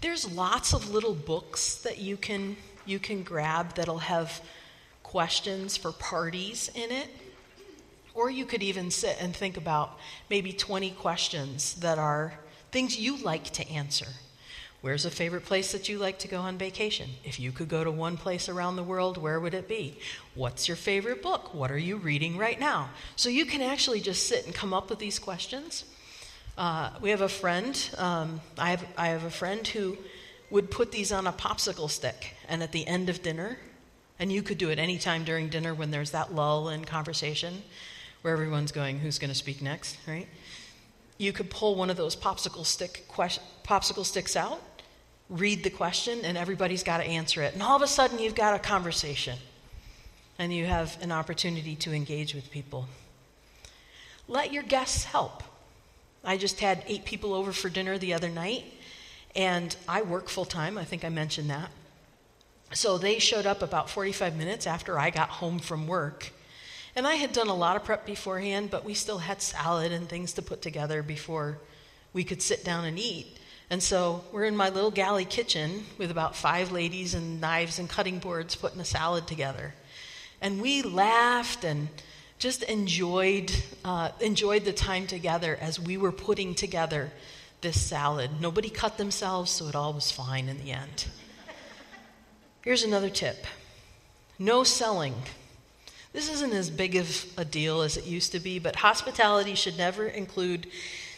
There's 0.00 0.30
lots 0.30 0.74
of 0.74 0.90
little 0.90 1.14
books 1.14 1.76
that 1.76 1.98
you 1.98 2.16
can 2.16 2.56
you 2.84 2.98
can 2.98 3.22
grab 3.22 3.74
that'll 3.74 3.98
have 3.98 4.42
questions 5.02 5.76
for 5.76 5.92
parties 5.92 6.70
in 6.74 6.90
it. 6.90 7.08
Or 8.14 8.30
you 8.30 8.44
could 8.44 8.62
even 8.62 8.90
sit 8.90 9.16
and 9.20 9.34
think 9.34 9.56
about 9.56 9.98
maybe 10.28 10.52
20 10.52 10.90
questions 10.92 11.74
that 11.74 11.98
are 11.98 12.34
things 12.70 12.98
you 12.98 13.16
like 13.18 13.44
to 13.44 13.68
answer. 13.68 14.08
Where's 14.82 15.04
a 15.04 15.10
favorite 15.12 15.44
place 15.44 15.70
that 15.70 15.88
you 15.88 15.98
like 15.98 16.18
to 16.18 16.28
go 16.28 16.40
on 16.40 16.58
vacation? 16.58 17.08
If 17.22 17.38
you 17.38 17.52
could 17.52 17.68
go 17.68 17.84
to 17.84 17.90
one 17.90 18.16
place 18.16 18.48
around 18.48 18.74
the 18.74 18.82
world, 18.82 19.16
where 19.16 19.38
would 19.38 19.54
it 19.54 19.68
be? 19.68 19.96
What's 20.34 20.66
your 20.66 20.76
favorite 20.76 21.22
book? 21.22 21.54
What 21.54 21.70
are 21.70 21.78
you 21.78 21.96
reading 21.96 22.36
right 22.36 22.58
now? 22.58 22.90
So 23.14 23.28
you 23.28 23.46
can 23.46 23.62
actually 23.62 24.00
just 24.00 24.26
sit 24.26 24.44
and 24.44 24.52
come 24.52 24.74
up 24.74 24.90
with 24.90 24.98
these 24.98 25.20
questions. 25.20 25.84
Uh, 26.58 26.90
we 27.00 27.10
have 27.10 27.20
a 27.20 27.28
friend, 27.28 27.78
um, 27.96 28.40
I, 28.58 28.70
have, 28.70 28.84
I 28.98 29.06
have 29.08 29.22
a 29.22 29.30
friend 29.30 29.64
who 29.68 29.96
would 30.50 30.68
put 30.68 30.90
these 30.90 31.12
on 31.12 31.28
a 31.28 31.32
popsicle 31.32 31.88
stick, 31.88 32.34
and 32.48 32.60
at 32.60 32.72
the 32.72 32.84
end 32.86 33.08
of 33.08 33.22
dinner, 33.22 33.58
and 34.18 34.32
you 34.32 34.42
could 34.42 34.58
do 34.58 34.68
it 34.70 34.80
anytime 34.80 35.22
during 35.22 35.48
dinner 35.48 35.74
when 35.74 35.92
there's 35.92 36.10
that 36.10 36.34
lull 36.34 36.68
in 36.68 36.84
conversation 36.84 37.62
where 38.22 38.32
everyone's 38.34 38.72
going, 38.72 38.98
who's 38.98 39.20
going 39.20 39.30
to 39.30 39.36
speak 39.36 39.62
next, 39.62 39.96
right? 40.08 40.26
You 41.18 41.32
could 41.32 41.50
pull 41.50 41.76
one 41.76 41.88
of 41.88 41.96
those 41.96 42.16
popsicle 42.16 42.66
stick 42.66 43.04
popsicle 43.08 44.04
sticks 44.04 44.34
out 44.34 44.60
read 45.28 45.64
the 45.64 45.70
question 45.70 46.24
and 46.24 46.36
everybody's 46.36 46.82
got 46.82 46.98
to 46.98 47.04
answer 47.04 47.42
it. 47.42 47.54
And 47.54 47.62
all 47.62 47.76
of 47.76 47.82
a 47.82 47.86
sudden, 47.86 48.18
you've 48.18 48.34
got 48.34 48.54
a 48.54 48.58
conversation 48.58 49.38
and 50.38 50.52
you 50.52 50.66
have 50.66 50.98
an 51.02 51.12
opportunity 51.12 51.76
to 51.76 51.92
engage 51.92 52.34
with 52.34 52.50
people. 52.50 52.88
Let 54.28 54.52
your 54.52 54.62
guests 54.62 55.04
help. 55.04 55.42
I 56.24 56.36
just 56.36 56.60
had 56.60 56.84
eight 56.86 57.04
people 57.04 57.34
over 57.34 57.52
for 57.52 57.68
dinner 57.68 57.98
the 57.98 58.14
other 58.14 58.28
night, 58.28 58.64
and 59.34 59.74
I 59.88 60.02
work 60.02 60.28
full 60.28 60.44
time. 60.44 60.78
I 60.78 60.84
think 60.84 61.04
I 61.04 61.08
mentioned 61.08 61.50
that. 61.50 61.70
So 62.72 62.96
they 62.96 63.18
showed 63.18 63.44
up 63.44 63.60
about 63.60 63.90
45 63.90 64.36
minutes 64.36 64.66
after 64.66 64.98
I 64.98 65.10
got 65.10 65.28
home 65.28 65.58
from 65.58 65.86
work. 65.86 66.32
And 66.94 67.06
I 67.06 67.16
had 67.16 67.32
done 67.32 67.48
a 67.48 67.54
lot 67.54 67.76
of 67.76 67.84
prep 67.84 68.06
beforehand, 68.06 68.70
but 68.70 68.84
we 68.84 68.94
still 68.94 69.18
had 69.18 69.42
salad 69.42 69.92
and 69.92 70.08
things 70.08 70.32
to 70.34 70.42
put 70.42 70.62
together 70.62 71.02
before 71.02 71.58
we 72.12 72.24
could 72.24 72.42
sit 72.42 72.64
down 72.64 72.84
and 72.84 72.98
eat. 72.98 73.38
And 73.72 73.82
so 73.82 74.22
we're 74.32 74.44
in 74.44 74.54
my 74.54 74.68
little 74.68 74.90
galley 74.90 75.24
kitchen 75.24 75.86
with 75.96 76.10
about 76.10 76.36
five 76.36 76.72
ladies 76.72 77.14
and 77.14 77.40
knives 77.40 77.78
and 77.78 77.88
cutting 77.88 78.18
boards 78.18 78.54
putting 78.54 78.78
a 78.80 78.84
salad 78.84 79.26
together. 79.26 79.72
And 80.42 80.60
we 80.60 80.82
laughed 80.82 81.64
and 81.64 81.88
just 82.38 82.64
enjoyed, 82.64 83.50
uh, 83.82 84.10
enjoyed 84.20 84.66
the 84.66 84.74
time 84.74 85.06
together 85.06 85.56
as 85.58 85.80
we 85.80 85.96
were 85.96 86.12
putting 86.12 86.54
together 86.54 87.12
this 87.62 87.80
salad. 87.80 88.42
Nobody 88.42 88.68
cut 88.68 88.98
themselves, 88.98 89.50
so 89.50 89.68
it 89.68 89.74
all 89.74 89.94
was 89.94 90.12
fine 90.12 90.50
in 90.50 90.58
the 90.62 90.72
end. 90.72 91.06
Here's 92.60 92.84
another 92.84 93.08
tip 93.08 93.46
no 94.38 94.64
selling. 94.64 95.14
This 96.12 96.30
isn't 96.30 96.52
as 96.52 96.68
big 96.68 96.94
of 96.94 97.24
a 97.38 97.44
deal 97.46 97.80
as 97.80 97.96
it 97.96 98.04
used 98.04 98.32
to 98.32 98.38
be, 98.38 98.58
but 98.58 98.76
hospitality 98.76 99.54
should 99.54 99.78
never 99.78 100.06
include 100.06 100.66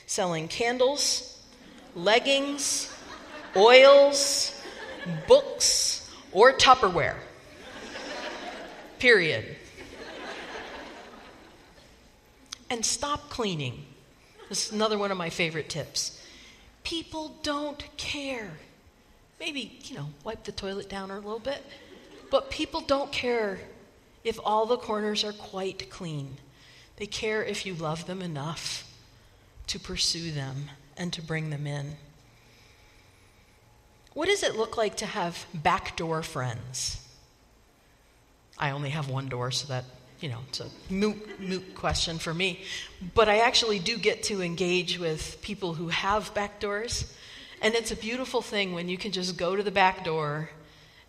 selling 0.06 0.46
candles, 0.46 1.33
leggings, 1.94 2.92
oils, 3.56 4.60
books, 5.26 6.10
or 6.32 6.52
Tupperware. 6.52 7.16
Period. 8.98 9.44
And 12.70 12.84
stop 12.84 13.28
cleaning. 13.28 13.84
This 14.48 14.66
is 14.66 14.72
another 14.72 14.98
one 14.98 15.10
of 15.10 15.18
my 15.18 15.30
favorite 15.30 15.68
tips. 15.68 16.20
People 16.82 17.34
don't 17.42 17.84
care. 17.96 18.50
Maybe, 19.38 19.78
you 19.84 19.96
know, 19.96 20.08
wipe 20.24 20.44
the 20.44 20.52
toilet 20.52 20.88
down 20.88 21.10
a 21.10 21.16
little 21.16 21.38
bit. 21.38 21.62
But 22.30 22.50
people 22.50 22.80
don't 22.80 23.12
care 23.12 23.60
if 24.22 24.38
all 24.44 24.66
the 24.66 24.76
corners 24.76 25.22
are 25.24 25.32
quite 25.32 25.90
clean. 25.90 26.38
They 26.96 27.06
care 27.06 27.44
if 27.44 27.66
you 27.66 27.74
love 27.74 28.06
them 28.06 28.22
enough 28.22 28.90
to 29.68 29.78
pursue 29.78 30.30
them 30.30 30.70
and 30.96 31.12
to 31.12 31.22
bring 31.22 31.50
them 31.50 31.66
in. 31.66 31.96
What 34.14 34.28
does 34.28 34.42
it 34.42 34.56
look 34.56 34.76
like 34.76 34.96
to 34.98 35.06
have 35.06 35.44
backdoor 35.52 36.22
friends? 36.22 37.00
I 38.56 38.70
only 38.70 38.90
have 38.90 39.08
one 39.08 39.28
door, 39.28 39.50
so 39.50 39.66
that, 39.68 39.84
you 40.20 40.28
know, 40.28 40.38
it's 40.48 40.60
a 40.60 40.68
moot, 40.88 41.40
moot 41.40 41.74
question 41.74 42.18
for 42.18 42.32
me. 42.32 42.60
But 43.14 43.28
I 43.28 43.38
actually 43.38 43.80
do 43.80 43.98
get 43.98 44.22
to 44.24 44.40
engage 44.40 44.98
with 44.98 45.38
people 45.42 45.74
who 45.74 45.88
have 45.88 46.32
back 46.34 46.60
doors. 46.60 47.12
And 47.60 47.74
it's 47.74 47.90
a 47.90 47.96
beautiful 47.96 48.42
thing 48.42 48.72
when 48.72 48.88
you 48.88 48.96
can 48.96 49.10
just 49.10 49.36
go 49.36 49.56
to 49.56 49.62
the 49.62 49.72
back 49.72 50.04
door 50.04 50.50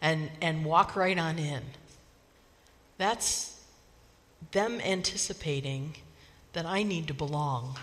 and, 0.02 0.32
and 0.42 0.66
walk 0.66 0.96
right 0.96 1.18
on 1.18 1.38
in. 1.38 1.62
That's 2.98 3.62
them 4.52 4.82
anticipating 4.82 5.96
that 6.54 6.66
I 6.66 6.82
need 6.82 7.08
to 7.08 7.14
belong. 7.14 7.78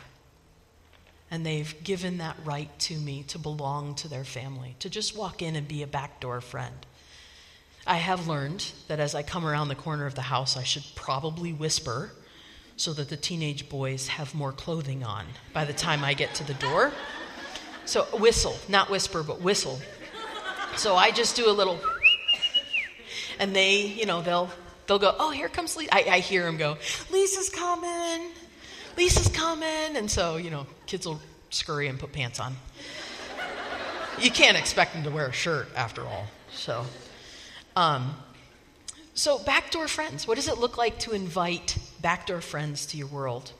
And 1.32 1.44
they've 1.44 1.74
given 1.82 2.18
that 2.18 2.36
right 2.44 2.68
to 2.80 2.94
me 2.94 3.24
to 3.24 3.38
belong 3.38 3.94
to 3.96 4.08
their 4.08 4.22
family, 4.22 4.76
to 4.80 4.90
just 4.90 5.16
walk 5.16 5.42
in 5.42 5.56
and 5.56 5.66
be 5.66 5.82
a 5.82 5.86
backdoor 5.86 6.42
friend. 6.42 6.74
I 7.86 7.96
have 7.96 8.28
learned 8.28 8.70
that 8.86 9.00
as 9.00 9.14
I 9.14 9.22
come 9.22 9.44
around 9.44 9.68
the 9.68 9.74
corner 9.74 10.06
of 10.06 10.14
the 10.14 10.20
house, 10.22 10.56
I 10.56 10.62
should 10.62 10.84
probably 10.94 11.54
whisper 11.54 12.12
so 12.76 12.92
that 12.92 13.08
the 13.08 13.16
teenage 13.16 13.68
boys 13.70 14.08
have 14.08 14.34
more 14.34 14.52
clothing 14.52 15.02
on 15.02 15.24
by 15.52 15.64
the 15.64 15.72
time 15.72 16.04
I 16.04 16.14
get 16.14 16.34
to 16.34 16.44
the 16.44 16.54
door. 16.54 16.92
So 17.86 18.04
whistle, 18.18 18.56
not 18.68 18.90
whisper, 18.90 19.22
but 19.22 19.40
whistle. 19.40 19.80
So 20.76 20.96
I 20.96 21.10
just 21.10 21.34
do 21.34 21.48
a 21.48 21.52
little, 21.52 21.80
and 23.38 23.56
they, 23.56 23.86
you 23.86 24.06
know, 24.06 24.22
they'll 24.22 24.50
they'll 24.86 24.98
go, 24.98 25.14
oh, 25.18 25.30
here 25.30 25.48
comes 25.48 25.76
Lisa. 25.76 25.94
I, 25.94 26.16
I 26.16 26.18
hear 26.20 26.44
them 26.44 26.56
go, 26.56 26.76
Lisa's 27.10 27.48
coming, 27.48 28.30
Lisa's 28.96 29.28
coming, 29.28 29.96
and 29.96 30.10
so 30.10 30.36
you 30.36 30.50
know, 30.50 30.66
kids 30.86 31.06
will 31.06 31.20
scurry 31.50 31.88
and 31.88 31.98
put 31.98 32.12
pants 32.12 32.40
on. 32.40 32.56
You 34.20 34.30
can't 34.30 34.56
expect 34.56 34.92
them 34.92 35.02
to 35.04 35.10
wear 35.10 35.26
a 35.26 35.32
shirt 35.32 35.68
after 35.74 36.02
all. 36.02 36.26
So 36.52 36.84
um, 37.74 38.14
so, 39.14 39.38
backdoor 39.38 39.88
friends. 39.88 40.26
What 40.26 40.36
does 40.36 40.48
it 40.48 40.56
look 40.56 40.78
like 40.78 40.98
to 41.00 41.12
invite 41.12 41.76
backdoor 42.00 42.40
friends 42.40 42.86
to 42.86 42.96
your 42.96 43.08
world? 43.08 43.52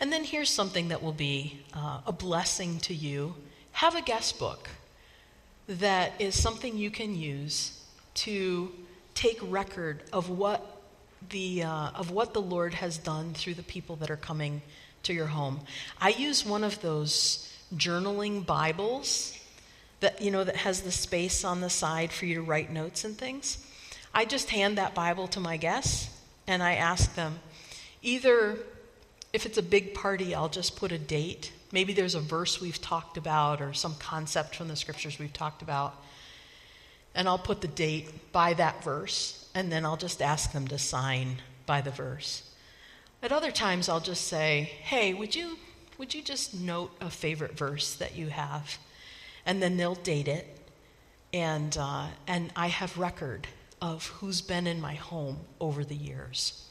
And 0.00 0.12
then 0.12 0.24
here's 0.24 0.50
something 0.50 0.88
that 0.88 1.00
will 1.00 1.12
be 1.12 1.60
uh, 1.72 2.00
a 2.06 2.12
blessing 2.12 2.78
to 2.80 2.94
you 2.94 3.34
have 3.72 3.94
a 3.94 4.02
guest 4.02 4.38
book 4.38 4.68
that 5.68 6.12
is 6.18 6.40
something 6.40 6.76
you 6.76 6.90
can 6.90 7.14
use 7.14 7.80
to 8.14 8.72
take 9.14 9.38
record 9.42 10.02
of 10.12 10.28
what 10.28 10.73
the, 11.30 11.64
uh, 11.64 11.90
of 11.94 12.10
what 12.10 12.34
the 12.34 12.42
Lord 12.42 12.74
has 12.74 12.98
done 12.98 13.34
through 13.34 13.54
the 13.54 13.62
people 13.62 13.96
that 13.96 14.10
are 14.10 14.16
coming 14.16 14.62
to 15.04 15.12
your 15.12 15.26
home. 15.26 15.60
I 16.00 16.10
use 16.10 16.44
one 16.44 16.64
of 16.64 16.80
those 16.80 17.52
journaling 17.74 18.44
Bibles 18.44 19.38
that 20.00 20.20
you 20.20 20.30
know 20.30 20.44
that 20.44 20.56
has 20.56 20.82
the 20.82 20.90
space 20.90 21.44
on 21.44 21.60
the 21.60 21.70
side 21.70 22.12
for 22.12 22.26
you 22.26 22.34
to 22.36 22.42
write 22.42 22.70
notes 22.70 23.04
and 23.04 23.16
things. 23.16 23.66
I 24.12 24.24
just 24.24 24.50
hand 24.50 24.78
that 24.78 24.94
Bible 24.94 25.28
to 25.28 25.40
my 25.40 25.56
guests 25.56 26.10
and 26.46 26.62
I 26.62 26.74
ask 26.74 27.14
them 27.14 27.38
either 28.02 28.58
if 29.32 29.46
it's 29.46 29.58
a 29.58 29.62
big 29.62 29.94
party, 29.94 30.32
I'll 30.32 30.48
just 30.48 30.76
put 30.76 30.92
a 30.92 30.98
date. 30.98 31.50
Maybe 31.72 31.92
there's 31.92 32.14
a 32.14 32.20
verse 32.20 32.60
we've 32.60 32.80
talked 32.80 33.16
about 33.16 33.60
or 33.60 33.72
some 33.72 33.96
concept 33.96 34.54
from 34.54 34.68
the 34.68 34.76
scriptures 34.76 35.18
we've 35.18 35.32
talked 35.32 35.60
about. 35.60 36.00
And 37.16 37.28
I'll 37.28 37.38
put 37.38 37.60
the 37.60 37.68
date 37.68 38.30
by 38.32 38.54
that 38.54 38.84
verse, 38.84 39.43
and 39.54 39.70
then 39.70 39.84
I'll 39.84 39.96
just 39.96 40.20
ask 40.20 40.52
them 40.52 40.66
to 40.68 40.78
sign 40.78 41.36
by 41.66 41.80
the 41.80 41.90
verse. 41.90 42.50
At 43.22 43.32
other 43.32 43.50
times, 43.50 43.88
I'll 43.88 44.00
just 44.00 44.26
say, 44.26 44.72
hey, 44.82 45.14
would 45.14 45.34
you, 45.34 45.58
would 45.96 46.14
you 46.14 46.22
just 46.22 46.54
note 46.54 46.90
a 47.00 47.10
favorite 47.10 47.56
verse 47.56 47.94
that 47.94 48.16
you 48.16 48.28
have? 48.28 48.78
and 49.46 49.62
then 49.62 49.76
they'll 49.76 49.94
date 49.94 50.28
it. 50.28 50.58
And, 51.32 51.76
uh, 51.78 52.08
and 52.26 52.52
I 52.54 52.68
have 52.68 52.96
record 52.96 53.48
of 53.82 54.06
who's 54.06 54.40
been 54.40 54.66
in 54.66 54.80
my 54.80 54.94
home 54.94 55.38
over 55.60 55.84
the 55.84 55.96
years. 55.96 56.68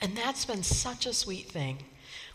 And 0.00 0.16
that's 0.16 0.44
been 0.44 0.62
such 0.62 1.06
a 1.06 1.12
sweet 1.12 1.48
thing. 1.48 1.84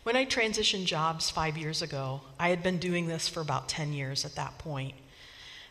When 0.04 0.16
I 0.16 0.26
transitioned 0.26 0.86
jobs 0.86 1.30
five 1.30 1.58
years 1.58 1.82
ago, 1.82 2.22
I 2.40 2.50
had 2.50 2.64
been 2.64 2.78
doing 2.78 3.08
this 3.08 3.28
for 3.28 3.42
about 3.42 3.68
10 3.68 3.94
years 3.94 4.26
at 4.26 4.36
that 4.36 4.58
point. 4.58 4.96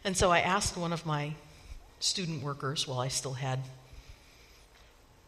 And 0.04 0.16
so 0.16 0.30
I 0.30 0.40
asked 0.40 0.76
one 0.76 0.92
of 0.92 1.06
my 1.06 1.34
student 2.06 2.42
workers, 2.42 2.86
while 2.86 3.00
I 3.00 3.08
still 3.08 3.34
had 3.34 3.60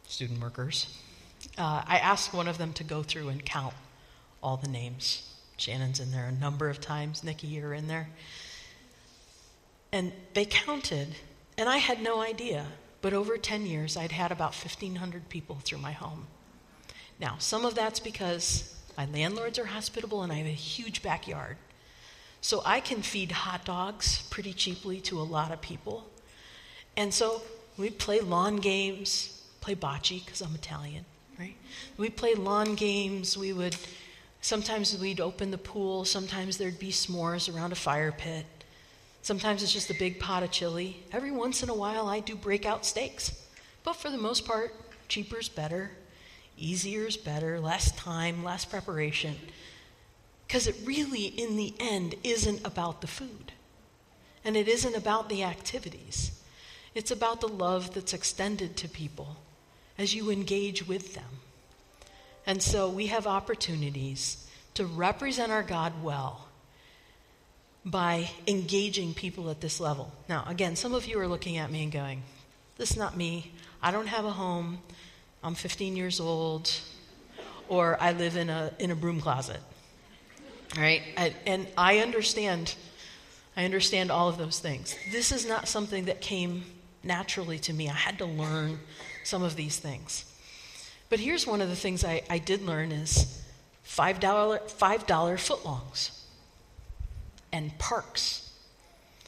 student 0.06 0.40
workers, 0.40 0.96
uh, 1.58 1.82
I 1.86 1.98
asked 1.98 2.32
one 2.32 2.48
of 2.48 2.56
them 2.56 2.72
to 2.74 2.84
go 2.84 3.02
through 3.02 3.28
and 3.28 3.44
count 3.44 3.74
all 4.42 4.56
the 4.56 4.68
names 4.68 5.28
Shannon's 5.58 5.98
in 5.98 6.12
there 6.12 6.26
a 6.26 6.32
number 6.32 6.68
of 6.68 6.80
times. 6.80 7.24
Nikki, 7.24 7.48
you're 7.48 7.74
in 7.74 7.88
there. 7.88 8.08
And 9.90 10.12
they 10.34 10.44
counted, 10.44 11.16
and 11.56 11.68
I 11.68 11.78
had 11.78 12.00
no 12.00 12.20
idea. 12.20 12.66
But 13.00 13.12
over 13.12 13.36
10 13.36 13.66
years, 13.66 13.96
I'd 13.96 14.12
had 14.12 14.32
about 14.32 14.54
1,500 14.54 15.28
people 15.28 15.58
through 15.62 15.78
my 15.78 15.92
home. 15.92 16.26
Now, 17.20 17.36
some 17.38 17.64
of 17.64 17.74
that's 17.74 18.00
because 18.00 18.74
my 18.96 19.06
landlords 19.06 19.58
are 19.58 19.66
hospitable 19.66 20.22
and 20.22 20.32
I 20.32 20.36
have 20.36 20.46
a 20.46 20.50
huge 20.50 21.02
backyard. 21.02 21.56
So 22.40 22.62
I 22.64 22.80
can 22.80 23.02
feed 23.02 23.32
hot 23.32 23.64
dogs 23.64 24.22
pretty 24.30 24.52
cheaply 24.52 25.00
to 25.02 25.20
a 25.20 25.22
lot 25.22 25.50
of 25.50 25.60
people. 25.60 26.08
And 26.98 27.14
so 27.14 27.40
we 27.78 27.88
play 27.88 28.20
lawn 28.20 28.56
games, 28.56 29.42
play 29.62 29.74
bocce 29.74 30.22
because 30.22 30.42
I'm 30.42 30.54
Italian, 30.54 31.06
right? 31.38 31.56
We 31.96 32.10
play 32.10 32.34
lawn 32.34 32.74
games. 32.74 33.38
We 33.38 33.54
would 33.54 33.74
Sometimes 34.40 34.96
we'd 34.96 35.20
open 35.20 35.50
the 35.50 35.58
pool, 35.58 36.04
sometimes 36.04 36.56
there'd 36.56 36.78
be 36.78 36.92
s'mores 36.92 37.52
around 37.52 37.72
a 37.72 37.76
fire 37.76 38.12
pit. 38.12 38.46
Sometimes 39.22 39.62
it's 39.62 39.72
just 39.72 39.90
a 39.90 39.94
big 39.94 40.20
pot 40.20 40.42
of 40.42 40.50
chili. 40.50 41.02
Every 41.12 41.30
once 41.30 41.62
in 41.62 41.68
a 41.68 41.74
while, 41.74 42.06
I 42.06 42.20
do 42.20 42.36
breakout 42.36 42.86
steaks. 42.86 43.44
But 43.82 43.96
for 43.96 44.10
the 44.10 44.16
most 44.16 44.46
part, 44.46 44.74
cheaper's 45.08 45.48
better, 45.48 45.90
easier's 46.56 47.16
better, 47.16 47.60
less 47.60 47.90
time, 47.92 48.44
less 48.44 48.64
preparation. 48.64 49.36
Because 50.46 50.66
it 50.66 50.76
really, 50.84 51.26
in 51.26 51.56
the 51.56 51.74
end, 51.80 52.14
isn't 52.22 52.64
about 52.64 53.00
the 53.00 53.06
food. 53.06 53.52
And 54.44 54.56
it 54.56 54.68
isn't 54.68 54.96
about 54.96 55.28
the 55.28 55.42
activities. 55.42 56.37
It's 56.94 57.10
about 57.10 57.40
the 57.40 57.48
love 57.48 57.94
that's 57.94 58.12
extended 58.12 58.76
to 58.78 58.88
people 58.88 59.36
as 59.98 60.14
you 60.14 60.30
engage 60.30 60.86
with 60.86 61.14
them. 61.14 61.40
And 62.46 62.62
so 62.62 62.88
we 62.88 63.08
have 63.08 63.26
opportunities 63.26 64.48
to 64.74 64.86
represent 64.86 65.52
our 65.52 65.62
God 65.62 65.92
well 66.02 66.48
by 67.84 68.30
engaging 68.46 69.14
people 69.14 69.50
at 69.50 69.60
this 69.60 69.80
level. 69.80 70.12
Now, 70.28 70.44
again, 70.46 70.76
some 70.76 70.94
of 70.94 71.06
you 71.06 71.18
are 71.20 71.28
looking 71.28 71.56
at 71.56 71.70
me 71.70 71.82
and 71.82 71.92
going, 71.92 72.22
This 72.76 72.92
is 72.92 72.96
not 72.96 73.16
me. 73.16 73.52
I 73.82 73.90
don't 73.90 74.06
have 74.06 74.24
a 74.24 74.30
home. 74.30 74.78
I'm 75.42 75.54
15 75.54 75.96
years 75.96 76.20
old. 76.20 76.70
Or 77.68 78.00
I 78.00 78.12
live 78.12 78.36
in 78.36 78.48
a, 78.48 78.72
in 78.78 78.90
a 78.90 78.96
broom 78.96 79.20
closet. 79.20 79.60
Right? 80.76 81.02
And, 81.16 81.34
and 81.46 81.66
I 81.76 81.98
understand. 81.98 82.74
I 83.56 83.64
understand 83.64 84.10
all 84.10 84.28
of 84.28 84.38
those 84.38 84.58
things. 84.58 84.96
This 85.10 85.32
is 85.32 85.46
not 85.46 85.66
something 85.66 86.04
that 86.04 86.20
came 86.20 86.64
naturally 87.08 87.58
to 87.58 87.72
me. 87.72 87.88
I 87.88 87.94
had 87.94 88.18
to 88.18 88.26
learn 88.26 88.78
some 89.24 89.42
of 89.42 89.56
these 89.56 89.78
things. 89.78 90.24
But 91.08 91.18
here's 91.18 91.46
one 91.46 91.60
of 91.60 91.68
the 91.68 91.74
things 91.74 92.04
I, 92.04 92.22
I 92.30 92.38
did 92.38 92.62
learn 92.62 92.92
is 92.92 93.42
$5, 93.84 94.20
$5 94.20 95.06
footlongs 95.06 96.10
and 97.50 97.76
parks. 97.78 98.52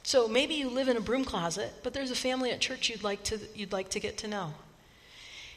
So 0.04 0.28
maybe 0.28 0.54
you 0.54 0.68
live 0.68 0.88
in 0.88 0.96
a 0.96 1.00
broom 1.00 1.24
closet, 1.24 1.72
but 1.82 1.94
there's 1.94 2.10
a 2.10 2.16
family 2.16 2.50
at 2.50 2.60
church 2.60 2.88
you'd 2.88 3.02
like 3.02 3.22
to, 3.24 3.40
you'd 3.54 3.72
like 3.72 3.88
to 3.90 4.00
get 4.00 4.18
to 4.18 4.28
know. 4.28 4.54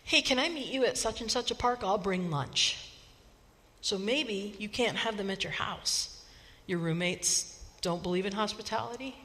Hey, 0.04 0.22
can 0.22 0.40
I 0.40 0.50
meet 0.50 0.68
you 0.68 0.86
at 0.86 0.98
such 0.98 1.22
and 1.22 1.32
such 1.32 1.52
a 1.52 1.56
park? 1.56 1.80
I'll 1.84 1.98
bring 1.98 2.30
lunch. 2.30 2.90
So 3.82 3.98
maybe 3.98 4.56
you 4.60 4.70
can't 4.70 4.98
have 4.98 5.18
them 5.18 5.30
at 5.30 5.44
your 5.44 5.54
house. 5.54 6.24
Your 6.68 6.80
roommates 6.80 7.62
don't 7.82 8.02
believe 8.02 8.26
in 8.26 8.34
hospitality. 8.34 9.16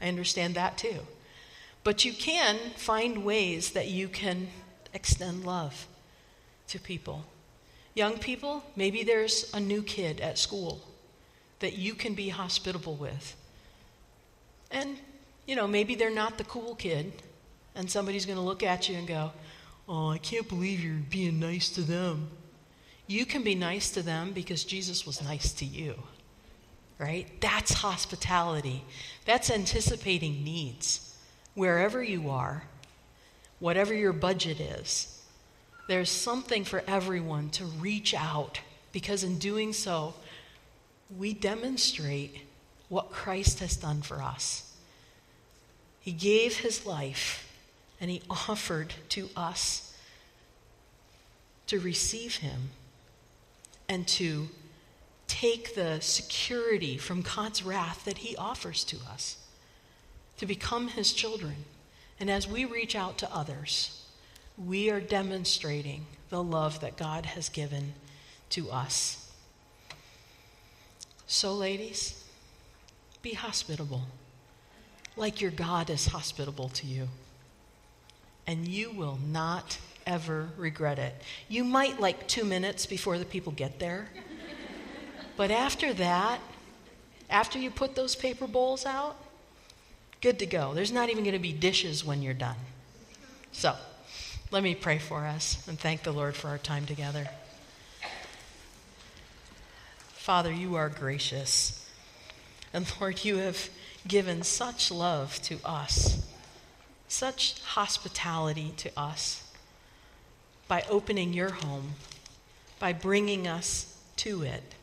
I 0.00 0.08
understand 0.08 0.54
that 0.54 0.78
too. 0.78 1.00
But 1.88 2.04
you 2.04 2.12
can 2.12 2.58
find 2.76 3.24
ways 3.24 3.70
that 3.70 3.88
you 3.88 4.08
can 4.08 4.48
extend 4.92 5.46
love 5.46 5.86
to 6.66 6.78
people. 6.78 7.24
Young 7.94 8.18
people, 8.18 8.62
maybe 8.76 9.04
there's 9.04 9.50
a 9.54 9.58
new 9.58 9.82
kid 9.82 10.20
at 10.20 10.36
school 10.36 10.82
that 11.60 11.78
you 11.78 11.94
can 11.94 12.12
be 12.12 12.28
hospitable 12.28 12.96
with. 12.96 13.34
And, 14.70 14.98
you 15.46 15.56
know, 15.56 15.66
maybe 15.66 15.94
they're 15.94 16.10
not 16.10 16.36
the 16.36 16.44
cool 16.44 16.74
kid, 16.74 17.10
and 17.74 17.90
somebody's 17.90 18.26
going 18.26 18.36
to 18.36 18.44
look 18.44 18.62
at 18.62 18.90
you 18.90 18.98
and 18.98 19.08
go, 19.08 19.32
Oh, 19.88 20.10
I 20.10 20.18
can't 20.18 20.46
believe 20.46 20.84
you're 20.84 21.02
being 21.08 21.40
nice 21.40 21.70
to 21.70 21.80
them. 21.80 22.28
You 23.06 23.24
can 23.24 23.42
be 23.42 23.54
nice 23.54 23.90
to 23.92 24.02
them 24.02 24.32
because 24.32 24.62
Jesus 24.62 25.06
was 25.06 25.22
nice 25.22 25.54
to 25.54 25.64
you. 25.64 25.94
right? 26.98 27.26
That's 27.40 27.72
hospitality. 27.72 28.84
That's 29.24 29.50
anticipating 29.50 30.44
needs. 30.44 31.07
Wherever 31.58 32.00
you 32.00 32.30
are, 32.30 32.62
whatever 33.58 33.92
your 33.92 34.12
budget 34.12 34.60
is, 34.60 35.24
there's 35.88 36.08
something 36.08 36.62
for 36.62 36.84
everyone 36.86 37.50
to 37.50 37.64
reach 37.64 38.14
out 38.14 38.60
because 38.92 39.24
in 39.24 39.38
doing 39.38 39.72
so, 39.72 40.14
we 41.18 41.34
demonstrate 41.34 42.42
what 42.88 43.10
Christ 43.10 43.58
has 43.58 43.74
done 43.74 44.02
for 44.02 44.22
us. 44.22 44.72
He 45.98 46.12
gave 46.12 46.58
his 46.58 46.86
life 46.86 47.52
and 48.00 48.08
he 48.08 48.22
offered 48.30 48.94
to 49.08 49.28
us 49.34 49.98
to 51.66 51.80
receive 51.80 52.36
him 52.36 52.70
and 53.88 54.06
to 54.06 54.48
take 55.26 55.74
the 55.74 55.98
security 56.02 56.96
from 56.98 57.22
God's 57.22 57.64
wrath 57.64 58.04
that 58.04 58.18
he 58.18 58.36
offers 58.36 58.84
to 58.84 58.98
us, 59.10 59.38
to 60.38 60.46
become 60.46 60.88
his 60.88 61.12
children. 61.12 61.56
And 62.18 62.30
as 62.30 62.48
we 62.48 62.64
reach 62.64 62.96
out 62.96 63.18
to 63.18 63.32
others, 63.34 64.04
we 64.56 64.90
are 64.90 65.00
demonstrating 65.00 66.06
the 66.30 66.42
love 66.42 66.80
that 66.80 66.96
God 66.96 67.26
has 67.26 67.48
given 67.48 67.94
to 68.50 68.70
us. 68.70 69.30
So, 71.26 71.52
ladies, 71.52 72.24
be 73.22 73.34
hospitable, 73.34 74.02
like 75.16 75.40
your 75.40 75.50
God 75.50 75.90
is 75.90 76.06
hospitable 76.06 76.70
to 76.70 76.86
you. 76.86 77.08
And 78.46 78.66
you 78.66 78.90
will 78.90 79.18
not 79.24 79.78
ever 80.06 80.48
regret 80.56 80.98
it. 80.98 81.14
You 81.48 81.64
might 81.64 82.00
like 82.00 82.26
two 82.26 82.44
minutes 82.44 82.86
before 82.86 83.18
the 83.18 83.26
people 83.26 83.52
get 83.52 83.78
there. 83.78 84.08
But 85.36 85.52
after 85.52 85.94
that, 85.94 86.40
after 87.30 87.60
you 87.60 87.70
put 87.70 87.94
those 87.94 88.16
paper 88.16 88.48
bowls 88.48 88.84
out, 88.84 89.16
good 90.20 90.38
to 90.40 90.46
go. 90.46 90.74
There's 90.74 90.92
not 90.92 91.10
even 91.10 91.24
going 91.24 91.34
to 91.34 91.38
be 91.38 91.52
dishes 91.52 92.04
when 92.04 92.22
you're 92.22 92.34
done. 92.34 92.56
So, 93.52 93.74
let 94.50 94.62
me 94.62 94.74
pray 94.74 94.98
for 94.98 95.26
us 95.26 95.66
and 95.68 95.78
thank 95.78 96.02
the 96.02 96.12
Lord 96.12 96.34
for 96.34 96.48
our 96.48 96.58
time 96.58 96.86
together. 96.86 97.28
Father, 100.14 100.52
you 100.52 100.74
are 100.76 100.88
gracious. 100.88 101.88
And 102.72 102.90
Lord, 103.00 103.24
you 103.24 103.36
have 103.36 103.68
given 104.06 104.42
such 104.42 104.90
love 104.90 105.40
to 105.42 105.58
us, 105.64 106.26
such 107.08 107.60
hospitality 107.62 108.72
to 108.78 108.90
us 108.98 109.44
by 110.66 110.84
opening 110.88 111.32
your 111.32 111.50
home, 111.50 111.92
by 112.78 112.92
bringing 112.92 113.46
us 113.46 113.96
to 114.16 114.42
it, 114.42 114.74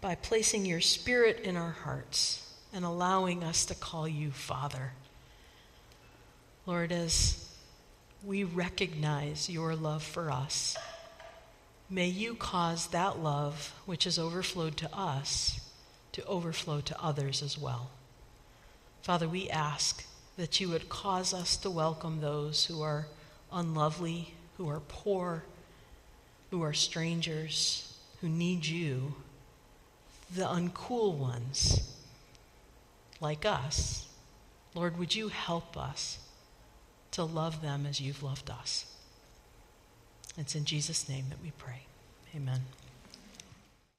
by 0.00 0.14
placing 0.14 0.66
your 0.66 0.80
spirit 0.80 1.40
in 1.40 1.56
our 1.56 1.70
hearts 1.70 2.45
and 2.72 2.84
allowing 2.84 3.42
us 3.42 3.64
to 3.66 3.74
call 3.74 4.06
you 4.06 4.30
Father. 4.30 4.92
Lord, 6.66 6.92
as 6.92 7.48
we 8.24 8.44
recognize 8.44 9.48
your 9.48 9.74
love 9.74 10.02
for 10.02 10.30
us, 10.30 10.76
may 11.88 12.08
you 12.08 12.34
cause 12.34 12.88
that 12.88 13.18
love 13.18 13.72
which 13.86 14.04
has 14.04 14.18
overflowed 14.18 14.76
to 14.78 14.94
us 14.94 15.60
to 16.12 16.24
overflow 16.24 16.80
to 16.80 17.00
others 17.02 17.42
as 17.42 17.58
well. 17.58 17.90
Father, 19.02 19.28
we 19.28 19.48
ask 19.48 20.04
that 20.36 20.60
you 20.60 20.68
would 20.70 20.88
cause 20.88 21.32
us 21.32 21.56
to 21.58 21.70
welcome 21.70 22.20
those 22.20 22.66
who 22.66 22.82
are 22.82 23.06
unlovely, 23.52 24.34
who 24.56 24.68
are 24.68 24.80
poor, 24.80 25.44
who 26.50 26.62
are 26.62 26.72
strangers, 26.72 27.96
who 28.20 28.28
need 28.28 28.66
you, 28.66 29.14
the 30.34 30.42
uncool 30.42 31.16
ones 31.16 31.95
like 33.20 33.44
us. 33.44 34.08
Lord, 34.74 34.98
would 34.98 35.14
you 35.14 35.28
help 35.28 35.76
us 35.76 36.18
to 37.12 37.24
love 37.24 37.62
them 37.62 37.86
as 37.86 38.00
you've 38.00 38.22
loved 38.22 38.50
us? 38.50 38.86
It's 40.36 40.54
in 40.54 40.64
Jesus' 40.64 41.08
name 41.08 41.26
that 41.30 41.42
we 41.42 41.52
pray. 41.52 41.86
Amen. 42.34 42.62